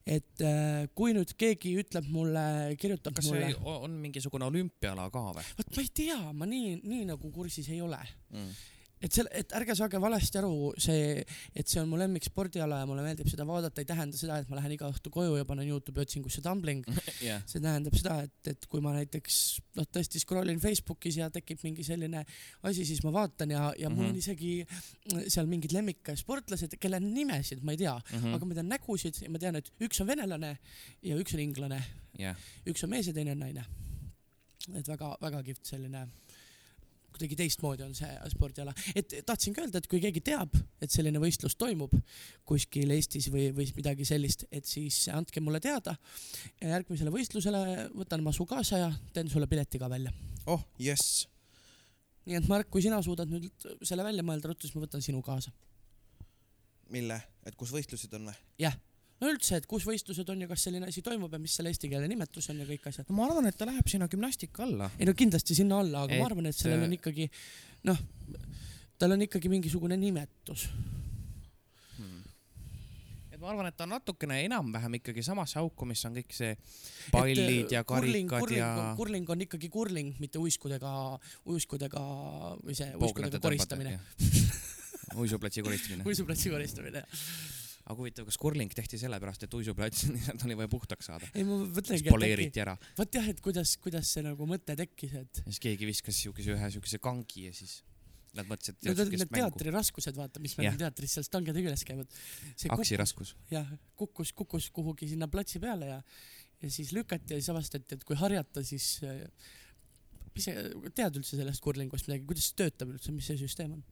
et 0.08 0.40
äh, 0.40 0.86
kui 0.96 1.12
nüüd 1.12 1.34
keegi 1.36 1.74
ütleb 1.82 2.06
mulle, 2.08 2.76
kirjutab 2.80 3.12
kas 3.18 3.26
mulle 3.28 3.50
see, 3.50 3.58
on 3.68 3.98
mingisugune 4.00 4.46
olümpiala 4.46 5.10
ka 5.12 5.20
või 5.36 5.44
vot 5.58 5.74
ma 5.76 5.82
ei 5.82 5.90
tea, 5.92 6.18
ma 6.32 6.48
nii, 6.48 6.78
nii 6.80 7.04
nagu 7.10 7.28
kursis 7.34 7.68
ei 7.68 7.82
ole 7.84 8.00
mm.? 8.32 8.54
Et 9.02 9.12
selle, 9.14 9.30
et 9.32 9.52
ärge 9.54 9.74
saage 9.78 10.00
valesti 10.02 10.38
aru, 10.40 10.72
see, 10.78 11.24
et 11.54 11.68
see 11.70 11.80
on 11.80 11.88
mu 11.88 11.96
lemmikspordiala 12.00 12.80
ja 12.82 12.86
mulle 12.90 13.02
meeldib 13.06 13.28
seda 13.30 13.44
vaadata, 13.46 13.80
ei 13.80 13.86
tähenda 13.88 14.16
seda, 14.18 14.38
et 14.42 14.48
ma 14.50 14.56
lähen 14.58 14.72
iga 14.74 14.88
õhtu 14.90 15.10
koju 15.14 15.36
ja 15.38 15.44
panen 15.48 15.68
Youtube'i 15.68 16.02
otsingusse 16.06 16.42
tumbling. 16.42 16.82
jah, 17.28 17.42
see 17.46 17.60
tähendab 17.62 17.94
seda, 17.98 18.16
et, 18.26 18.50
et 18.54 18.66
kui 18.70 18.80
ma 18.84 18.92
näiteks 18.96 19.38
noh, 19.78 19.86
tõesti 19.94 20.18
scroll 20.22 20.50
in 20.50 20.58
Facebookis 20.62 21.16
ja 21.20 21.30
tekib 21.30 21.62
mingi 21.62 21.84
selline 21.86 22.24
asi, 22.62 22.84
siis 22.88 23.02
ma 23.06 23.12
vaatan 23.14 23.50
ja, 23.54 23.68
ja 23.78 23.88
mul 23.90 24.08
Mhm. 24.08 24.10
on 24.14 24.16
isegi 24.18 24.52
seal 25.28 25.46
mingid 25.50 25.72
lemmiksportlased, 25.74 26.74
kelle 26.80 27.00
nimesid 27.02 27.62
ma 27.66 27.72
ei 27.74 27.80
tea 27.84 27.94
mm, 27.98 28.16
Mhm. 28.18 28.24
-hmm. 28.24 28.34
aga 28.34 28.44
ma 28.46 28.54
tean 28.54 28.68
nägusid 28.68 29.22
ja 29.22 29.30
ma 29.30 29.38
tean, 29.38 29.56
et 29.56 29.70
üks 29.80 30.00
on 30.00 30.06
venelane 30.06 30.58
ja 31.02 31.16
üks 31.16 31.34
on 31.34 31.40
inglane, 31.40 31.82
jah. 32.18 32.36
üks 32.66 32.84
on 32.84 32.90
mees 32.90 33.06
ja 33.06 33.12
teine 33.12 33.32
on 33.32 33.38
naine. 33.38 33.64
et 34.74 34.88
väga-väga 34.88 35.42
kihvt 35.46 35.64
selline, 35.64 36.02
kuidagi 37.18 37.38
teistmoodi 37.38 37.82
on 37.82 37.94
see 37.98 38.10
spordiala, 38.30 38.72
et 38.94 39.16
tahtsingi 39.26 39.64
öelda, 39.64 39.80
et 39.82 39.88
kui 39.90 40.00
keegi 40.02 40.22
teab, 40.24 40.54
et 40.80 40.92
selline 40.92 41.18
võistlus 41.22 41.56
toimub 41.58 41.94
kuskil 42.46 42.92
Eestis 42.94 43.26
või, 43.34 43.48
või 43.56 43.66
midagi 43.76 44.06
sellist, 44.06 44.46
et 44.54 44.68
siis 44.68 45.00
andke 45.10 45.42
mulle 45.42 45.60
teada 45.60 45.96
ja 46.62 46.76
järgmisele 46.76 47.10
võistlusele 47.14 47.88
võtan 47.98 48.22
ma 48.22 48.34
su 48.34 48.46
kaasa 48.48 48.84
ja 48.84 48.92
teen 49.12 49.30
sulle 49.32 49.50
pileti 49.50 49.80
ka 49.82 49.90
välja. 49.90 50.14
oh 50.46 50.62
jess, 50.78 51.26
nii 52.28 52.38
et 52.38 52.50
Mark, 52.50 52.70
kui 52.70 52.84
sina 52.84 53.00
suudad 53.02 53.30
nüüd 53.32 53.68
selle 53.82 54.06
välja 54.06 54.22
mõelda 54.22 54.52
ruttu, 54.52 54.68
siis 54.68 54.78
ma 54.78 54.86
võtan 54.86 55.02
sinu 55.02 55.22
kaasa. 55.26 55.50
mille, 56.94 57.18
et 57.44 57.58
kus 57.58 57.74
võistlused 57.74 58.14
on 58.14 58.30
või? 58.30 58.38
No 59.18 59.30
üldse, 59.32 59.58
et 59.58 59.66
kus 59.70 59.86
võistlused 59.88 60.28
on 60.32 60.44
ja 60.44 60.48
kas 60.50 60.66
selline 60.68 60.88
asi 60.90 61.02
toimub 61.04 61.32
ja 61.34 61.40
mis 61.42 61.56
selle 61.58 61.72
eesti 61.72 61.90
keele 61.90 62.08
nimetus 62.10 62.50
on 62.52 62.62
ja 62.62 62.68
kõik 62.68 62.86
asjad. 62.90 63.08
no 63.08 63.18
ma 63.18 63.26
arvan, 63.28 63.50
et 63.50 63.58
ta 63.58 63.66
läheb 63.68 63.90
sinna 63.90 64.08
gümnastika 64.10 64.64
alla. 64.66 64.90
ei 64.98 65.08
no 65.08 65.16
kindlasti 65.18 65.58
sinna 65.58 65.80
alla, 65.82 66.04
aga 66.06 66.14
et, 66.14 66.18
Et, 66.18 66.22
ma 66.22 66.30
arvan, 66.30 66.50
et 66.50 66.58
sellel 66.58 66.86
on 66.86 66.94
ikkagi 66.98 67.26
noh, 67.88 67.98
tal 68.98 69.14
on 69.14 69.26
ikkagi 69.26 69.50
mingisugune 69.50 69.98
nimetus. 69.98 70.68
Hmm. 71.98 72.22
et 73.32 73.38
ma 73.42 73.50
arvan, 73.50 73.70
et 73.70 73.76
ta 73.78 73.86
on 73.88 73.94
natukene 73.96 74.40
enam-vähem 74.46 74.98
ikkagi 75.00 75.26
samasse 75.26 75.58
auku, 75.58 75.88
mis 75.90 76.04
on 76.06 76.14
kõik 76.18 76.34
see 76.38 76.54
pallid 77.14 77.74
ja 77.74 77.82
karikad 77.86 78.38
kurling, 78.46 78.58
ja 78.60 78.72
kurling 78.98 79.34
on 79.34 79.46
ikkagi 79.48 79.70
kurling, 79.72 80.14
mitte 80.22 80.42
uiskudega, 80.42 80.92
uiskudega 81.50 82.02
või 82.62 82.78
see 82.78 82.90
uiskudega 82.94 83.42
koristamine, 83.42 83.98
uisuplatsi 85.22 85.66
koristamine. 85.66 86.06
uisuplatsi 86.06 86.54
koristamine. 86.54 87.06
Aga 87.88 87.96
huvitav, 87.96 88.28
kas 88.28 88.38
kurling 88.40 88.72
tehti 88.76 89.00
sellepärast, 89.00 89.46
et 89.46 89.58
uisuplats 89.58 90.06
lihtsalt 90.14 90.44
oli 90.46 90.56
vaja 90.60 90.70
puhtaks 90.72 91.10
saada? 91.10 91.28
ei 91.34 91.44
ma 91.48 91.60
mõtlengi, 91.64 92.08
poleeriti 92.12 92.64
ära 92.64 92.76
vot 92.98 93.20
jah, 93.20 93.28
et 93.32 93.42
kuidas, 93.44 93.76
kuidas 93.82 94.14
see 94.14 94.24
nagu 94.26 94.48
mõte 94.48 94.76
tekkis, 94.78 95.14
et 95.22 95.42
siis 95.46 95.62
keegi 95.68 95.88
viskas 95.88 96.18
siukese 96.24 96.54
ühe 96.56 96.72
siukese 96.76 97.00
kangi 97.02 97.48
ja 97.48 97.54
siis 97.56 97.80
nad 98.36 98.48
mõtlesid, 98.48 98.76
et 98.76 98.90
need 98.90 99.14
need 99.16 99.30
teatri 99.32 99.72
raskused, 99.74 100.16
vaata, 100.18 100.42
mis 100.42 100.54
meil 100.58 100.76
teatris 100.78 101.16
seal 101.16 101.24
stangede 101.26 101.62
küljes 101.64 101.84
käivad. 101.88 102.10
see 102.54 102.68
aksi 102.68 102.74
kukkus, 102.74 102.98
raskus. 103.00 103.32
jah, 103.52 103.70
kukkus, 103.98 104.34
kukkus 104.36 104.68
kuhugi 104.74 105.08
sinna 105.14 105.30
platsi 105.32 105.60
peale 105.62 105.88
ja, 105.88 106.02
ja 106.62 106.70
siis 106.72 106.92
lükati 106.96 107.34
ja 107.34 107.40
siis 107.40 107.50
avastati, 107.54 107.96
et 107.96 108.04
kui 108.06 108.18
harjata, 108.20 108.62
siis 108.66 108.98
äh, 109.08 109.24
mis 110.34 110.48
sa 110.48 110.54
tead 110.94 111.18
üldse 111.18 111.40
sellest 111.40 111.64
kurlingust 111.64 112.10
midagi, 112.10 112.26
kuidas 112.28 112.50
see 112.50 112.60
töötab 112.62 112.92
üldse, 112.92 113.14
mis 113.16 113.32
see 113.32 113.40
süsteem 113.40 113.78
on? 113.78 113.84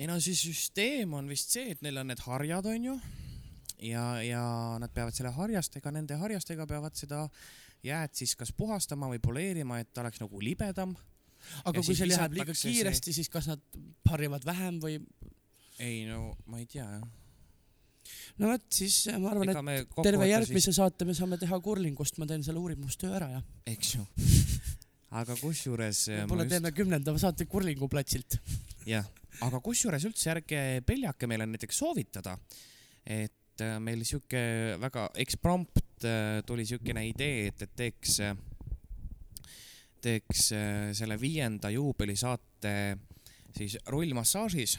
Ei 0.00 0.06
no 0.08 0.16
see 0.22 0.32
süsteem 0.38 1.12
on 1.18 1.26
vist 1.28 1.52
see, 1.52 1.74
et 1.74 1.82
neil 1.84 1.98
on 2.00 2.08
need 2.08 2.22
harjad, 2.24 2.66
onju. 2.72 2.94
ja, 3.84 4.04
ja 4.24 4.42
nad 4.80 4.92
peavad 4.96 5.16
selle 5.16 5.32
harjastega, 5.36 5.92
nende 5.92 6.16
harjastega 6.20 6.66
peavad 6.68 6.96
seda 6.96 7.26
jääd 7.84 8.12
siis 8.16 8.34
kas 8.36 8.52
puhastama 8.56 9.08
või 9.12 9.20
poleerima, 9.24 9.78
et 9.80 9.92
ta 9.92 10.02
oleks 10.04 10.20
nagu 10.20 10.40
libedam. 10.44 10.96
aga 11.64 11.72
Ja 11.72 11.80
kui 11.80 11.84
siis 11.88 11.98
see 12.02 12.08
läheb 12.10 12.34
liiga 12.36 12.50
visatakse 12.52 12.66
see- 12.68 12.74
kiiresti, 12.76 13.12
siis 13.16 13.28
kas 13.32 13.46
nad 13.48 13.60
harjuvad 14.08 14.44
vähem 14.44 14.80
või? 14.82 14.98
ei 15.80 16.04
no 16.08 16.34
ma 16.46 16.58
ei 16.60 16.66
tea 16.68 16.84
jah. 16.84 17.06
no 18.38 18.50
vot, 18.50 18.66
siis 18.72 18.98
ma 19.20 19.30
arvan, 19.32 19.48
et 19.52 19.94
terve 20.04 20.28
järgmise 20.28 20.72
saate 20.76 21.04
me 21.08 21.14
saame 21.16 21.38
teha 21.40 21.60
kurlingust, 21.60 22.18
ma 22.20 22.26
teen 22.28 22.44
selle 22.44 22.60
uurimustöö 22.60 23.14
ära 23.16 23.30
ja 23.36 23.42
eks 23.66 23.94
ju. 23.96 24.04
aga 25.18 25.36
kusjuures 25.40 26.04
võib-olla 26.12 26.46
just 26.46 26.54
teeme 26.54 26.72
kümnenda 26.74 27.14
saate 27.18 27.46
kurlingu 27.50 27.88
platsilt. 27.90 28.38
jah, 28.92 29.06
aga 29.46 29.60
kusjuures 29.64 30.06
üldse 30.08 30.30
ärge 30.34 30.62
peljake 30.86 31.28
meile 31.30 31.48
näiteks 31.50 31.82
soovitada, 31.82 32.36
et 33.04 33.64
äh, 33.64 33.78
meil 33.82 34.04
sihuke 34.06 34.42
väga 34.82 35.08
eksprompt 35.24 36.06
äh, 36.06 36.40
tuli 36.46 36.66
siukene 36.68 37.06
idee, 37.10 37.48
et, 37.50 37.66
et 37.66 37.76
teeks, 37.76 38.20
teeks 40.00 40.46
selle 40.96 41.16
viienda 41.20 41.68
juubelisaate 41.74 42.74
siis 43.56 43.76
rullmassaažis. 43.90 44.78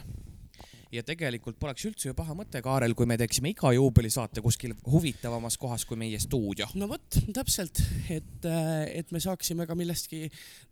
Ja 0.91 1.03
tegelikult 1.07 1.57
poleks 1.59 1.85
üldse 1.87 2.09
ju 2.09 2.15
paha 2.17 2.35
mõte, 2.37 2.61
Kaarel, 2.63 2.93
kui 2.97 3.07
me 3.09 3.17
teeksime 3.19 3.51
iga 3.53 3.71
juubelisaate 3.75 4.43
kuskil 4.43 4.73
huvitavamas 4.91 5.57
kohas 5.61 5.85
kui 5.87 5.99
meie 5.99 6.19
stuudio. 6.19 6.67
no 6.79 6.89
vot, 6.91 7.19
täpselt, 7.33 7.81
et, 8.11 8.47
et 8.91 9.13
me 9.15 9.21
saaksime 9.23 9.67
ka 9.69 9.77
millestki 9.79 10.25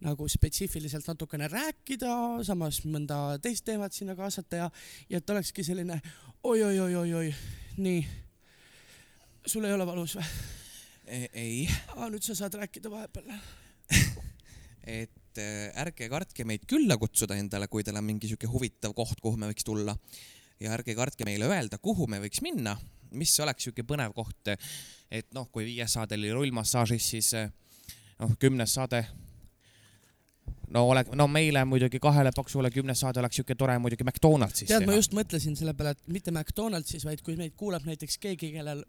nagu 0.05 0.27
spetsiifiliselt 0.29 1.07
natukene 1.09 1.49
rääkida, 1.51 2.11
samas 2.47 2.81
mõnda 2.85 3.39
teist 3.43 3.65
teemat 3.67 3.95
sinna 3.95 4.17
kaasata 4.19 4.63
ja, 4.63 4.71
ja 5.09 5.23
et 5.23 5.35
olekski 5.35 5.63
selline 5.65 6.01
oi-oi-oi-oi-oi, 6.43 7.33
nii. 7.79 8.03
sul 9.45 9.67
ei 9.67 9.75
ole 9.75 9.87
valus 9.87 10.19
või? 10.19 10.29
ei 11.09 11.63
aa, 11.95 12.09
nüüd 12.11 12.21
sa 12.21 12.35
saad 12.37 12.53
rääkida 12.59 12.91
vahepeal. 12.91 13.31
et 14.99 15.18
äh, 15.37 15.69
ärge 15.83 16.09
kartke 16.09 16.45
meid 16.47 16.65
külla 16.69 16.97
kutsuda 16.97 17.37
endale, 17.37 17.67
kui 17.67 17.83
teil 17.85 17.99
on 17.99 18.07
mingi 18.07 18.29
sihuke 18.29 18.49
huvitav 18.49 18.95
koht, 18.97 19.19
kuhu 19.21 19.37
me 19.37 19.51
võiks 19.51 19.67
tulla. 19.67 19.95
ja 20.59 20.73
ärge 20.75 20.95
kartke 20.95 21.23
meile 21.23 21.47
öelda, 21.47 21.77
kuhu 21.77 22.07
me 22.07 22.19
võiks 22.19 22.41
minna, 22.43 22.73
mis 23.15 23.31
oleks 23.39 23.63
sihuke 23.63 23.85
põnev 23.87 24.13
koht. 24.13 24.55
et 25.11 25.27
noh, 25.33 25.47
kui 25.51 25.65
viies 25.65 25.93
saade 25.93 26.17
oli 26.17 26.31
rullmassaažis, 26.33 27.09
siis 27.09 27.33
äh, 27.33 27.51
noh, 28.19 28.35
kümnes 28.39 28.73
saade. 28.73 29.05
no 30.69 30.87
oleks, 30.89 31.13
no 31.15 31.27
meile 31.27 31.65
muidugi 31.65 31.99
kahele 31.99 32.31
paksule 32.35 32.71
kümnes 32.71 32.99
saade 32.99 33.19
oleks 33.19 33.35
sihuke 33.39 33.55
tore 33.55 33.77
muidugi 33.79 34.03
McDonaldsis 34.03 34.69
tead, 34.69 34.85
ma 34.85 34.97
just 34.97 35.13
mõtlesin 35.17 35.55
selle 35.57 35.73
peale, 35.73 35.95
et 35.97 36.07
mitte 36.07 36.31
McDonaldsis, 36.31 37.05
vaid 37.05 37.21
kui 37.21 37.37
meid 37.37 37.55
kuulab 37.57 37.85
näiteks 37.85 38.17
keegi, 38.17 38.51
kellel 38.57 38.83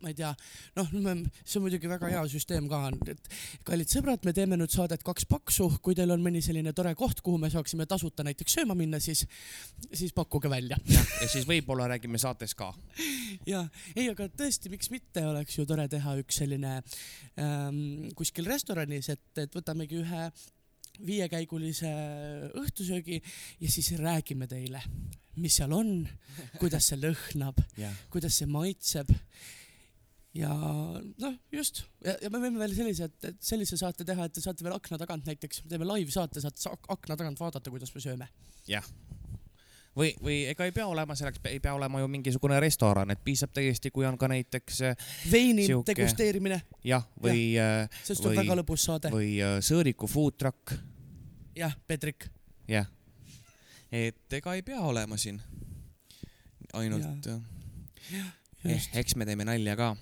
ma 0.00 0.10
ei 0.10 0.16
tea, 0.16 0.30
noh, 0.78 0.90
see 1.44 1.58
on 1.58 1.64
muidugi 1.64 1.90
väga 1.90 2.10
hea 2.12 2.22
süsteem 2.32 2.68
ka, 2.70 2.82
et 3.12 3.30
kallid 3.66 3.90
sõbrad, 3.92 4.24
me 4.26 4.34
teeme 4.36 4.58
nüüd 4.60 4.72
saadet 4.72 5.04
Kaks 5.06 5.26
paksu, 5.30 5.68
kui 5.84 5.96
teil 5.98 6.12
on 6.14 6.22
mõni 6.24 6.42
selline 6.44 6.72
tore 6.76 6.94
koht, 6.98 7.22
kuhu 7.24 7.40
me 7.40 7.50
saaksime 7.52 7.86
tasuta 7.90 8.24
näiteks 8.26 8.58
sööma 8.60 8.76
minna, 8.78 9.00
siis, 9.02 9.26
siis 9.90 10.14
pakkuge 10.16 10.50
välja. 10.52 10.78
jah, 10.88 11.10
ja 11.22 11.28
siis 11.32 11.48
võib-olla 11.48 11.88
räägime 11.94 12.20
saates 12.20 12.54
ka. 12.58 12.72
ja 13.48 13.64
ei, 13.94 14.08
aga 14.10 14.28
tõesti, 14.28 14.72
miks 14.72 14.92
mitte, 14.94 15.24
oleks 15.26 15.58
ju 15.58 15.66
tore 15.68 15.88
teha 15.90 16.16
üks 16.22 16.40
selline 16.42 16.78
ähm, 17.40 18.08
kuskil 18.16 18.48
restoranis, 18.48 19.12
et, 19.12 19.26
et 19.44 19.54
võtamegi 19.56 20.00
ühe 20.00 20.30
viiekäigulise 21.06 21.90
õhtusöögi 22.60 23.20
ja 23.60 23.70
siis 23.70 23.92
räägime 23.98 24.48
teile, 24.50 24.82
mis 25.40 25.56
seal 25.60 25.72
on, 25.74 26.04
kuidas 26.58 26.90
see 26.90 27.00
lõhnab, 27.00 27.60
jah, 27.80 27.94
kuidas 28.12 28.40
see 28.40 28.50
maitseb. 28.50 29.12
Ja 30.34 30.48
noh, 30.54 31.34
just 31.52 31.82
ja, 32.04 32.14
ja 32.22 32.30
me 32.30 32.38
võime 32.38 32.60
veel 32.62 32.74
sellise, 32.76 33.08
et, 33.10 33.38
sellise 33.42 33.76
saate 33.80 34.04
teha, 34.06 34.28
et 34.28 34.32
te 34.36 34.42
saate 34.44 34.62
veel 34.62 34.76
akna 34.76 34.98
tagant 35.00 35.26
näiteks, 35.26 35.64
teeme 35.68 35.86
live-saate, 35.88 36.42
saate 36.44 36.62
sa- 36.62 36.76
akna 36.88 37.16
tagant 37.18 37.40
vaadata, 37.40 37.70
kuidas 37.72 37.90
me 37.94 38.00
sööme. 38.04 38.28
jah. 38.70 38.86
või, 39.96 40.12
või 40.22 40.36
ega 40.52 40.68
ei 40.68 40.72
pea 40.76 40.86
olema 40.86 41.16
selleks, 41.18 41.40
ei 41.50 41.58
pea 41.60 41.72
olema 41.74 41.98
ju 42.00 42.06
mingisugune 42.08 42.60
restoran, 42.62 43.10
et 43.10 43.24
piisab 43.26 43.50
täiesti, 43.56 43.90
kui 43.90 44.06
on 44.06 44.16
ka 44.18 44.28
näiteks 44.30 44.78
äh, 44.86 45.08
veini 45.32 45.64
Sihuke- 45.66 45.90
degusteerimine, 45.96 46.60
jah, 46.86 47.02
või, 47.20 47.56
sest 48.06 48.22
on 48.24 48.30
Või- 48.30 48.38
väga 48.44 48.54
lõbus 48.62 48.86
saade. 48.86 49.10
või 49.10 49.32
äh, 49.42 49.58
sõõriku 49.66 50.06
food 50.08 50.38
truck, 50.38 50.76
jah, 51.58 51.74
Pedrik. 51.90 52.28
jah. 52.70 52.86
et 53.90 54.32
ega 54.38 54.54
ei 54.54 54.62
pea 54.62 54.78
olema 54.80 55.16
siin 55.18 55.42
ainult, 56.72 57.26
eh, 58.64 58.88
eks 58.94 59.16
me 59.18 59.26
teeme 59.26 59.44
nalja 59.44 59.74
ka. 59.76 59.96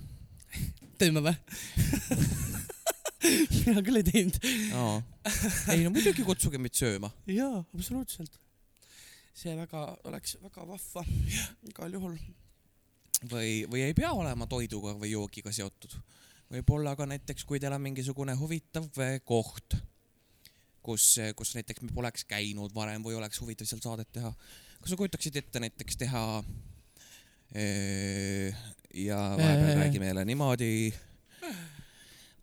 Teeme 0.98 1.22
või? 1.24 1.34
mina 3.68 3.82
küll 3.84 4.00
ei 4.00 4.06
teinud. 4.06 4.36
ei 5.72 5.82
no 5.84 5.92
muidugi 5.94 6.24
kutsuge 6.26 6.60
meid 6.60 6.76
sööma. 6.78 7.10
jaa, 7.30 7.62
absoluutselt. 7.74 8.38
see 9.36 9.54
väga, 9.58 9.82
oleks 10.08 10.36
väga 10.42 10.66
vahva, 10.68 11.04
igal 11.70 11.98
juhul. 11.98 12.16
või, 13.30 13.50
või 13.70 13.84
ei 13.86 13.96
pea 13.98 14.12
olema 14.14 14.48
toiduga 14.50 14.94
või 14.98 15.12
joogiga 15.12 15.52
seotud. 15.54 15.98
võib-olla 16.52 16.96
ka 16.96 17.08
näiteks, 17.10 17.44
kui 17.44 17.60
teil 17.60 17.76
on 17.76 17.84
mingisugune 17.84 18.36
huvitav 18.38 18.88
koht, 19.24 19.78
kus, 20.82 21.10
kus 21.36 21.54
näiteks 21.58 21.84
me 21.84 21.92
poleks 21.94 22.24
käinud 22.28 22.74
varem 22.74 23.04
või 23.04 23.18
oleks 23.18 23.40
huvitav 23.42 23.68
seal 23.68 23.82
saadet 23.84 24.12
teha. 24.12 24.32
kas 24.80 24.94
sa 24.94 25.00
kujutaksid 25.00 25.42
ette 25.42 25.60
näiteks 25.66 26.00
teha 26.04 26.24
eh, 26.40 26.77
ja 28.94 29.18
vahepeal 29.36 29.70
Eh. 29.70 29.76
räägime 29.76 30.06
jälle 30.06 30.24
niimoodi, 30.24 30.92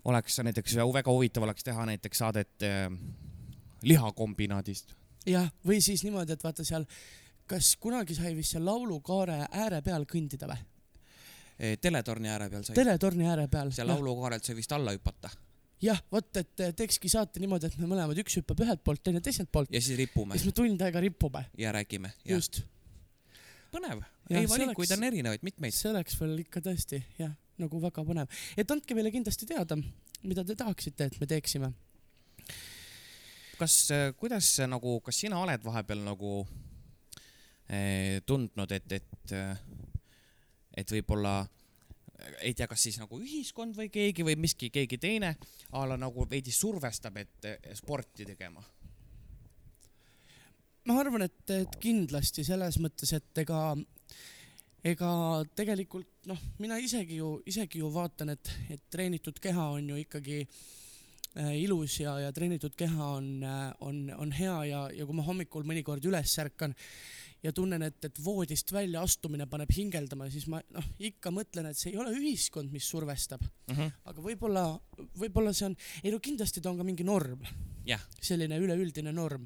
oleks 0.06 0.40
näiteks 0.40 0.76
väga 0.76 1.12
huvitav 1.12 1.44
oleks 1.44 1.64
teha 1.64 1.86
näiteks 1.86 2.18
saadet 2.18 2.62
eh, 2.62 2.90
lihakombinaadist. 3.82 4.94
jah, 5.26 5.52
või 5.66 5.82
siis 5.82 6.04
niimoodi, 6.04 6.34
et 6.34 6.44
vaata 6.44 6.64
seal, 6.64 6.86
kas 7.48 7.76
kunagi 7.78 8.16
sai 8.16 8.36
vist 8.36 8.52
seal 8.52 8.66
laulukaare 8.66 9.46
ääre 9.52 9.82
peal 9.82 10.06
kõndida 10.06 10.50
või? 10.50 10.62
Teletorni 11.82 12.30
ääre 12.30 12.50
peal 12.50 12.64
sai, 12.64 12.76
teletorni 12.76 13.28
ääre 13.28 13.48
peal. 13.48 13.72
seal 13.72 13.88
laulukaarelt 13.88 14.44
sai 14.44 14.56
vist 14.56 14.72
alla 14.72 14.92
hüpata 14.92 15.30
jah, 15.82 16.00
vot, 16.12 16.38
et 16.38 16.60
eh, 16.60 16.74
teekski 16.74 17.10
saate 17.12 17.40
niimoodi, 17.40 17.70
et 17.70 17.78
me 17.78 17.88
mõlemad, 17.90 18.18
üks 18.22 18.40
hüppab 18.40 18.64
ühelt 18.66 18.84
poolt, 18.84 19.04
teine 19.04 19.22
teiselt 19.22 19.52
poolt. 19.52 19.72
ja 19.74 19.82
siis 19.82 19.98
ripume 19.98 20.38
siis 20.38 20.50
me 20.50 20.56
tund 20.56 20.82
aega 20.82 21.00
ripume. 21.04 21.46
ja 21.58 21.72
räägime. 21.72 22.14
just. 22.26 22.62
põnev, 23.76 24.04
ei 24.32 24.48
valikuid 24.50 24.88
oleks- 24.88 24.98
on 24.98 25.08
erinevaid, 25.10 25.44
mitmeid. 25.46 25.76
see 25.76 25.92
oleks 25.92 26.20
veel 26.20 26.40
ikka 26.46 26.64
tõesti 26.66 27.02
jah, 27.20 27.34
nagu 27.62 27.82
väga 27.84 28.06
põnev. 28.08 28.32
et 28.58 28.72
andke 28.72 28.98
meile 28.98 29.12
kindlasti 29.14 29.48
teada, 29.50 29.78
mida 30.24 30.44
te 30.44 30.56
tahaksite, 30.56 31.10
et 31.10 31.20
me 31.20 31.28
teeksime. 31.30 31.74
kas, 33.60 33.76
kuidas 34.20 34.56
see 34.58 34.68
nagu, 34.68 35.00
kas 35.02 35.20
sina 35.26 35.40
oled 35.40 35.64
vahepeal 35.64 36.02
nagu 36.04 36.38
eh, 37.70 38.22
tundnud, 38.26 38.72
et, 38.72 38.98
et, 39.00 39.36
et 40.76 40.96
võib-olla 40.98 41.38
ei 42.42 42.54
tea, 42.56 42.68
kas 42.68 42.82
siis 42.88 42.98
nagu 43.00 43.20
ühiskond 43.22 43.76
või 43.78 43.90
keegi 43.94 44.24
või 44.26 44.38
miski, 44.40 44.70
keegi 44.74 44.98
teine 45.02 45.36
a 45.76 45.86
la 45.88 45.98
nagu 46.00 46.26
veidi 46.30 46.54
survestab, 46.56 47.18
et 47.22 47.50
sporti 47.78 48.26
tegema? 48.26 48.64
Ma 50.86 51.00
arvan, 51.02 51.26
et, 51.26 51.42
et 51.54 51.78
kindlasti 51.82 52.46
selles 52.46 52.78
mõttes, 52.82 53.12
et 53.18 53.44
ega, 53.44 53.60
ega 54.86 55.12
tegelikult 55.58 56.30
noh, 56.30 56.42
mina 56.62 56.78
isegi 56.82 57.20
ju, 57.22 57.36
isegi 57.50 57.82
ju 57.82 57.92
vaatan, 57.94 58.36
et, 58.36 58.56
et 58.74 58.88
treenitud 58.94 59.40
keha 59.42 59.70
on 59.78 59.92
ju 59.94 60.00
ikkagi 60.04 60.40
äh, 60.46 61.54
ilus 61.64 62.00
ja, 62.04 62.18
ja 62.22 62.34
treenitud 62.36 62.78
keha 62.78 63.12
on 63.18 63.30
äh,, 63.44 63.70
on, 63.86 64.08
on 64.18 64.34
hea 64.36 64.58
ja, 64.72 64.88
ja 64.94 65.08
kui 65.08 65.18
ma 65.18 65.26
hommikul 65.26 65.66
mõnikord 65.68 66.06
üles 66.06 66.38
ärkan 66.42 66.76
ja 67.46 67.54
tunnen, 67.54 67.84
et, 67.86 67.98
et 68.08 68.20
voodist 68.26 68.72
välja 68.74 69.04
astumine 69.06 69.46
paneb 69.50 69.70
hingeldama, 69.74 70.30
siis 70.34 70.48
ma 70.50 70.62
noh, 70.74 70.86
ikka 71.10 71.30
mõtlen, 71.34 71.70
et 71.70 71.78
see 71.78 71.92
ei 71.94 72.00
ole 72.02 72.14
ühiskond, 72.18 72.72
mis 72.74 72.88
survestab, 72.90 73.44
aga 74.10 74.24
võib-olla, 74.24 74.66
võib-olla 75.20 75.54
see 75.54 75.70
on, 75.70 75.76
ei 76.02 76.14
no 76.14 76.22
kindlasti 76.24 76.64
ta 76.64 76.72
on 76.72 76.82
ka 76.82 76.88
mingi 76.88 77.06
norm. 77.06 77.46
Selline 78.18 78.58
üleüldine 78.58 79.12
norm, 79.14 79.44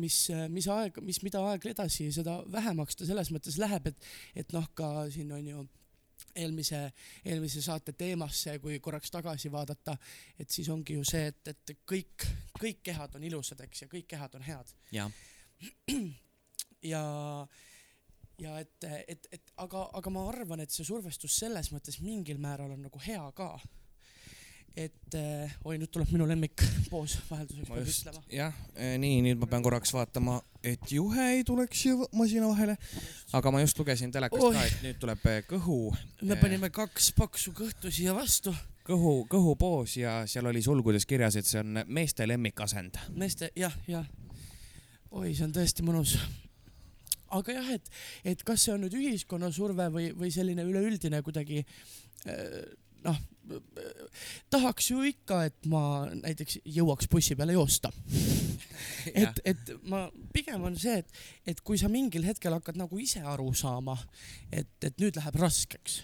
mis, 0.00 0.18
mis 0.50 0.68
aeg, 0.72 1.00
mis, 1.04 1.20
mida 1.26 1.42
aeg 1.50 1.66
edasi, 1.70 2.10
seda 2.14 2.40
vähemaks 2.52 2.98
ta 2.98 3.08
selles 3.08 3.30
mõttes 3.34 3.58
läheb, 3.60 3.90
et, 3.92 4.12
et 4.44 4.54
noh, 4.56 4.66
ka 4.74 5.08
siin 5.14 5.32
on 5.36 5.48
ju 5.48 5.64
eelmise, 6.34 6.80
eelmise 7.24 7.62
saate 7.62 7.94
teemasse, 7.98 8.58
kui 8.62 8.78
korraks 8.82 9.12
tagasi 9.14 9.50
vaadata, 9.52 9.96
et 10.38 10.50
siis 10.50 10.68
ongi 10.72 10.98
ju 10.98 11.04
see, 11.06 11.28
et, 11.30 11.52
et 11.52 11.76
kõik, 11.86 12.26
kõik 12.58 12.82
kehad 12.86 13.14
on 13.18 13.26
ilusad, 13.26 13.60
eks, 13.66 13.84
ja 13.84 13.90
kõik 13.90 14.08
kehad 14.10 14.34
on 14.38 14.44
head 14.46 14.74
jah, 14.94 15.10
ja, 16.92 17.04
ja 18.40 18.58
et, 18.62 18.88
et, 19.08 19.30
et 19.32 19.54
aga, 19.62 19.86
aga 20.00 20.14
ma 20.14 20.26
arvan, 20.32 20.64
et 20.64 20.74
see 20.74 20.86
survestus 20.86 21.38
selles 21.38 21.70
mõttes 21.74 22.00
mingil 22.02 22.42
määral 22.42 22.74
on 22.74 22.84
nagu 22.88 23.02
hea 23.06 23.24
ka. 23.36 23.54
Et 24.76 25.14
eh, 25.14 25.52
oi, 25.64 25.76
nüüd 25.78 25.90
tuleb 25.94 26.10
minu 26.10 26.26
lemmikpoos 26.26 27.14
vahelduseks 27.28 27.68
peab 27.70 27.90
ütlema., 27.92 28.22
jah, 28.34 28.56
nii, 28.98 29.20
nüüd 29.22 29.38
ma 29.38 29.46
pean 29.50 29.62
korraks 29.62 29.92
vaatama, 29.94 30.40
et 30.66 30.82
juhe 30.90 31.26
ei 31.36 31.44
tuleks 31.46 31.84
ju 31.86 32.08
masina 32.18 32.48
vahele. 32.50 32.74
aga 33.38 33.52
ma 33.54 33.60
just 33.62 33.78
lugesin 33.78 34.10
telekast 34.14 34.42
Oih. 34.42 34.58
ka, 34.58 34.64
et 34.66 34.80
nüüd 34.82 34.98
tuleb 35.02 35.26
eh, 35.30 35.42
kõhu, 35.50 35.78
me 36.22 36.34
Eh. 36.34 36.40
panime 36.40 36.70
kaks 36.74 37.12
paksu 37.14 37.52
kõhtu 37.54 37.92
siia 37.94 38.14
vastu, 38.16 38.54
kõhu, 38.88 39.12
kõhupoos 39.30 39.94
ja 40.00 40.24
seal 40.26 40.50
oli 40.50 40.62
sulgudes 40.62 41.06
kirjas, 41.06 41.36
et 41.38 41.46
see 41.46 41.60
on 41.62 41.84
meeste 41.86 42.26
lemmikasend. 42.26 42.98
meeste 43.14 43.52
jah, 43.56 43.76
jah. 43.86 44.08
oi, 45.12 45.30
see 45.34 45.44
on 45.46 45.54
tõesti 45.54 45.86
mõnus. 45.86 46.16
aga 47.30 47.54
jah, 47.60 47.70
et, 47.78 47.90
et 48.24 48.42
kas 48.42 48.66
see 48.66 48.74
on 48.74 48.82
nüüd 48.82 48.98
ühiskonna 48.98 49.52
surve 49.54 49.86
või, 49.94 50.10
või 50.18 50.34
selline 50.34 50.66
üleüldine 50.66 51.22
kuidagi 51.22 51.62
eh, 52.26 52.58
noh, 53.06 53.22
tahaks 54.52 54.90
ju 54.90 55.02
ikka, 55.08 55.42
et 55.48 55.68
ma 55.70 56.06
näiteks 56.14 56.60
jõuaks 56.76 57.08
bussi 57.10 57.36
peale 57.38 57.56
joosta. 57.56 57.90
et, 59.22 59.40
et 59.44 59.74
ma 59.90 60.06
pigem 60.34 60.64
on 60.64 60.78
see, 60.80 60.96
et, 61.02 61.20
et 61.54 61.60
kui 61.64 61.78
sa 61.80 61.90
mingil 61.92 62.26
hetkel 62.26 62.56
hakkad 62.56 62.78
nagu 62.80 62.98
ise 63.00 63.22
aru 63.34 63.50
saama, 63.56 63.96
et, 64.52 64.76
et 64.84 65.00
nüüd 65.02 65.16
läheb 65.18 65.38
raskeks, 65.40 66.02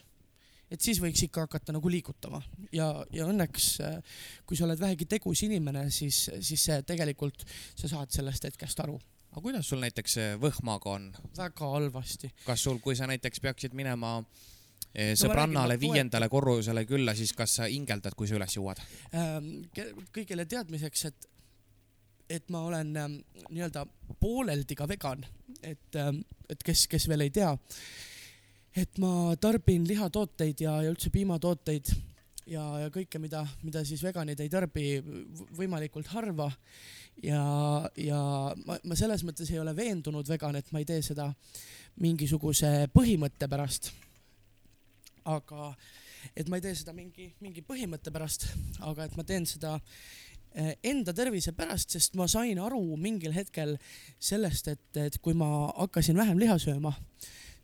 et 0.71 0.83
siis 0.83 1.01
võiks 1.03 1.23
ikka 1.27 1.47
hakata 1.47 1.75
nagu 1.75 1.91
liigutama 1.91 2.43
ja, 2.77 2.93
ja 3.15 3.27
õnneks 3.31 3.71
äh, 3.83 4.19
kui 4.47 4.59
sa 4.59 4.69
oled 4.69 4.81
vähegi 4.81 5.09
tegus 5.11 5.43
inimene, 5.47 5.89
siis, 5.95 6.29
siis 6.39 6.69
see 6.69 6.83
tegelikult, 6.87 7.43
sa 7.75 7.91
saad 7.91 8.13
sellest 8.15 8.47
hetkest 8.51 8.85
aru 8.85 9.01
aga 9.31 9.43
kuidas 9.45 9.69
sul 9.71 9.83
näiteks 9.83 10.17
eh, 10.19 10.33
võhmaga 10.43 10.95
on? 10.97 11.11
väga 11.39 11.75
halvasti. 11.75 12.33
kas 12.47 12.65
sul, 12.67 12.81
kui 12.83 12.97
sa 12.99 13.07
näiteks 13.11 13.43
peaksid 13.43 13.77
minema 13.79 14.19
ma 14.21 14.25
sõbrannale 15.19 15.77
räägin, 15.77 15.89
ma 15.89 15.95
viiendale 15.95 16.29
korrusele 16.29 16.85
külla, 16.89 17.15
siis 17.15 17.33
kas 17.37 17.59
sa 17.61 17.69
hingeldad, 17.71 18.17
kui 18.19 18.29
sa 18.29 18.39
üles 18.39 18.57
jõuad? 18.57 18.83
ähm, 19.15 19.51
kõigile 20.15 20.47
teadmiseks, 20.51 21.05
et, 21.11 21.29
et 22.41 22.51
ma 22.51 22.65
olen 22.67 22.93
ähm, 22.99 23.17
nii-öelda 23.49 23.87
pooleldi 24.21 24.79
ka 24.79 24.89
vegan, 24.91 25.27
et 25.63 26.01
ähm,, 26.01 26.25
et 26.51 26.63
kes, 26.67 26.87
kes 26.91 27.07
veel 27.11 27.27
ei 27.27 27.31
tea, 27.35 27.51
et 28.77 28.99
ma 29.03 29.35
tarbin 29.41 29.87
lihatooteid 29.87 30.63
ja, 30.65 30.81
ja 30.85 30.91
üldse 30.91 31.13
piimatooteid 31.15 31.93
ja, 32.51 32.65
ja 32.85 32.91
kõike, 32.93 33.21
mida, 33.23 33.45
mida 33.63 33.83
siis 33.87 34.03
veganid 34.05 34.41
ei 34.43 34.51
tarbi 34.51 34.99
võimalikult 35.57 36.11
harva. 36.15 36.51
ja, 37.23 37.43
ja 38.01 38.21
ma, 38.67 38.79
ma 38.83 38.99
selles 38.99 39.25
mõttes 39.27 39.51
ei 39.53 39.61
ole 39.63 39.75
veendunud 39.77 40.29
vegan, 40.29 40.57
et 40.57 40.71
ma 40.73 40.83
ei 40.83 40.89
tee 40.89 41.03
seda 41.05 41.31
mingisuguse 42.01 42.89
põhimõtte 42.95 43.49
pärast. 43.51 43.93
Aga 45.25 45.75
et 46.37 46.49
ma 46.49 46.59
ei 46.59 46.65
tee 46.65 46.75
seda 46.79 46.95
mingi, 46.97 47.31
mingi 47.45 47.63
põhimõtte 47.67 48.13
pärast, 48.15 48.47
aga 48.87 49.07
et 49.07 49.17
ma 49.19 49.25
teen 49.27 49.47
seda 49.49 49.77
eh, 50.55 50.75
enda 50.93 51.15
tervise 51.17 51.55
pärast, 51.57 51.93
sest 51.97 52.17
ma 52.21 52.29
sain 52.31 52.61
aru 52.61 52.83
mingil 53.01 53.35
hetkel 53.37 53.77
sellest, 54.19 54.69
et, 54.73 54.89
et 54.97 55.21
kui 55.25 55.37
ma 55.37 55.71
hakkasin 55.77 56.19
vähem 56.21 56.41
liha 56.43 56.59
sööma, 56.61 56.95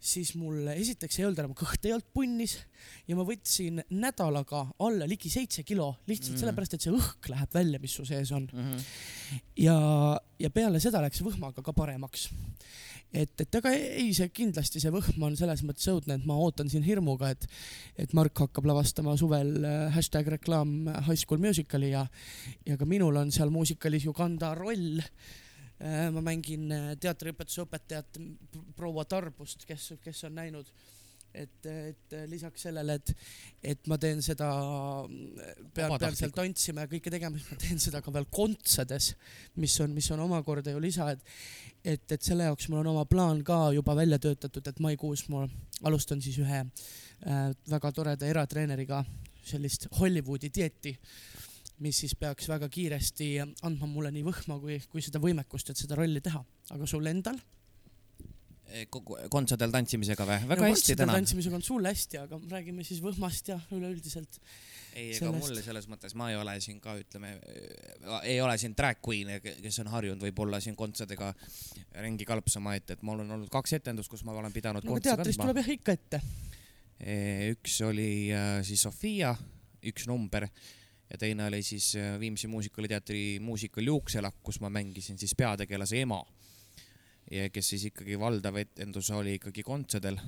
siis 0.06 0.34
mul 0.38 0.68
esiteks 0.72 1.18
ei 1.18 1.26
olnud 1.26 1.40
enam 1.42 1.54
kõht 1.58 1.84
ei 1.88 1.92
olnud 1.96 2.06
punnis 2.14 2.56
ja 3.08 3.16
ma 3.18 3.24
võtsin 3.26 3.80
nädalaga 3.90 4.64
alla 4.86 5.08
ligi 5.10 5.30
seitse 5.32 5.64
kilo 5.66 5.92
lihtsalt 6.06 6.32
Mm. 6.32 6.36
mm. 6.36 6.42
sellepärast, 6.44 6.74
et 6.78 6.86
see 6.86 6.94
õhk 6.94 7.30
läheb 7.32 7.54
välja, 7.54 7.80
mis 7.82 7.94
su 7.98 8.04
sees 8.06 8.30
on 8.32 8.46
Mhm. 8.52 8.78
ja, 9.64 9.76
ja 10.38 10.50
peale 10.54 10.80
seda 10.80 11.02
läks 11.02 11.22
võhmaga 11.26 11.62
ka 11.66 11.72
paremaks. 11.72 12.28
et, 13.16 13.32
et 13.40 13.54
aga 13.58 13.70
ei, 13.72 14.10
see 14.14 14.28
kindlasti 14.34 14.80
see 14.82 14.90
võhm 14.92 15.22
on 15.28 15.36
selles 15.38 15.62
mõttes 15.64 15.86
õudne, 15.88 16.18
et 16.18 16.26
ma 16.26 16.34
ootan 16.36 16.68
siin 16.68 16.82
hirmuga, 16.84 17.30
et, 17.32 17.46
et 17.96 18.12
Mark 18.14 18.36
hakkab 18.44 18.66
lavastama 18.66 19.14
suvel 19.16 19.64
äh, 19.64 19.88
hashtag 19.94 20.26
reklaam 20.36 20.86
High 21.06 21.16
School 21.22 21.40
Musicali 21.40 21.90
ja, 21.94 22.06
ja 22.66 22.76
ka 22.76 22.84
minul 22.84 23.16
on 23.16 23.30
seal 23.32 23.50
muusikalis 23.54 24.04
ju 24.04 24.12
kanda 24.12 24.54
roll. 24.58 25.00
Ma 26.12 26.24
mängin 26.24 26.70
äh, 26.72 26.92
teatriõpetuse 27.00 27.64
õpetajat 27.66 28.20
proua 28.76 29.04
Tarbust, 29.08 29.66
kes, 29.68 29.92
kes 30.02 30.22
on 30.28 30.38
näinud, 30.38 30.70
et, 31.36 31.66
et 31.68 32.16
lisaks 32.30 32.64
sellele, 32.64 32.96
et, 32.96 33.12
et 33.74 33.90
ma 33.90 33.98
teen 34.00 34.22
seda, 34.24 34.48
pean, 35.76 35.92
pean 36.00 36.16
seal 36.16 36.32
tantsima 36.32 36.86
ja 36.86 36.90
kõike 36.94 37.12
tegema, 37.12 37.36
siis 37.36 37.52
ma 37.52 37.60
teen 37.60 37.82
seda 37.82 38.00
ka 38.04 38.14
veel 38.14 38.28
kontsedes, 38.32 39.12
mis 39.60 39.76
on, 39.84 39.92
mis 39.92 40.08
on 40.16 40.24
omakorda 40.24 40.72
ju 40.72 40.80
lisa, 40.80 41.10
et 41.12 41.24
et, 41.86 42.02
et 42.12 42.22
selle 42.22 42.48
jaoks 42.48 42.66
mul 42.70 42.80
on 42.80 42.90
oma 42.94 43.04
plaan 43.06 43.42
ka 43.46 43.70
juba 43.76 43.94
välja 43.94 44.18
töötatud, 44.22 44.66
et 44.66 44.80
maikuus 44.82 45.26
ma 45.30 45.44
alustan 45.86 46.22
siis 46.24 46.38
ühe 46.42 46.64
äh, 46.64 47.44
väga 47.70 47.92
toreda 47.94 48.26
eratreeneriga 48.26 49.04
sellist 49.46 49.86
Hollywoodi 50.00 50.50
dieeti, 50.50 50.96
mis 51.84 51.98
siis 52.04 52.14
peaks 52.18 52.48
väga 52.48 52.68
kiiresti 52.72 53.34
andma 53.66 53.88
mulle 53.90 54.12
nii 54.14 54.24
võhma 54.26 54.56
kui, 54.62 54.78
kui 54.92 55.04
seda 55.04 55.20
võimekust, 55.22 55.70
et 55.70 55.80
seda 55.80 55.98
rolli 55.98 56.22
teha. 56.24 56.42
aga 56.72 56.88
sul 56.88 57.06
endal? 57.10 57.38
Eh, 58.66 58.88
kogu 58.90 59.14
kontsadel 59.30 59.70
tantsimisega 59.70 60.24
või? 60.26 60.38
väga 60.50 60.70
hästi 60.72 60.96
tänan. 60.98 61.20
tantsimisega 61.20 61.54
on 61.54 61.62
sul 61.62 61.86
hästi, 61.86 62.18
aga 62.24 62.38
räägime 62.50 62.82
siis 62.86 62.98
võhmast 63.04 63.52
ja 63.52 63.58
üleüldiselt. 63.76 64.40
ei, 64.96 65.12
ega 65.14 65.30
mulle 65.36 65.62
selles 65.62 65.86
mõttes 65.86 66.16
ma 66.18 66.32
ei 66.32 66.38
ole 66.40 66.56
siin 66.64 66.80
ka 66.82 66.96
ütleme, 66.98 67.36
ei 68.24 68.40
ole 68.42 68.56
siin 68.58 68.74
drag 68.74 68.98
queen, 69.06 69.36
kes 69.44 69.78
on 69.84 69.92
harjunud 69.92 70.24
võib-olla 70.26 70.58
siin 70.64 70.74
kontsadega 70.78 71.30
ringi 72.02 72.26
kalpsama, 72.26 72.74
et, 72.80 72.90
et 72.96 73.04
mul 73.06 73.22
on 73.22 73.36
olnud 73.36 73.52
kaks 73.54 73.76
etendust, 73.78 74.10
kus 74.10 74.24
ma 74.26 74.34
olen 74.34 74.54
pidanud 74.56 74.88
no 74.88 74.98
teatris 74.98 75.38
tuleb. 75.38 75.62
jah 75.62 75.70
ikka 75.76 75.94
ette. 75.94 76.22
üks 77.52 77.78
oli 77.86 78.10
siis 78.66 78.82
Sofia, 78.88 79.36
üks 79.86 80.08
number 80.10 80.48
ja 81.10 81.18
teine 81.18 81.46
oli 81.46 81.62
siis 81.62 81.94
äh, 81.96 82.20
Viimsi 82.20 82.46
Muusikaliteatri 82.46 83.38
muusikal 83.40 83.86
Juukselakk, 83.86 84.38
kus 84.42 84.60
ma 84.60 84.70
mängisin 84.70 85.18
siis 85.18 85.34
peategelase 85.34 86.00
ema. 86.00 86.24
ja 87.30 87.50
kes 87.50 87.68
siis 87.68 87.84
ikkagi 87.90 88.18
valdav 88.18 88.56
etendus 88.56 89.10
oli 89.10 89.34
ikkagi 89.34 89.62
kontsadel. 89.62 90.18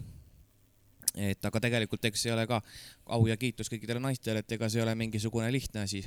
et 1.15 1.45
aga 1.45 1.61
tegelikult 1.61 2.05
eks 2.05 2.23
see 2.23 2.33
ole 2.33 2.47
ka 2.47 2.61
au 3.07 3.27
ja 3.27 3.37
kiitus 3.37 3.71
kõikidele 3.71 4.01
naistele, 4.01 4.39
et 4.39 4.53
ega 4.53 4.69
see 4.69 4.81
ei 4.81 4.87
ole 4.87 4.95
mingisugune 4.95 5.53
lihtne 5.53 5.87
asi 5.87 6.05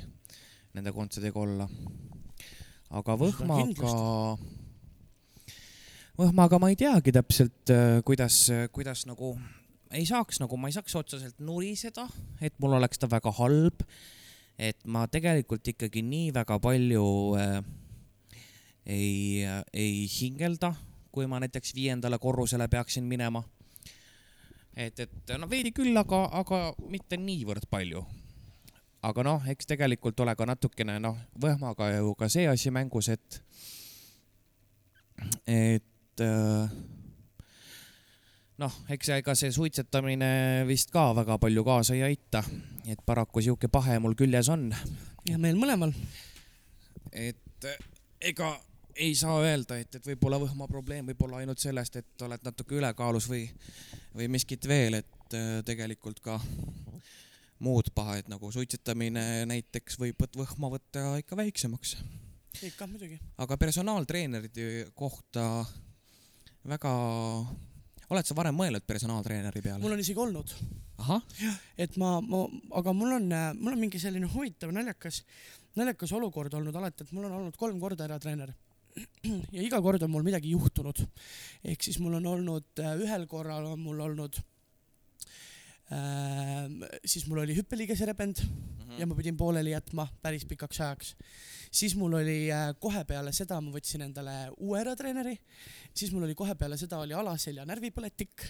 nende 0.74 0.92
kontsadega 0.92 1.40
olla. 1.40 1.68
aga 2.90 3.16
Võhmaga, 3.16 3.96
Võhmaga 6.18 6.58
ma 6.60 6.68
ei 6.68 6.76
teagi 6.76 7.12
täpselt, 7.12 7.72
kuidas, 8.04 8.44
kuidas 8.72 9.06
nagu 9.08 9.34
ei 9.96 10.06
saaks 10.08 10.40
nagu, 10.42 10.56
ma 10.60 10.70
ei 10.70 10.76
saaks 10.76 10.94
otseselt 10.98 11.40
nuriseda, 11.44 12.06
et 12.44 12.54
mul 12.62 12.76
oleks 12.78 13.00
ta 13.00 13.08
väga 13.10 13.32
halb. 13.38 13.84
Et 14.58 14.78
ma 14.84 15.06
tegelikult 15.10 15.66
ikkagi 15.72 16.02
nii 16.04 16.32
väga 16.34 16.58
palju 16.62 17.04
äh, 17.38 17.58
ei 18.86 19.44
ei 19.72 20.06
hingelda, 20.20 20.74
kui 21.12 21.26
ma 21.26 21.40
näiteks 21.42 21.74
viiendale 21.74 22.18
korrusele 22.18 22.68
peaksin 22.68 23.04
minema. 23.04 23.42
et, 24.76 25.00
et 25.00 25.32
no 25.38 25.48
veidi 25.50 25.72
küll, 25.72 25.96
aga, 25.96 26.24
aga 26.32 26.62
mitte 26.88 27.16
niivõrd 27.16 27.68
palju. 27.70 28.04
aga 29.02 29.22
noh, 29.22 29.48
eks 29.48 29.66
tegelikult 29.66 30.20
ole 30.20 30.36
ka 30.36 30.46
natukene 30.46 30.98
noh, 31.00 31.18
võhmaga 31.40 31.90
ju 31.96 32.14
ka 32.14 32.28
see 32.28 32.46
asi 32.48 32.70
mängus, 32.70 33.08
et, 33.08 33.42
et 35.46 36.20
äh, 36.20 36.70
noh, 38.60 38.74
eks 38.92 39.12
ega 39.16 39.34
see 39.38 39.52
suitsetamine 39.54 40.64
vist 40.68 40.92
ka 40.92 41.10
väga 41.16 41.38
palju 41.42 41.64
kaasa 41.64 41.96
ei 41.96 42.02
aita, 42.12 42.42
et 42.86 43.00
paraku 43.06 43.42
sihuke 43.44 43.70
pahe 43.72 43.98
mul 44.02 44.16
küljes 44.18 44.50
on, 44.52 44.68
ja 45.28 45.38
meil 45.38 45.56
mõlemal. 45.60 45.94
et 47.12 47.68
äh, 47.68 47.88
ega 48.32 48.54
ei 48.96 49.14
saa 49.16 49.38
öelda, 49.40 49.78
et, 49.80 49.94
et 49.96 50.06
võib-olla 50.06 50.38
võhma 50.42 50.68
probleem 50.68 51.06
võib 51.08 51.22
olla 51.26 51.40
ainult 51.40 51.62
sellest, 51.62 51.96
et 51.96 52.24
oled 52.26 52.44
natuke 52.44 52.76
ülekaalus 52.76 53.28
või, 53.30 53.46
või 54.16 54.28
miskit 54.32 54.68
veel, 54.68 55.00
et 55.00 55.36
äh, 55.38 55.60
tegelikult 55.66 56.20
ka 56.24 56.38
muud 57.62 57.92
pahed 57.94 58.28
nagu 58.30 58.50
suitsetamine 58.52 59.46
näiteks 59.48 59.98
võib 60.00 60.24
võhma 60.36 60.72
võtta 60.74 61.16
ikka 61.22 61.38
väiksemaks. 61.38 61.96
ikka 62.68 62.86
muidugi. 62.90 63.18
aga 63.38 63.56
personaaltreenerite 63.56 64.88
kohta 64.94 65.64
väga, 66.68 66.94
oled 68.12 68.28
sa 68.28 68.36
varem 68.36 68.56
mõelnud 68.56 68.84
personaaltreeneri 68.88 69.62
peale? 69.64 69.82
mul 69.82 69.96
on 69.96 70.02
isegi 70.02 70.20
olnud, 70.22 70.52
et 71.80 71.96
ma, 72.00 72.14
ma, 72.24 72.44
aga 72.80 72.94
mul 72.96 73.16
on, 73.18 73.30
mul 73.58 73.74
on 73.74 73.80
mingi 73.80 74.00
selline 74.02 74.28
huvitav 74.32 74.72
naljakas, 74.74 75.22
naljakas 75.78 76.12
olukord 76.18 76.54
olnud 76.58 76.76
alati, 76.78 77.06
et 77.06 77.16
mul 77.16 77.28
on 77.28 77.38
olnud 77.40 77.58
kolm 77.60 77.80
korda 77.82 78.06
eratreener. 78.08 78.54
ja 79.56 79.62
iga 79.64 79.80
kord 79.80 80.02
on 80.04 80.12
mul 80.12 80.24
midagi 80.26 80.52
juhtunud. 80.52 81.04
ehk 81.64 81.82
siis 81.82 81.98
mul 82.02 82.18
on 82.20 82.26
olnud, 82.34 82.84
ühel 83.00 83.26
korral 83.30 83.72
on 83.72 83.80
mul 83.80 84.02
olnud 84.04 84.36
äh, 85.92 86.68
siis 87.04 87.26
mul 87.28 87.44
oli 87.46 87.56
hüppeliigese 87.56 88.08
Mhm. 88.92 89.00
ja 89.00 89.06
ma 89.06 89.14
pidin 89.16 89.36
pooleli 89.36 89.72
jätma 89.72 90.06
päris 90.22 90.44
pikaks 90.44 90.80
ajaks. 90.80 91.16
siis 91.70 91.96
mul 91.96 92.12
oli 92.12 92.52
äh, 92.52 92.74
kohe 92.80 93.04
peale 93.04 93.32
seda, 93.32 93.60
ma 93.60 93.72
võtsin 93.72 94.04
endale 94.04 94.50
uue 94.58 94.80
eratreeneri, 94.80 95.38
siis 95.94 96.12
mul 96.12 96.28
oli 96.28 96.34
kohe 96.34 96.54
peale 96.54 96.76
seda 96.76 96.98
oli 97.00 97.14
alaselja 97.16 97.64
närvipõletik, 97.64 98.44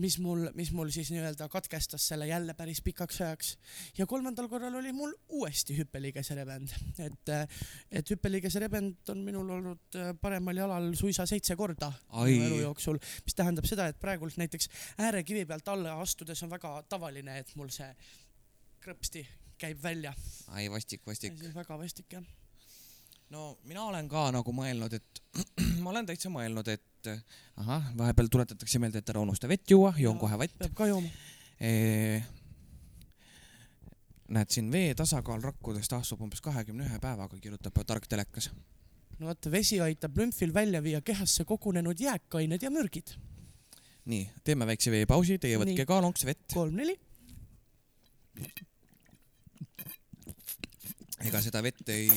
mis 0.00 0.16
mul, 0.22 0.46
mis 0.54 0.70
mul 0.72 0.92
siis 0.94 1.10
nii-öelda 1.10 1.48
katkestas 1.50 2.06
selle 2.12 2.28
jälle 2.30 2.54
päris 2.54 2.80
pikaks 2.82 3.20
ajaks. 3.20 3.50
ja 3.98 4.06
kolmandal 4.06 4.48
korral 4.48 4.74
oli 4.74 4.92
mul 4.92 5.12
uuesti 5.28 5.76
hüppeliigese 5.78 6.38
rebend, 6.38 6.70
et, 6.98 7.28
äh, 7.28 7.60
et 7.90 8.10
hüppeliigese 8.10 8.62
rebend 8.62 9.10
on 9.10 9.18
minul 9.26 9.50
olnud 9.58 9.98
äh, 9.98 10.14
paremal 10.20 10.56
jalal 10.56 10.92
suisa 10.94 11.26
seitse 11.26 11.56
korda 11.56 11.92
elu 12.22 12.62
jooksul, 12.62 13.02
mis 13.26 13.34
tähendab 13.34 13.66
seda, 13.66 13.90
et 13.90 14.00
praegult 14.00 14.38
näiteks 14.38 14.70
äärekivi 14.98 15.44
pealt 15.44 15.68
alla 15.68 15.98
astudes 16.00 16.42
on 16.46 16.50
väga 16.54 16.82
tavaline, 16.88 17.38
et 17.42 17.56
mul 17.56 17.74
see 17.74 17.90
krõpsti 18.80 19.24
käib 19.60 19.82
välja. 19.82 20.12
ai 20.56 20.68
vastik, 20.72 21.02
vastik. 21.06 21.36
väga 21.54 21.78
vastik 21.78 22.12
jah. 22.12 22.24
no 23.30 23.58
mina 23.68 23.84
olen 23.84 24.08
ka 24.08 24.30
nagu 24.34 24.52
mõelnud, 24.56 24.94
et 24.96 25.22
ma 25.84 25.92
olen 25.92 26.08
täitsa 26.08 26.32
mõelnud, 26.32 26.68
et 26.72 27.10
ahah, 27.60 27.90
vahepeal 27.96 28.30
tuletatakse 28.32 28.80
meelde, 28.82 29.02
et 29.02 29.12
ära 29.12 29.22
unusta 29.22 29.48
vett 29.50 29.70
juua, 29.70 29.92
joon 29.98 30.16
Jaa. 30.16 30.22
kohe 30.24 30.38
vett 30.44 30.58
peab 30.58 30.76
ka 30.76 30.88
jooma. 30.90 31.10
e,. 31.60 31.70
näed 34.30 34.52
siin 34.54 34.70
vee 34.72 34.94
tasakaal 34.94 35.42
rakkudest 35.42 35.90
taastub 35.92 36.22
umbes 36.22 36.40
kahekümne 36.44 36.86
ühe 36.86 37.00
päevaga, 37.02 37.36
kirjutab 37.42 37.82
tark 37.86 38.08
telekas. 38.08 38.50
no 39.18 39.28
vaata, 39.28 39.52
vesi 39.52 39.80
aitab 39.84 40.16
lümfil 40.16 40.54
välja 40.54 40.82
viia 40.82 41.02
kehasse 41.04 41.44
kogunenud 41.44 42.00
jääkained 42.00 42.64
ja 42.64 42.72
mürgid. 42.72 43.12
nii, 44.08 44.24
teeme 44.44 44.66
väikse 44.72 44.90
veepausi, 44.96 45.38
teie 45.38 45.60
võtke 45.60 45.82
Nii. 45.82 45.88
ka 45.92 46.00
lonks 46.00 46.24
vett. 46.24 46.48
kolm-neli. 46.54 46.96
Ega 51.26 51.40
seda 51.44 51.62
vett 51.64 51.92
ei, 51.92 52.08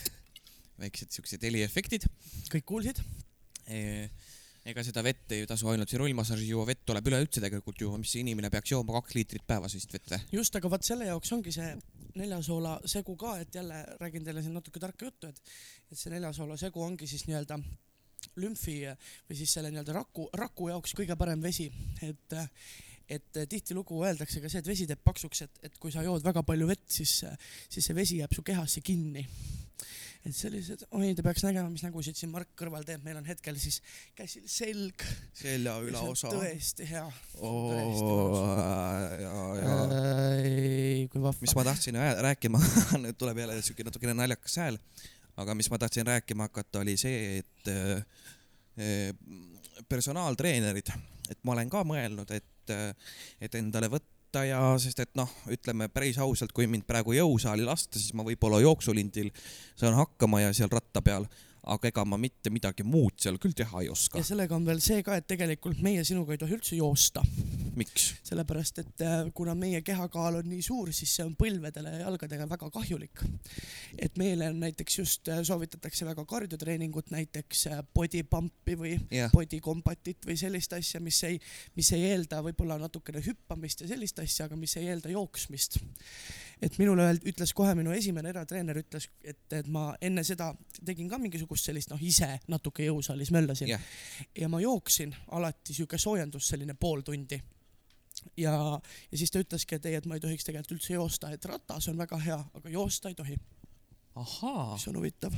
väiksed 0.82 1.14
siuksed 1.14 1.42
heliefektid 1.46 2.06
kõik 2.52 2.66
kuulsid? 2.68 3.00
e,. 3.66 4.08
ega 4.68 4.84
seda 4.86 5.02
vett 5.02 5.34
ei 5.34 5.46
tasu 5.50 5.70
ainult 5.72 5.90
see 5.90 5.98
rullmassaaži 6.00 6.50
juua, 6.52 6.66
vett 6.68 6.84
tuleb 6.86 7.08
üleüldse 7.10 7.42
tegelikult 7.42 7.82
juua, 7.82 7.98
mis 8.02 8.14
inimene 8.20 8.50
peaks 8.52 8.74
jooma 8.74 8.94
kaks 9.00 9.16
liitrit 9.18 9.46
päevas 9.46 9.74
vist 9.78 9.94
vett 9.94 10.16
just, 10.34 10.54
aga 10.58 10.70
vot 10.70 10.86
selle 10.86 11.08
jaoks 11.10 11.32
ongi 11.34 11.54
see 11.54 11.72
neljasoola 12.18 12.76
segu 12.90 13.16
ka, 13.16 13.38
et 13.40 13.54
jälle 13.54 13.78
räägin 14.00 14.26
teile 14.26 14.42
siin 14.44 14.54
natuke 14.58 14.80
tarka 14.82 15.08
juttu, 15.08 15.30
et 15.32 15.40
et 15.90 15.98
see 15.98 16.12
neljasoola 16.12 16.58
segu 16.60 16.82
ongi 16.84 17.08
siis 17.08 17.26
nii-öelda 17.28 17.58
lümfi 18.42 18.76
või 18.86 19.36
siis 19.36 19.52
selle 19.52 19.72
nii-öelda 19.72 19.96
raku, 19.96 20.28
raku 20.38 20.68
jaoks 20.70 20.94
kõige 20.98 21.16
parem 21.18 21.42
vesi, 21.42 21.66
et 22.04 22.36
et 23.16 23.42
tihtilugu 23.50 24.02
öeldakse 24.06 24.42
ka 24.42 24.50
see, 24.50 24.62
et 24.62 24.70
vesi 24.70 24.86
teeb 24.88 25.02
paksuks, 25.04 25.44
et, 25.46 25.58
et 25.68 25.80
kui 25.82 25.92
sa 25.94 26.04
jood 26.06 26.24
väga 26.24 26.44
palju 26.46 26.68
vett, 26.70 26.86
siis, 26.90 27.22
siis 27.68 27.88
see 27.88 27.96
vesi 27.96 28.22
jääb 28.22 28.32
su 28.36 28.44
kehasse 28.46 28.82
kinni. 28.84 29.26
et 30.22 30.34
sellised, 30.38 30.84
oi, 30.94 31.08
te 31.18 31.22
peaks 31.26 31.42
nägema, 31.42 31.66
mis 31.72 31.82
nägusid 31.82 32.14
siin 32.14 32.30
Mark 32.30 32.52
kõrval 32.58 32.84
teeb, 32.86 33.02
meil 33.02 33.18
on 33.18 33.26
hetkel 33.26 33.56
siis 33.58 33.80
käsil 34.18 34.44
selg. 34.46 35.02
selja 35.34 35.74
tõesti 36.22 36.86
hea. 36.92 37.06
mis 37.90 38.02
kui 41.10 41.24
vahva. 41.24 41.54
ma 41.58 41.66
tahtsin 41.72 41.98
ää- 41.98 42.20
rääkima, 42.28 42.62
nüüd 43.02 43.18
tuleb 43.18 43.42
jälle 43.42 43.58
siuke 43.66 43.88
natukene 43.88 44.14
naljakas 44.14 44.60
hääl, 44.62 44.78
aga 45.42 45.58
mis 45.58 45.70
ma 45.72 45.80
tahtsin 45.82 46.06
rääkima 46.06 46.46
hakata, 46.50 46.84
oli 46.86 46.94
see, 47.00 47.42
et 47.42 47.72
äh, 47.74 48.06
personaaltreenerid, 49.88 50.92
et 51.30 51.38
ma 51.44 51.56
olen 51.56 51.70
ka 51.72 51.82
mõelnud, 51.86 52.30
et, 52.34 52.46
et 52.70 53.54
endale 53.58 53.88
võtta 53.92 54.44
ja 54.46 54.60
sest 54.80 55.02
et 55.04 55.10
noh, 55.18 55.30
ütleme 55.52 55.88
päris 55.92 56.18
ausalt, 56.22 56.52
kui 56.52 56.66
mind 56.70 56.86
praegu 56.88 57.16
jõusaali 57.16 57.66
lasta, 57.66 57.98
siis 57.98 58.14
ma 58.14 58.24
võib-olla 58.26 58.62
jooksulindil 58.62 59.32
saan 59.76 59.98
hakkama 59.98 60.40
ja 60.44 60.52
seal 60.56 60.72
ratta 60.72 61.02
peal, 61.04 61.26
aga 61.62 61.92
ega 61.92 62.02
ma 62.08 62.18
mitte 62.18 62.50
midagi 62.50 62.82
muud 62.82 63.20
seal 63.22 63.38
küll 63.42 63.54
teha 63.54 63.84
ei 63.84 63.88
oska 63.92 64.18
ja. 64.18 64.26
sellega 64.26 64.56
on 64.56 64.64
veel 64.66 64.80
see 64.82 65.02
ka, 65.06 65.14
et 65.18 65.28
tegelikult 65.30 65.78
meie 65.84 66.02
sinuga 66.06 66.34
ei 66.34 66.40
tohi 66.40 66.56
üldse 66.56 66.74
joosta, 66.74 67.22
miks? 67.78 68.08
sellepärast 68.26 68.80
et 68.82 69.04
äh, 69.06 69.20
kuna 69.36 69.54
meie 69.58 69.78
kehakaal 69.86 70.40
on 70.40 70.48
nii 70.50 70.62
suur, 70.66 70.90
siis 70.96 71.12
see 71.14 71.26
on 71.26 71.36
põlvedele 71.38 71.92
ja 71.94 72.08
jalgadele 72.08 72.48
väga 72.50 72.70
kahjulik. 72.74 73.22
et 73.94 74.18
meile 74.18 74.48
on 74.50 74.58
näiteks 74.64 74.98
just 74.98 75.30
äh, 75.30 75.44
soovitatakse 75.46 76.08
väga 76.08 76.24
kardiotreeningut, 76.26 77.12
näiteks 77.14 77.66
äh, 77.70 77.84
body 77.94 78.24
pump'i 78.26 78.76
või 78.78 78.96
jah, 79.14 79.30
body 79.30 79.62
combat'it 79.62 80.26
või 80.26 80.38
sellist 80.40 80.74
asja, 80.74 81.00
mis 81.00 81.22
ei, 81.28 81.38
mis 81.78 81.92
ei 81.94 82.08
eelda 82.10 82.42
võib-olla 82.42 82.80
natukene 82.82 83.22
hüppamist 83.22 83.86
ja 83.86 83.92
sellist 83.92 84.18
asja, 84.18 84.48
aga 84.50 84.58
mis 84.58 84.74
ei 84.80 84.90
eelda 84.90 85.14
jooksmist. 85.14 85.78
et 86.62 86.74
minule 86.78 87.06
ütles 87.22 87.54
kohe 87.54 87.74
minu 87.78 87.94
esimene 87.94 88.34
eratreener 88.34 88.82
ütles, 88.82 89.06
et, 89.22 89.46
et 89.54 89.70
ma 89.70 89.92
enne 90.02 90.26
seda 90.26 90.50
tegin 90.82 91.06
ka 91.10 91.22
mingisugust 91.52 91.68
sellist 91.68 91.92
noh, 91.92 92.00
ise 92.00 92.40
natuke 92.48 92.84
jõusaalis 92.86 93.32
möllasin 93.32 93.68
Jah. 93.68 93.82
ja 94.38 94.48
ma 94.48 94.60
jooksin 94.60 95.14
alati 95.32 95.74
sihuke 95.74 95.98
soojendus, 95.98 96.48
selline 96.48 96.74
pool 96.74 97.02
tundi 97.02 97.40
ja, 98.36 98.80
ja 99.10 99.18
siis 99.18 99.30
ta 99.30 99.42
ütleski, 99.42 99.76
et 99.76 99.86
ei, 99.86 99.98
et 99.98 100.06
ma 100.06 100.16
ei 100.16 100.20
tohiks 100.20 100.44
tegelikult 100.44 100.78
üldse 100.78 100.94
joosta, 100.94 101.30
et 101.32 101.44
ratas 101.44 101.88
on 101.88 101.98
väga 101.98 102.18
hea, 102.18 102.38
aga 102.54 102.72
joosta 102.72 103.08
ei 103.08 103.14
tohi, 103.14 103.36
mis 104.16 104.88
on 104.88 104.96
huvitav. 104.96 105.36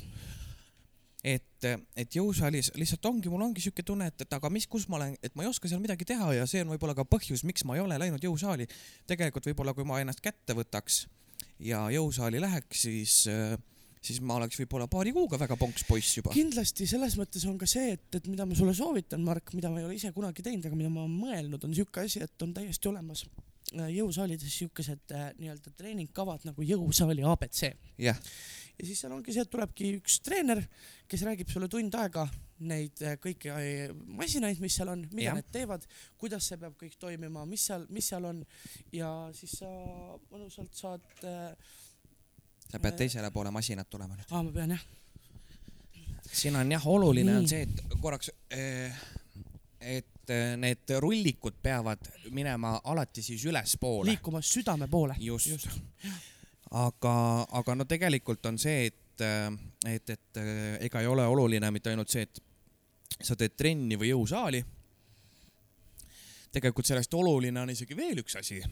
et, 1.24 1.66
et 1.96 2.14
jõusaalis 2.14 2.72
lihtsalt 2.76 3.06
ongi, 3.06 3.30
mul 3.32 3.42
ongi 3.46 3.62
siuke 3.64 3.82
tunne, 3.82 4.10
et, 4.12 4.26
et 4.26 4.32
aga 4.32 4.50
mis, 4.50 4.66
kus 4.66 4.88
ma 4.88 5.00
olen, 5.00 5.16
et 5.22 5.34
ma 5.34 5.44
ei 5.44 5.48
oska 5.48 5.68
seal 5.68 5.80
midagi 5.80 6.04
teha 6.04 6.34
ja 6.34 6.46
see 6.46 6.62
on 6.62 6.74
võib-olla 6.74 6.94
ka 6.94 7.06
põhjus, 7.08 7.46
miks 7.48 7.64
ma 7.64 7.78
ei 7.78 7.84
ole 7.84 7.98
läinud 7.98 8.22
jõusaali. 8.22 8.68
tegelikult 9.06 9.46
võib-olla, 9.48 9.74
kui 9.74 9.86
ma 9.88 10.02
ennast 10.02 10.20
kätte 10.20 10.54
võtaks 10.54 11.06
ja 11.64 11.86
jõusaali 11.94 12.42
läheks, 12.42 12.82
siis, 12.84 13.22
siis 14.04 14.20
ma 14.24 14.36
oleks 14.38 14.58
võib-olla 14.60 14.88
paari 14.90 15.14
kuuga 15.16 15.38
väga 15.40 15.56
ponks 15.60 15.86
poiss 15.88 16.18
juba. 16.18 16.34
kindlasti 16.34 16.86
selles 16.88 17.16
mõttes 17.20 17.46
on 17.48 17.56
ka 17.60 17.68
see, 17.70 17.94
et, 17.96 18.06
et 18.18 18.28
mida 18.30 18.46
ma 18.48 18.56
sulle 18.58 18.74
soovitan, 18.76 19.24
Mark, 19.24 19.54
mida 19.56 19.72
ma 19.72 19.80
ei 19.80 19.88
ole 19.88 19.98
ise 19.98 20.12
kunagi 20.16 20.44
teinud, 20.44 20.66
aga 20.68 20.78
mida 20.78 20.92
ma 20.92 21.04
olen 21.04 21.18
mõelnud, 21.22 21.66
on 21.66 21.74
siuke 21.76 22.04
asi, 22.04 22.22
et 22.24 22.44
on 22.44 22.52
täiesti 22.56 22.90
olemas 22.90 23.24
äh, 23.24 23.88
jõusaalides 23.94 24.58
siukesed 24.60 25.14
äh, 25.16 25.30
nii-öelda 25.40 25.72
treeningkavad 25.78 26.44
nagu 26.50 26.66
jõusaali 26.66 27.24
abc 27.30 27.62
jah, 27.64 28.18
ja 28.78 28.88
siis 28.88 29.00
seal 29.00 29.14
ongi 29.16 29.34
see, 29.34 29.44
et 29.46 29.52
tulebki 29.52 29.94
üks 30.00 30.18
treener, 30.24 30.60
kes 31.08 31.24
räägib 31.24 31.52
sulle 31.52 31.70
tund 31.72 31.96
aega 32.00 32.26
neid 32.64 33.00
äh, 33.02 33.16
kõiki 33.22 33.54
masinaid, 34.18 34.60
mis 34.62 34.76
seal 34.76 34.92
on, 34.92 35.06
mida 35.12 35.30
Jah. 35.30 35.38
need 35.40 35.48
teevad, 35.54 35.88
kuidas 36.20 36.50
see 36.50 36.60
peab 36.60 36.76
kõik 36.80 36.98
toimima, 37.00 37.46
mis 37.48 37.64
seal, 37.70 37.88
mis 37.94 38.12
seal 38.12 38.28
on 38.28 38.44
ja 38.94 39.10
siis 39.36 39.56
sa 39.62 39.72
mõnusalt 40.28 40.76
saad 40.76 41.24
äh,, 41.24 41.80
sa 42.70 42.80
pead 42.80 42.96
teisele 42.98 43.30
poole 43.30 43.50
masinat 43.54 43.90
tulema 43.90 44.16
nüüd. 44.16 44.30
aa 44.30 44.42
ma 44.42 44.52
pean 44.52 44.76
jah, 44.76 44.84
siin 46.32 46.56
on 46.56 46.72
jah, 46.72 46.86
oluline 46.86 47.30
Nii. 47.30 47.40
on 47.40 47.48
see, 47.48 47.62
et 47.62 47.98
korraks, 48.00 48.30
et 49.80 50.30
eh, 50.30 50.56
need 50.60 50.94
rullikud 51.00 51.58
peavad 51.62 52.08
minema 52.30 52.78
alati 52.84 53.22
siis 53.22 53.44
ülespoole. 53.44 54.10
liikuma 54.10 54.42
südame 54.42 54.88
poole. 54.88 55.16
just, 55.20 55.46
just. 55.46 55.68
aga, 56.70 57.46
aga 57.50 57.74
no 57.74 57.84
tegelikult 57.84 58.46
on 58.46 58.58
see, 58.58 58.86
et, 58.86 59.26
et, 59.86 60.10
et 60.10 60.42
eh, 60.42 60.78
ega 60.88 61.00
ei 61.00 61.10
ole 61.10 61.26
oluline 61.26 61.70
mitte 61.70 61.92
ainult 61.92 62.10
see, 62.10 62.22
et 62.22 62.42
sa 63.22 63.36
teed 63.38 63.54
trenni 63.56 63.98
või 64.00 64.10
jõusaali. 64.10 64.64
tegelikult 66.54 66.86
sellest 66.86 67.14
oluline 67.14 67.60
on 67.60 67.70
isegi 67.70 67.96
veel 67.96 68.24
üks 68.24 68.36
asi. 68.40 68.62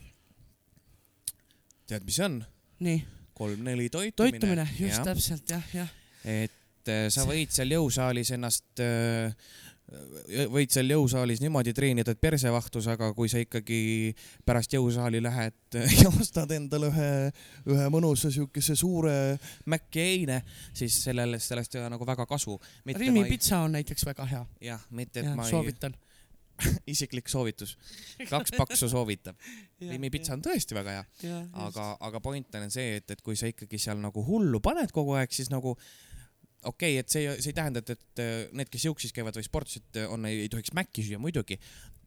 tead, 1.87 2.05
mis 2.05 2.17
see 2.17 2.25
on? 2.25 2.41
nii, 2.83 3.05
kolm-neli 3.37 3.89
toitumine. 3.93 4.39
toitumine, 4.39 4.69
just 4.79 5.03
täpselt 5.07 5.57
jah, 5.57 5.75
jah. 5.75 5.93
et 6.25 6.93
äh, 6.93 7.07
sa 7.13 7.27
võid 7.29 7.53
seal 7.55 7.75
jõusaalis 7.77 8.33
ennast, 8.37 8.83
võid 10.53 10.73
seal 10.73 10.93
jõusaalis 10.93 11.43
niimoodi 11.43 11.75
treenida, 11.77 12.15
et 12.15 12.21
perse 12.21 12.51
vahtus, 12.53 12.87
aga 12.93 13.11
kui 13.17 13.31
sa 13.31 13.41
ikkagi 13.43 14.13
pärast 14.47 14.73
jõusaali 14.77 15.21
lähed 15.23 15.79
ja 16.03 16.13
ostad 16.13 16.53
endale 16.57 16.89
ühe, 16.93 17.11
ühe 17.73 17.89
mõnusa 17.93 18.31
siukese 18.33 18.77
suure 18.79 19.37
Maci 19.71 20.07
eine, 20.23 20.43
siis 20.73 20.97
sellele, 21.09 21.41
sellest 21.43 21.77
ei 21.77 21.83
ole 21.83 21.93
nagu 21.97 22.09
väga 22.09 22.27
kasu. 22.31 22.57
Rimi 22.87 23.27
pitsa 23.29 23.63
on 23.67 23.77
näiteks 23.77 24.07
väga 24.09 24.29
hea, 24.31 24.47
jah, 24.73 24.89
mitte 24.91 25.25
et 25.25 25.35
ma 25.37 25.47
ei, 25.47 25.55
soovitan. 25.55 25.97
isiklik 26.93 27.29
soovitus, 27.33 27.77
kaks 28.31 28.55
paksu 28.57 28.89
soovitab. 28.93 29.39
Rimi 29.83 30.11
pitsa 30.15 30.37
on 30.37 30.45
tõesti 30.45 30.77
väga 30.77 30.97
hea, 30.97 31.05
ja, 31.27 31.43
aga, 31.67 31.93
aga 32.09 32.23
point 32.23 32.59
on 32.61 32.73
see, 32.73 32.99
et, 33.01 33.11
et 33.11 33.23
kui 33.25 33.39
sa 33.39 33.51
ikkagi 33.51 33.81
seal 33.83 34.01
nagu 34.03 34.25
hullu 34.27 34.63
paned 34.65 34.95
kogu 34.95 35.17
aeg, 35.19 35.33
siis 35.35 35.51
nagu 35.53 35.75
okei 36.63 36.99
okay,, 36.99 37.01
et 37.03 37.11
see, 37.11 37.27
see 37.43 37.51
ei 37.51 37.59
tähenda, 37.59 37.83
et, 37.83 37.97
et 37.97 38.23
äh, 38.23 38.35
need, 38.55 38.71
kes 38.73 38.87
jõuksis 38.87 39.15
käivad 39.15 39.37
või 39.39 39.47
sportlased 39.47 40.03
on, 40.07 40.29
ei, 40.31 40.47
tohiks 40.53 40.75
mäkki 40.77 41.05
süüa 41.07 41.19
muidugi, 41.23 41.59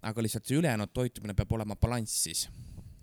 aga 0.05 0.23
lihtsalt 0.23 0.47
see 0.47 0.59
ülejäänud 0.61 0.93
toitumine 0.95 1.35
peab 1.37 1.51
olema 1.57 1.77
balansis. 1.79 2.47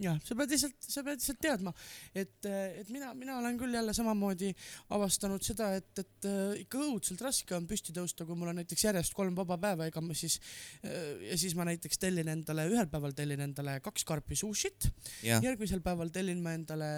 jah, 0.02 0.18
sa 0.26 0.36
pead 0.38 0.52
lihtsalt, 0.54 0.76
sa 0.82 1.04
pead 1.06 1.20
lihtsalt 1.20 1.40
teadma, 1.42 1.72
et, 2.14 2.34
et 2.48 2.90
mina, 2.92 3.12
mina 3.18 3.38
olen 3.38 3.58
küll 3.60 3.74
jälle 3.76 3.94
samamoodi 3.96 4.50
avastanud 4.96 5.44
seda, 5.44 5.72
et, 5.78 5.90
et 6.02 6.28
äh, 6.28 6.62
ikka 6.64 6.80
õudselt 6.82 7.22
raske 7.24 7.56
on 7.56 7.66
püsti 7.70 7.94
tõusta, 7.96 8.26
kui 8.28 8.38
mul 8.38 8.52
on 8.52 8.60
näiteks 8.60 8.86
järjest 8.88 9.16
kolm 9.16 9.36
vaba 9.38 9.58
päeva, 9.62 9.88
ega 9.90 10.02
ma 10.04 10.16
siis 10.18 10.38
äh, 10.84 11.28
ja 11.30 11.38
siis 11.40 11.56
ma 11.58 11.66
näiteks 11.68 12.00
tellin 12.02 12.32
endale, 12.32 12.66
ühel 12.72 12.88
päeval 12.92 13.14
tellin 13.16 13.44
endale 13.46 13.78
kaks 13.84 14.06
karpi 14.08 14.38
sushit, 14.38 14.88
järgmisel 15.22 15.82
päeval 15.84 16.12
tellin 16.14 16.42
ma 16.44 16.56
endale 16.58 16.90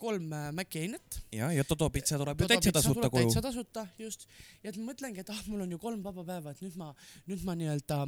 kolm 0.00 0.30
äh, 0.36 0.50
Maci 0.56 0.84
einet. 0.84 1.22
ja, 1.34 1.50
ja 1.54 1.64
Toto 1.66 1.90
pitsa 1.90 2.18
tuleb 2.20 2.40
ju 2.40 2.50
täitsa 2.50 2.74
tasuta 2.80 3.10
koju 3.10 3.28
täitsa. 3.28 3.44
tasuta, 3.44 3.86
just. 3.98 4.28
ja 4.62 4.72
et 4.72 4.78
ma 4.78 4.90
mõtlengi, 4.92 5.24
et 5.24 5.32
ah, 5.34 5.42
mul 5.50 5.66
on 5.66 5.74
ju 5.74 5.80
kolm 5.82 6.04
vaba 6.04 6.26
päeva, 6.26 6.54
et 6.54 6.62
nüüd 6.64 6.78
ma, 6.80 6.92
nüüd 7.30 7.44
ma 7.46 7.58
nii-öelda 7.58 8.04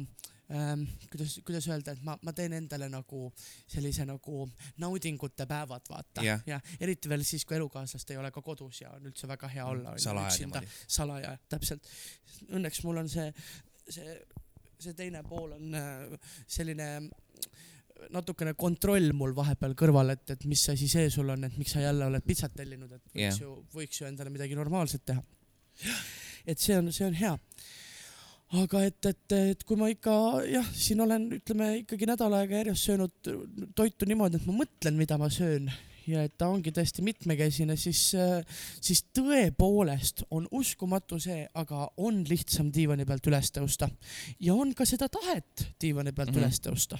ähm,, 0.51 0.85
kuidas, 1.11 1.39
kuidas 1.45 1.67
öelda, 1.67 1.95
et 1.95 2.03
ma, 2.03 2.17
ma 2.21 2.33
teen 2.35 2.53
endale 2.57 2.89
nagu 2.91 3.25
sellise 3.67 4.05
nagu 4.09 4.47
naudingute 4.83 5.47
päevad, 5.49 5.87
vaata 5.89 6.25
Jah. 6.25 6.43
ja 6.47 6.59
eriti 6.79 7.09
veel 7.11 7.23
siis, 7.27 7.45
kui 7.45 7.57
elukaaslast 7.57 8.11
ei 8.11 8.19
ole 8.21 8.31
ka 8.31 8.41
kodus 8.41 8.81
ja 8.81 8.91
on 8.97 9.11
üldse 9.11 9.27
väga 9.27 9.47
hea 9.55 9.65
olla. 9.65 9.97
salaja 9.97 10.37
niimoodi. 10.39 10.71
salaja, 10.87 11.37
täpselt. 11.49 11.89
Õnneks 12.51 12.83
mul 12.83 13.03
on 13.03 13.09
see, 13.09 13.29
see, 13.89 14.17
see 14.79 14.93
teine 14.97 15.23
pool 15.27 15.55
on 15.57 15.79
äh, 15.79 16.33
selline 16.47 16.89
natukene 18.11 18.53
kontroll 18.59 19.13
mul 19.15 19.33
vahepeal 19.35 19.75
kõrval, 19.79 20.13
et, 20.15 20.25
et 20.35 20.45
mis 20.49 20.63
asi 20.73 20.89
see 20.91 21.09
sul 21.13 21.29
on, 21.33 21.45
et 21.47 21.55
miks 21.59 21.75
sa 21.75 21.83
jälle 21.83 22.07
oled 22.09 22.25
pitsat 22.25 22.55
tellinud, 22.57 22.91
et 22.91 23.05
võiks 23.13 23.21
Jah. 23.21 23.39
ju, 23.45 23.55
võiks 23.75 24.01
ju 24.01 24.09
endale 24.09 24.33
midagi 24.33 24.57
normaalset 24.59 25.05
teha. 25.05 25.23
et 26.49 26.59
see 26.59 26.77
on, 26.77 26.91
see 26.93 27.07
on 27.07 27.17
hea. 27.17 27.33
Aga 28.53 28.83
et, 28.85 29.05
et, 29.09 29.35
et 29.53 29.63
kui 29.67 29.79
ma 29.79 29.89
ikka 29.91 30.13
jah, 30.49 30.67
siin 30.77 31.01
olen, 31.03 31.29
ütleme 31.39 31.71
ikkagi 31.81 32.09
nädal 32.09 32.35
aega 32.37 32.61
järjest 32.61 32.89
söönud 32.89 33.33
toitu 33.75 34.09
niimoodi, 34.09 34.37
et 34.37 34.47
ma 34.49 34.59
mõtlen, 34.61 34.99
mida 34.99 35.17
ma 35.21 35.29
söön 35.33 35.71
ja 36.09 36.23
et 36.27 36.35
ta 36.37 36.49
ongi 36.51 36.73
tõesti 36.75 37.03
mitmekesine, 37.05 37.77
siis, 37.79 38.01
siis 38.83 39.03
tõepoolest 39.15 40.25
on 40.35 40.47
uskumatu 40.51 41.19
see, 41.23 41.45
aga 41.59 41.87
on 42.03 42.23
lihtsam 42.27 42.71
diivani 42.75 43.07
pealt 43.07 43.31
üles 43.31 43.53
tõusta 43.55 43.89
ja 44.43 44.55
on 44.55 44.73
ka 44.77 44.87
seda 44.89 45.09
tahet 45.11 45.69
diivani 45.81 46.11
pealt 46.11 46.33
mm 46.33 46.35
-hmm. 46.35 46.43
üles 46.43 46.61
tõusta. 46.63 46.99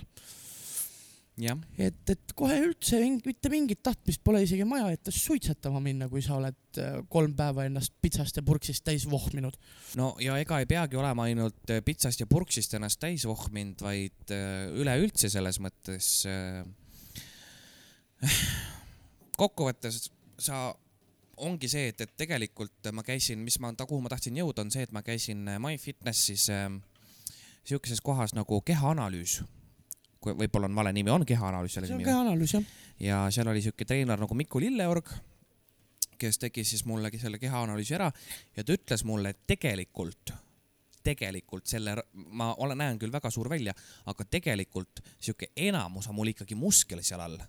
et, 1.82 2.10
et 2.14 2.34
kohe 2.38 2.58
üldse 2.62 3.00
mitte 3.26 3.50
mingit 3.50 3.82
tahtmist 3.86 4.22
pole 4.26 4.44
isegi 4.46 4.66
maja 4.70 4.92
ette 4.94 5.12
suitsetama 5.14 5.80
minna, 5.82 6.10
kui 6.12 6.22
sa 6.22 6.36
oled 6.38 6.82
äh, 6.82 7.00
kolm 7.10 7.34
päeva 7.38 7.66
ennast 7.66 7.96
pitsast 8.04 8.38
ja 8.38 8.44
purksist 8.46 8.84
täis 8.86 9.08
vohminud. 9.10 9.58
no 9.98 10.14
ja 10.22 10.38
ega 10.42 10.60
ei 10.62 10.70
peagi 10.70 11.00
olema 11.00 11.26
ainult 11.30 11.74
äh, 11.74 11.82
pitsast 11.86 12.22
ja 12.22 12.30
purksist 12.30 12.78
ennast 12.78 13.02
täis 13.02 13.26
vohminud, 13.30 13.82
vaid 13.82 14.36
äh, 14.36 14.70
üleüldse 14.78 15.32
selles 15.34 15.58
mõttes 15.64 16.12
kokkuvõttes 19.42 20.12
sa, 20.40 20.70
ongi 21.44 21.70
see, 21.72 21.90
et, 21.92 22.02
et 22.06 22.14
tegelikult 22.18 22.92
ma 22.94 23.04
käisin, 23.06 23.42
mis 23.44 23.58
ma, 23.64 23.74
kuhu 23.74 24.02
ma 24.04 24.12
tahtsin 24.14 24.38
jõuda, 24.38 24.66
on 24.66 24.72
see, 24.74 24.86
et 24.86 24.94
ma 24.96 25.02
käisin 25.06 25.48
MyFitnessis 25.62 26.50
äh, 26.54 26.70
sihukeses 27.64 28.02
kohas 28.02 28.36
nagu 28.38 28.62
kehaanalüüs. 28.62 29.42
Võib-olla 30.32 30.70
on 30.70 30.76
vale 30.76 30.94
nimi, 30.96 31.12
on 31.12 31.26
kehaanalüüs 31.28 31.78
selle 31.78 31.90
see 31.90 31.98
on 31.98 32.02
nimi? 32.02 32.10
ka 32.12 32.22
analüüs 32.24 32.56
jah. 32.56 32.72
ja 33.04 33.20
seal 33.34 33.50
oli 33.52 33.62
siuke 33.66 33.86
treener 33.86 34.20
nagu 34.20 34.38
Miku 34.38 34.62
Lilleorg, 34.64 35.12
kes 36.20 36.40
tegi 36.40 36.64
siis 36.68 36.86
mulle 36.90 37.12
selle 37.20 37.40
kehaanalüüsi 37.42 37.98
ära 38.00 38.10
ja 38.56 38.64
ta 38.64 38.76
ütles 38.76 39.04
mulle, 39.08 39.34
et 39.34 39.44
tegelikult, 39.48 40.34
tegelikult 41.04 41.68
selle, 41.68 41.98
ma 42.14 42.54
olen, 42.64 42.80
näen 42.80 43.02
küll 43.02 43.14
väga 43.14 43.32
suur 43.34 43.50
välja, 43.52 43.76
aga 44.06 44.26
tegelikult 44.26 45.04
sihuke 45.18 45.52
enamus 45.56 46.08
on 46.08 46.18
mul 46.20 46.32
ikkagi 46.34 46.56
muskel 46.56 47.04
seal 47.04 47.24
all. 47.24 47.40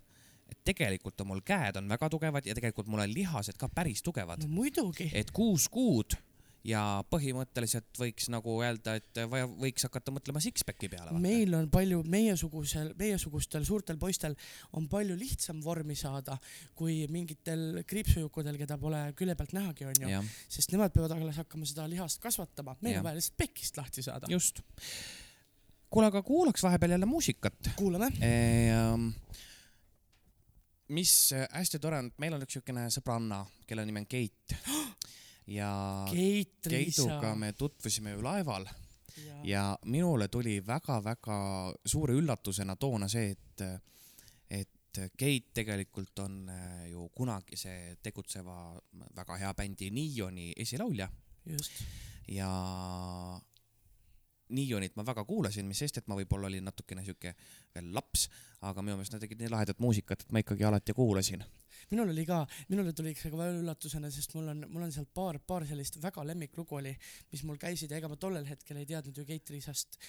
et 0.45 0.59
tegelikult 0.63 1.21
on 1.21 1.31
mul 1.31 1.41
käed 1.41 1.77
on 1.79 1.89
väga 1.89 2.09
tugevad 2.09 2.45
ja 2.45 2.53
tegelikult 2.53 2.87
mul 2.87 3.01
on 3.01 3.13
lihased 3.13 3.57
ka 3.57 3.69
päris 3.69 4.03
tugevad 4.05 4.43
no 4.43 4.47
muidugi. 4.47 5.09
et 5.13 5.31
kuus 5.31 5.69
kuud 5.69 6.17
ja 6.65 6.81
põhimõtteliselt 7.11 7.99
võiks 7.99 8.29
nagu 8.33 8.55
öelda, 8.63 8.95
et 8.99 9.19
vaja, 9.29 9.47
võiks 9.47 9.85
hakata 9.85 10.13
mõtlema 10.13 10.41
six-pack'i 10.43 10.89
peale. 10.89 11.13
meil 11.21 11.53
on 11.57 11.67
palju, 11.71 12.01
meiesugusel, 12.09 12.91
meiesugustel 12.99 13.65
suurtel 13.67 13.99
poistel 14.01 14.35
on 14.77 14.87
palju 14.91 15.17
lihtsam 15.19 15.61
vormi 15.63 15.97
saada 15.99 16.37
kui 16.77 17.03
mingitel 17.11 17.83
kriipsujukudel, 17.87 18.57
keda 18.61 18.79
pole 18.81 19.01
külje 19.17 19.35
pealt 19.37 19.53
nähagi, 19.57 19.89
onju. 19.91 20.23
sest 20.49 20.73
nemad 20.73 20.93
peavad 20.95 21.13
alles 21.17 21.37
hakkama 21.43 21.69
seda 21.69 21.85
lihast 21.91 22.21
kasvatama, 22.23 22.77
meil 22.81 22.99
on 22.99 23.09
vaja 23.09 23.19
lihtsalt 23.19 23.37
pekist 23.45 23.77
lahti 23.77 24.05
saada. 24.05 24.29
just. 24.31 24.63
kuule, 25.89 26.09
aga 26.09 26.23
kuulaks 26.25 26.63
vahepeal 26.65 26.95
jälle 26.97 27.05
muusikat 27.09 27.75
kuulame. 27.77 28.09
Ehm, 28.25 29.11
mis 30.87 31.13
äh, 31.33 31.45
hästi 31.51 31.79
tore 31.79 32.01
on, 32.01 32.09
meil 32.21 32.33
on 32.33 32.43
üks 32.45 32.57
siukene 32.57 32.89
sõbranna, 32.93 33.43
kelle 33.69 33.85
nimi 33.85 34.01
on 34.01 34.09
Keit 34.09 34.57
ja 35.47 36.05
Keit 36.11 36.69
Keiduga. 36.69 37.35
me 37.35 37.53
tutvusime 37.53 38.15
ju 38.15 38.23
laeval 38.23 38.65
ja, 38.65 39.39
ja 39.43 39.63
minule 39.85 40.27
tuli 40.27 40.59
väga-väga 40.67 41.37
suure 41.85 42.13
üllatusena 42.13 42.75
toona 42.75 43.07
see, 43.11 43.31
et, 43.31 43.65
et 44.49 45.01
Keit 45.17 45.51
tegelikult 45.53 46.19
on 46.23 46.49
äh, 46.49 46.87
ju 46.89 47.09
kunagise 47.15 47.97
tegutseva 48.03 48.79
väga 49.15 49.37
hea 49.37 49.53
bändi 49.53 49.91
Niioni 49.91 50.53
esilaulja 50.57 51.09
just. 51.45 51.83
ja 52.27 52.49
Niionit 54.49 54.93
ma 54.95 55.05
väga 55.05 55.23
kuulasin, 55.25 55.65
mis 55.65 55.79
sest, 55.81 55.97
et 55.97 56.07
ma 56.07 56.17
võib-olla 56.19 56.45
olin 56.51 56.67
natukene 56.67 57.01
sihuke 57.05 57.31
veel 57.73 57.87
laps, 57.95 58.27
aga 58.61 58.83
minu 58.85 58.99
meelest 58.99 59.15
nad 59.15 59.23
tegid 59.23 59.39
nii 59.41 59.49
lahedat 59.49 59.79
muusikat, 59.81 60.21
et 60.21 60.33
ma 60.35 60.43
ikkagi 60.43 60.67
alati 60.67 60.93
kuulasin. 60.93 61.41
Minul 61.91 62.13
oli 62.13 62.25
ka, 62.27 62.41
minule 62.69 62.93
tuli 62.95 63.13
ikka 63.15 63.31
ka 63.33 63.39
väga 63.39 63.59
üllatusena, 63.61 64.11
sest 64.13 64.35
mul 64.37 64.51
on, 64.53 64.65
mul 64.71 64.87
on 64.87 64.93
sealt 64.95 65.11
paar, 65.15 65.39
paar 65.39 65.67
sellist 65.67 65.99
väga 66.03 66.25
lemmiklugu 66.27 66.79
oli, 66.79 66.95
mis 67.31 67.45
mul 67.47 67.59
käisid 67.61 67.91
ja 67.91 67.99
ega 68.01 68.11
ma 68.11 68.19
tollel 68.19 68.47
hetkel 68.49 68.81
ei 68.81 68.89
teadnud 68.89 69.17
ju 69.17 69.27
Keit 69.27 69.53
Riisast 69.53 69.99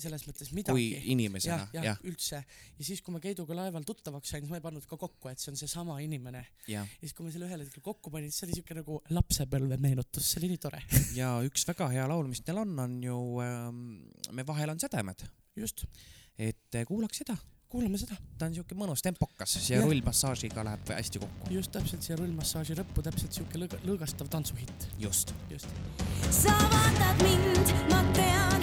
selles 0.00 0.22
mõttes 0.24 0.48
kui 0.48 0.56
midagi. 0.56 0.84
inimesena 1.12 1.66
jah, 1.74 1.84
jah, 1.90 1.98
üldse. 2.08 2.40
ja 2.78 2.86
siis, 2.86 3.02
kui 3.04 3.12
ma 3.14 3.20
Keiduga 3.22 3.56
laeval 3.58 3.84
tuttavaks 3.86 4.32
sain, 4.32 4.44
siis 4.44 4.52
ma 4.52 4.60
ei 4.60 4.64
pannud 4.64 4.86
ka 4.88 4.96
kokku, 5.00 5.28
et 5.28 5.42
see 5.42 5.52
on 5.52 5.58
seesama 5.60 5.98
inimene. 6.04 6.46
ja, 6.64 6.80
ja 6.84 7.00
siis, 7.02 7.12
kui 7.16 7.26
me 7.26 7.32
selle 7.34 7.48
ühel 7.50 7.64
hetkel 7.64 7.84
kokku 7.84 8.12
panin, 8.12 8.32
siis 8.32 8.40
see 8.42 8.48
oli 8.48 8.60
siuke 8.60 8.78
nagu 8.78 9.00
lapsepõlve 9.12 9.78
meenutus, 9.82 10.30
see 10.30 10.40
oli 10.40 10.54
nii 10.54 10.62
tore. 10.62 10.80
ja 11.20 11.34
üks 11.46 11.66
väga 11.68 11.90
hea 11.92 12.06
laul, 12.08 12.30
mis 12.32 12.40
neil 12.46 12.62
on, 12.64 12.72
on 12.86 12.96
ju 13.04 13.18
ähm, 13.44 13.82
Me 14.36 14.46
vahel 14.46 14.72
on 14.72 14.80
sädemed, 14.80 15.26
just, 15.56 15.84
et 16.38 16.80
äh, 16.80 16.88
kuulaks 16.88 17.20
seda, 17.22 17.36
kuulame 17.68 17.98
seda. 17.98 18.16
ta 18.38 18.46
on 18.46 18.54
siuke 18.54 18.74
mõnus 18.78 19.02
tempokas 19.04 19.56
Jah. 19.70 19.82
rullmassaažiga 19.84 20.64
läheb 20.64 20.88
hästi 20.96 21.18
kokku. 21.22 21.50
just 21.50 21.72
täpselt 21.72 22.02
siia 22.02 22.16
rullmassaaži 22.20 22.76
lõppu 22.78 23.02
täpselt 23.02 23.32
siuke 23.32 23.58
lõõga- 23.58 23.80
lõõgastav 23.84 24.28
tantsuhitt, 24.32 24.88
just. 24.98 25.34
just. 25.50 25.68
sa 26.30 26.54
vaatad 26.72 27.22
mind, 27.22 27.74
ma 27.90 28.02
tean, 28.16 28.55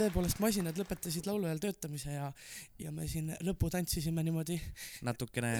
tõepoolest 0.00 0.40
masinad 0.42 0.78
lõpetasid 0.80 1.26
lauluajal 1.28 1.60
töötamise 1.62 2.14
ja, 2.14 2.28
ja 2.80 2.92
me 2.94 3.06
siin 3.10 3.32
lõpu 3.46 3.70
tantsisime 3.72 4.24
niimoodi, 4.26 4.56
natukene 5.06 5.52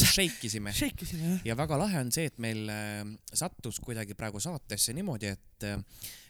šeikisime 0.00 0.74
šeikisime 0.76 1.34
jah. 1.34 1.44
ja 1.50 1.58
väga 1.58 1.78
lahe 1.80 2.02
on 2.04 2.12
see, 2.14 2.30
et 2.30 2.40
meil 2.42 2.64
äh, 2.72 3.04
sattus 3.32 3.80
kuidagi 3.84 4.16
praegu 4.18 4.42
saatesse 4.42 4.94
niimoodi, 4.96 5.34
et, 5.34 5.68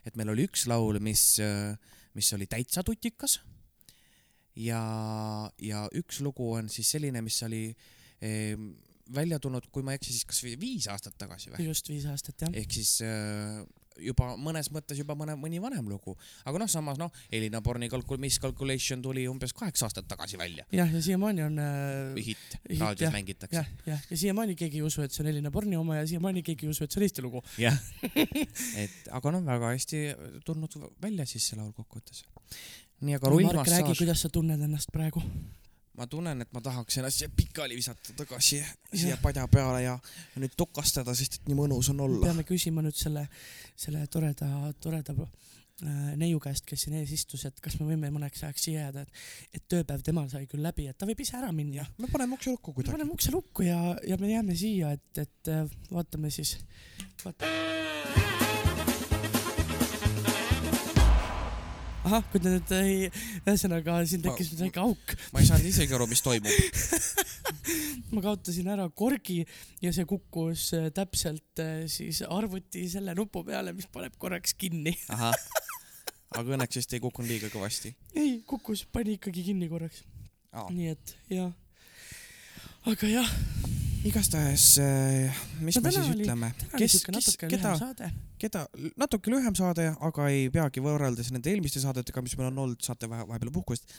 et 0.07 0.21
meil 0.21 0.35
oli 0.35 0.47
üks 0.51 0.67
laul, 0.71 1.01
mis, 1.03 1.25
mis 2.17 2.35
oli 2.37 2.49
täitsa 2.51 2.85
tutikas. 2.87 3.41
ja, 4.57 4.83
ja 5.63 5.87
üks 5.97 6.21
lugu 6.25 6.53
on 6.59 6.69
siis 6.73 6.91
selline, 6.97 7.23
mis 7.25 7.43
oli 7.47 7.69
eh, 8.21 8.57
välja 9.15 9.39
tulnud, 9.43 9.67
kui 9.73 9.85
ma 9.87 9.95
ei 9.95 10.01
eksi, 10.01 10.15
siis 10.15 10.27
kas 10.29 10.43
viis 10.61 10.89
aastat 10.91 11.17
tagasi 11.19 11.53
või? 11.53 11.67
just 11.71 11.89
viis 11.91 12.07
aastat 12.11 12.47
jah. 12.47 12.55
ehk 12.63 12.75
siis 12.75 12.99
äh, 13.07 13.63
juba 14.05 14.35
mõnes 14.41 14.71
mõttes 14.75 14.99
juba 15.01 15.17
mõne, 15.19 15.37
mõni 15.41 15.61
vanem 15.63 15.89
lugu, 15.91 16.17
aga 16.49 16.63
noh, 16.63 16.71
samas 16.71 16.99
noh, 17.01 17.13
Elina 17.33 17.61
Borni 17.65 17.91
kalkul-, 17.93 18.21
Miscalculation 18.23 19.03
tuli 19.05 19.27
umbes 19.31 19.55
kaheksa 19.57 19.89
aastat 19.89 20.09
tagasi 20.11 20.41
välja. 20.41 20.67
jah, 20.75 20.91
ja 20.91 21.03
siiamaani 21.05 21.47
on 21.47 21.63
äh, 21.63 22.21
hitt, 22.31 22.59
raadios 22.81 23.15
mängitakse 23.15 23.61
jah, 23.61 23.71
jah, 23.89 24.03
ja 24.11 24.21
siiamaani 24.25 24.57
keegi 24.59 24.81
ei 24.81 24.87
usu, 24.87 25.05
et 25.07 25.15
see 25.15 25.25
on 25.25 25.31
Elina 25.33 25.53
Borni 25.55 25.79
oma 25.81 26.01
ja 26.01 26.07
siiamaani 26.11 26.45
keegi 26.47 26.69
ei 26.69 26.75
usu, 26.75 26.85
et 26.85 26.93
see 26.93 27.03
on 27.03 27.09
Eesti 27.09 27.27
lugu. 27.27 27.45
jah, 27.61 27.79
et 28.85 29.11
aga 29.21 29.35
noh, 29.37 29.47
väga 29.47 29.73
hästi 29.75 30.05
tulnud 30.47 30.79
välja 31.03 31.29
siis 31.29 31.51
see 31.51 31.61
laul 31.61 31.73
kokkuvõttes. 31.77 32.25
nii, 33.01 33.17
aga 33.17 33.27
Mark, 33.27 33.41
räägi, 33.41 33.49
rullmassaaž, 33.49 33.99
kuidas 33.99 34.27
sa 34.27 34.33
tunned 34.33 34.69
ennast 34.69 34.93
praegu? 34.95 35.25
Ma 36.01 36.09
tunnen, 36.09 36.41
et 36.45 36.57
ma 36.57 36.63
tahaks 36.65 37.01
ennast 37.01 37.27
pikali 37.37 37.77
visata 37.79 38.15
tagasi 38.17 38.63
siia 38.95 39.19
padja 39.21 39.45
peale 39.53 39.85
ja 39.85 39.99
nüüd 40.41 40.57
tokastada, 40.59 41.15
sest 41.17 41.41
et 41.41 41.51
nii 41.51 41.59
mõnus 41.59 41.93
on 41.93 42.01
olla. 42.07 42.25
peame 42.31 42.47
küsima 42.49 42.85
nüüd 42.85 42.97
selle, 42.97 43.27
selle 43.79 44.07
toreda, 44.13 44.49
toreda 44.81 45.15
äh, 45.21 46.13
neiu 46.21 46.41
käest, 46.43 46.65
kes 46.69 46.87
siin 46.87 46.97
ees 47.03 47.13
istus, 47.19 47.45
et 47.51 47.61
kas 47.61 47.77
me 47.81 47.91
võime 47.91 48.13
mõneks 48.15 48.47
ajaks 48.47 48.69
siia 48.69 48.87
jääda, 48.87 49.05
et, 49.05 49.25
et 49.59 49.69
tööpäev 49.77 50.05
temal 50.07 50.31
sai 50.33 50.47
küll 50.51 50.65
läbi, 50.65 50.89
et 50.89 50.99
ta 50.99 51.09
võib 51.09 51.21
ise 51.21 51.37
ära 51.41 51.53
minna. 51.53 51.85
me 52.01 52.09
paneme 52.13 52.39
ukse 52.39 52.55
lukku 52.55 52.77
kuidagi. 52.79 52.97
paneme 52.97 53.17
ukse 53.17 53.35
lukku 53.37 53.69
ja, 53.69 53.81
ja 54.09 54.21
me 54.21 54.33
jääme 54.33 54.57
siia, 54.57 54.95
et, 54.97 55.27
et 55.27 55.53
äh, 55.53 55.67
vaatame 55.93 56.33
siis, 56.33 56.57
vaata. 57.27 58.40
ahah, 62.07 62.25
kui 62.33 62.41
te 62.43 62.53
nüüd 62.55 62.73
ei, 62.77 63.09
ühesõnaga 63.45 63.99
siin 64.09 64.23
tekkis 64.25 64.53
nüüd 64.53 64.63
väike 64.67 64.83
auk, 64.83 65.15
ma 65.35 65.43
ei 65.43 65.49
saanud 65.49 65.69
isegi 65.69 65.97
aru, 65.97 66.07
mis 66.11 66.23
toimub. 66.25 66.79
ma 68.15 68.23
kaotasin 68.25 68.71
ära 68.73 68.87
korgi 68.97 69.41
ja 69.85 69.93
see 69.95 70.07
kukkus 70.09 70.71
äh, 70.79 70.89
täpselt 70.97 71.63
äh, 71.63 71.85
siis 71.93 72.23
arvuti 72.27 72.87
selle 72.91 73.15
nupu 73.19 73.45
peale, 73.47 73.75
mis 73.77 73.89
paneb 73.93 74.17
korraks 74.21 74.57
kinni. 74.59 74.95
ahah, 75.15 75.37
aga 76.37 76.57
õnneks 76.57 76.81
vist 76.81 76.97
ei 76.97 77.03
kukkunud 77.05 77.31
liiga 77.31 77.53
kõvasti. 77.53 77.93
ei, 78.17 78.41
kukkus, 78.49 78.87
pani 78.93 79.19
ikkagi 79.19 79.51
kinni 79.53 79.71
korraks, 79.71 80.05
nii 80.71 80.95
et 80.95 81.15
jah. 81.33 81.53
aga 82.91 83.13
jah, 83.13 83.37
igastahes, 84.05 84.65
mis 85.61 85.77
No 85.77 85.83
me 85.85 85.91
siis 85.93 86.07
oli- 86.07 86.23
ütleme, 86.25 86.53
kes, 86.79 87.03
kes, 87.05 87.37
keda 87.41 87.75
keda, 88.41 88.63
natuke 88.97 89.31
lühem 89.33 89.55
saade, 89.59 89.91
aga 90.01 90.29
ei 90.33 90.49
peagi 90.51 90.81
võrreldes 90.81 91.31
nende 91.35 91.51
eelmiste 91.53 91.81
saadetega, 91.83 92.23
mis 92.25 92.37
meil 92.39 92.49
on 92.51 92.59
olnud, 92.65 92.81
saate 92.83 93.09
vahe- 93.11 93.27
vahepeal 93.29 93.53
puhkust. 93.53 93.93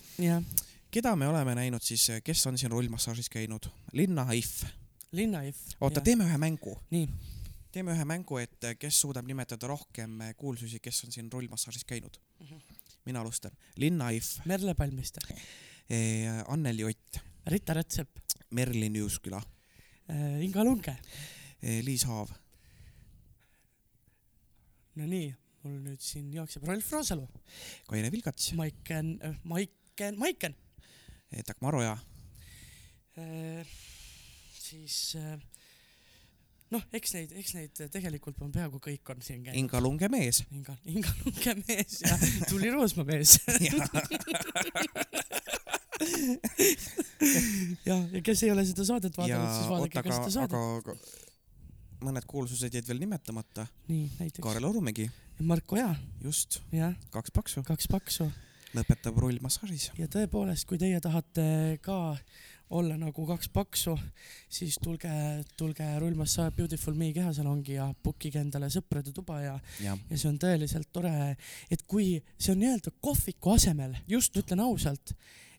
keda 0.92 1.16
me 1.16 1.28
oleme 1.28 1.54
näinud 1.56 1.82
siis, 1.82 2.08
kes 2.24 2.46
on 2.48 2.58
siin 2.58 2.72
rullmassaažis 2.72 3.30
käinud? 3.30 3.70
Linna 3.94 4.26
If. 4.34 4.64
Linnaif. 5.12 5.56
oota, 5.82 6.02
teeme 6.02 6.24
ühe 6.26 6.38
mängu. 6.38 6.78
nii, 6.92 7.08
teeme 7.72 7.92
ühe 7.94 8.06
mängu, 8.06 8.38
et 8.42 8.58
kes 8.80 9.02
suudab 9.02 9.26
nimetada 9.28 9.68
rohkem 9.68 10.20
kuulsusi, 10.38 10.80
kes 10.80 11.04
on 11.06 11.12
siin 11.12 11.32
rullmassaažis 11.32 11.84
käinud. 11.86 12.18
mina 13.06 13.22
alustan. 13.22 13.52
Linna 13.78 14.10
If, 14.10 14.40
Merle 14.46 14.74
Palmiste, 14.76 15.20
Anneli 16.48 16.84
Ott, 16.84 17.18
Rita 17.48 17.74
Rätsep, 17.74 18.10
Merlin 18.52 18.96
Juusküla, 18.96 19.42
Inga 20.44 20.66
Lunge. 20.68 20.96
Liis 21.62 22.08
Haav, 22.10 22.32
no 24.98 25.06
nii, 25.06 25.28
mul 25.62 25.76
nüüd 25.86 26.02
siin 26.02 26.32
jookseb 26.34 26.66
Rolf 26.66 26.88
Roosalu, 26.90 27.28
Kaire 27.86 28.10
Vilgats, 28.10 28.48
Maiken, 28.58 29.12
Maiken, 29.46 30.18
Maiken, 30.18 30.56
Dagmar 31.46 31.78
Oja, 31.78 31.94
siis 34.58 35.16
äh, 35.20 35.38
noh, 36.72 36.84
eks 36.96 37.14
neid, 37.18 37.32
eks 37.42 37.54
neid 37.58 37.82
tegelikult 37.94 38.42
on 38.46 38.52
peaaegu 38.56 38.80
kõik 38.84 39.14
on 39.14 39.22
siin 39.26 39.44
käinud. 39.46 39.60
Inga 39.60 39.82
Lunge 39.84 40.08
mees. 40.12 40.38
Inga, 40.56 40.76
Inga 40.90 41.12
Lunge 41.22 41.54
mees 41.66 42.02
ja 42.06 42.16
Tuli 42.50 42.70
Roosma 42.74 43.04
mees. 43.08 43.32
ja, 47.90 47.98
ja 48.12 48.22
kes 48.26 48.46
ei 48.46 48.54
ole 48.54 48.66
seda 48.68 48.86
saadet 48.88 49.18
ja 49.18 49.24
vaadanud, 49.24 49.52
siis 49.58 49.72
vaadake 49.72 50.06
ka 50.06 50.16
seda 50.20 50.32
saadet. 50.38 50.58
aga 50.58 50.96
mõned 52.06 52.26
kuulsused 52.30 52.74
jäid 52.74 52.88
veel 52.88 53.02
nimetamata. 53.04 53.68
nii, 53.90 54.08
näiteks. 54.20 54.44
Kaarel 54.44 54.70
Orumägi, 54.70 55.10
Marko 55.46 55.78
Oja, 55.78 55.92
just, 56.24 56.62
jah, 56.76 56.96
kaks 57.14 57.34
paksu, 57.34 57.66
kaks 57.68 57.90
paksu. 57.92 58.32
Lõpetab 58.72 59.18
rullmassaažis. 59.20 59.92
ja 60.00 60.08
tõepoolest, 60.08 60.66
kui 60.70 60.80
teie 60.80 61.00
tahate 61.04 61.44
ka 61.84 61.98
olla 62.72 62.96
nagu 62.96 63.26
kaks 63.28 63.50
paksu, 63.52 63.98
siis 64.50 64.78
tulge, 64.80 65.12
tulge 65.60 65.88
Rullmassage 66.00 66.56
Beautiful 66.56 66.96
Me 66.96 67.12
kehasalongi 67.16 67.76
ja 67.76 67.90
book 68.04 68.26
ige 68.30 68.40
endale 68.40 68.70
sõprade 68.72 69.12
tuba 69.16 69.42
ja, 69.44 69.58
jah, 69.84 70.00
ja 70.10 70.18
see 70.18 70.30
on 70.32 70.40
tõeliselt 70.40 70.88
tore, 70.94 71.12
et 71.72 71.84
kui 71.84 72.14
see 72.38 72.54
on 72.54 72.62
nii-öelda 72.64 72.96
kohviku 73.04 73.58
asemel, 73.58 73.98
just. 74.08 74.38
ütlen 74.40 74.64
ausalt, 74.64 75.12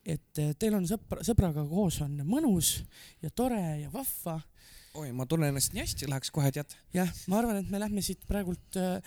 et 0.02 0.40
eh, 0.42 0.54
teil 0.58 0.76
on 0.76 0.86
sõpra, 0.88 1.22
sõbraga 1.26 1.64
koos 1.68 2.00
on 2.04 2.16
mõnus 2.26 2.80
ja 3.22 3.30
tore 3.30 3.60
ja 3.82 3.90
vahva. 3.92 4.40
oi, 4.98 5.12
ma 5.16 5.26
tunnen 5.26 5.52
ennast 5.52 5.74
nii 5.74 5.84
hästi, 5.84 6.08
läheks 6.10 6.32
kohe 6.34 6.50
tead. 6.54 6.74
jah, 6.94 7.10
ma 7.30 7.38
arvan, 7.40 7.60
et 7.62 7.70
me 7.70 7.80
lähme 7.82 8.02
siit 8.04 8.26
praegult 8.28 8.80
äh, 8.80 8.98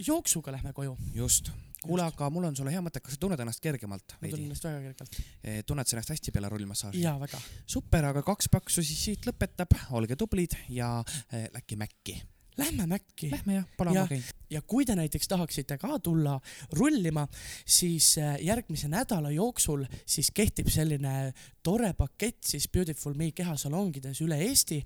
jooksuga 0.00 0.54
lähme 0.56 0.72
koju. 0.76 0.96
just. 1.14 1.52
kuule, 1.82 2.04
aga 2.06 2.30
mul 2.30 2.48
on 2.48 2.56
sulle 2.56 2.72
hea 2.72 2.82
mõte, 2.84 3.02
kas 3.02 3.16
sa 3.16 3.22
tunned 3.24 3.40
ennast 3.42 3.62
kergemalt 3.62 4.16
ma 4.20 4.28
tunnen 4.28 4.48
ennast 4.48 4.68
väga 4.68 4.82
kergelt. 4.88 5.22
tunned 5.66 5.88
sa 5.88 5.96
ennast 5.98 6.14
hästi 6.14 6.34
peale 6.34 6.52
rullmassaaži? 6.52 7.04
jaa, 7.04 7.18
väga. 7.20 7.40
super, 7.66 8.10
aga 8.12 8.24
kaks 8.26 8.48
paksu 8.52 8.84
siis 8.86 9.04
siit 9.10 9.28
lõpetab, 9.28 9.76
olge 9.98 10.16
tublid 10.16 10.56
ja 10.72 10.94
äh, 11.02 11.50
läki 11.52 11.76
mäkki. 11.80 12.22
Lähme 12.56 12.86
Mäkki. 12.86 13.30
Lähme 13.30 13.54
jah, 13.54 13.66
palun 13.76 13.94
Jah. 13.94 14.04
ma 14.04 14.08
käin. 14.08 14.24
ja 14.50 14.60
kui 14.62 14.84
te 14.84 14.96
näiteks 14.96 15.28
tahaksite 15.28 15.78
ka 15.80 15.98
tulla 16.04 16.34
rullima, 16.76 17.26
siis 17.64 18.18
äh, 18.20 18.36
järgmise 18.44 18.88
nädala 18.92 19.30
jooksul 19.32 19.86
siis 20.06 20.30
kehtib 20.34 20.68
selline 20.68 21.32
tore 21.64 21.92
pakett 21.96 22.44
siis 22.44 22.68
Beautiful 22.68 23.14
Me 23.14 23.30
kehasalongides 23.32 24.20
üle 24.20 24.36
Eesti. 24.48 24.82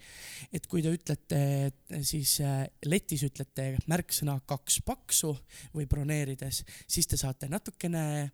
et 0.53 0.67
kui 0.67 0.83
te 0.83 0.93
ütlete 0.95 1.41
et 1.67 1.97
siis 2.07 2.39
äh, 2.41 2.67
letis 2.87 3.27
ütlete 3.27 3.73
märksõna 3.91 4.39
kaks 4.47 4.81
paksu 4.87 5.35
või 5.75 5.87
broneerides, 5.91 6.63
siis 6.87 7.07
te 7.07 7.19
saate 7.19 7.49
natukene 7.51 8.31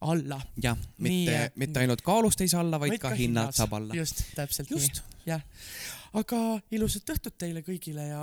alla. 0.00 0.40
jah, 0.62 0.78
mitte 0.98 1.36
äh,, 1.36 1.50
mitte 1.56 1.80
ainult 1.80 2.02
kaalust 2.06 2.40
ei 2.40 2.50
saa 2.50 2.60
alla, 2.64 2.80
vaid 2.80 2.98
ka 3.02 3.14
hinnad 3.18 3.54
saab 3.56 3.72
alla. 3.78 3.94
just, 3.94 4.22
täpselt 4.36 4.70
just, 4.70 5.00
nii, 5.02 5.32
jah. 5.32 5.42
aga 6.20 6.42
ilusat 6.70 7.14
õhtut 7.16 7.38
teile 7.38 7.64
kõigile 7.66 8.08
ja 8.10 8.22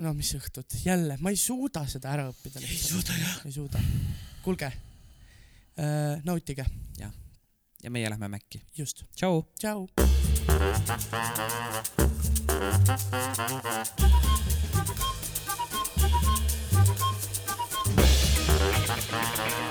no 0.00 0.14
mis 0.16 0.34
õhtut, 0.38 0.78
jälle, 0.84 1.18
ma 1.20 1.32
ei 1.32 1.40
suuda 1.40 1.86
seda 1.90 2.14
ära 2.14 2.28
õppida 2.30 2.62
ei 2.62 2.78
suuda 2.78 3.18
jah? 3.18 3.40
ei 3.48 3.56
suuda. 3.56 3.82
kuulge 4.44 4.70
äh,, 4.70 6.22
nautige, 6.24 6.66
ja 7.82 7.90
meie 7.90 8.10
lähme 8.10 8.28
mäkki. 8.28 8.62
just, 8.76 9.04
tšau. 9.16 9.44
tšau. 9.58 9.88
Thank 19.10 19.69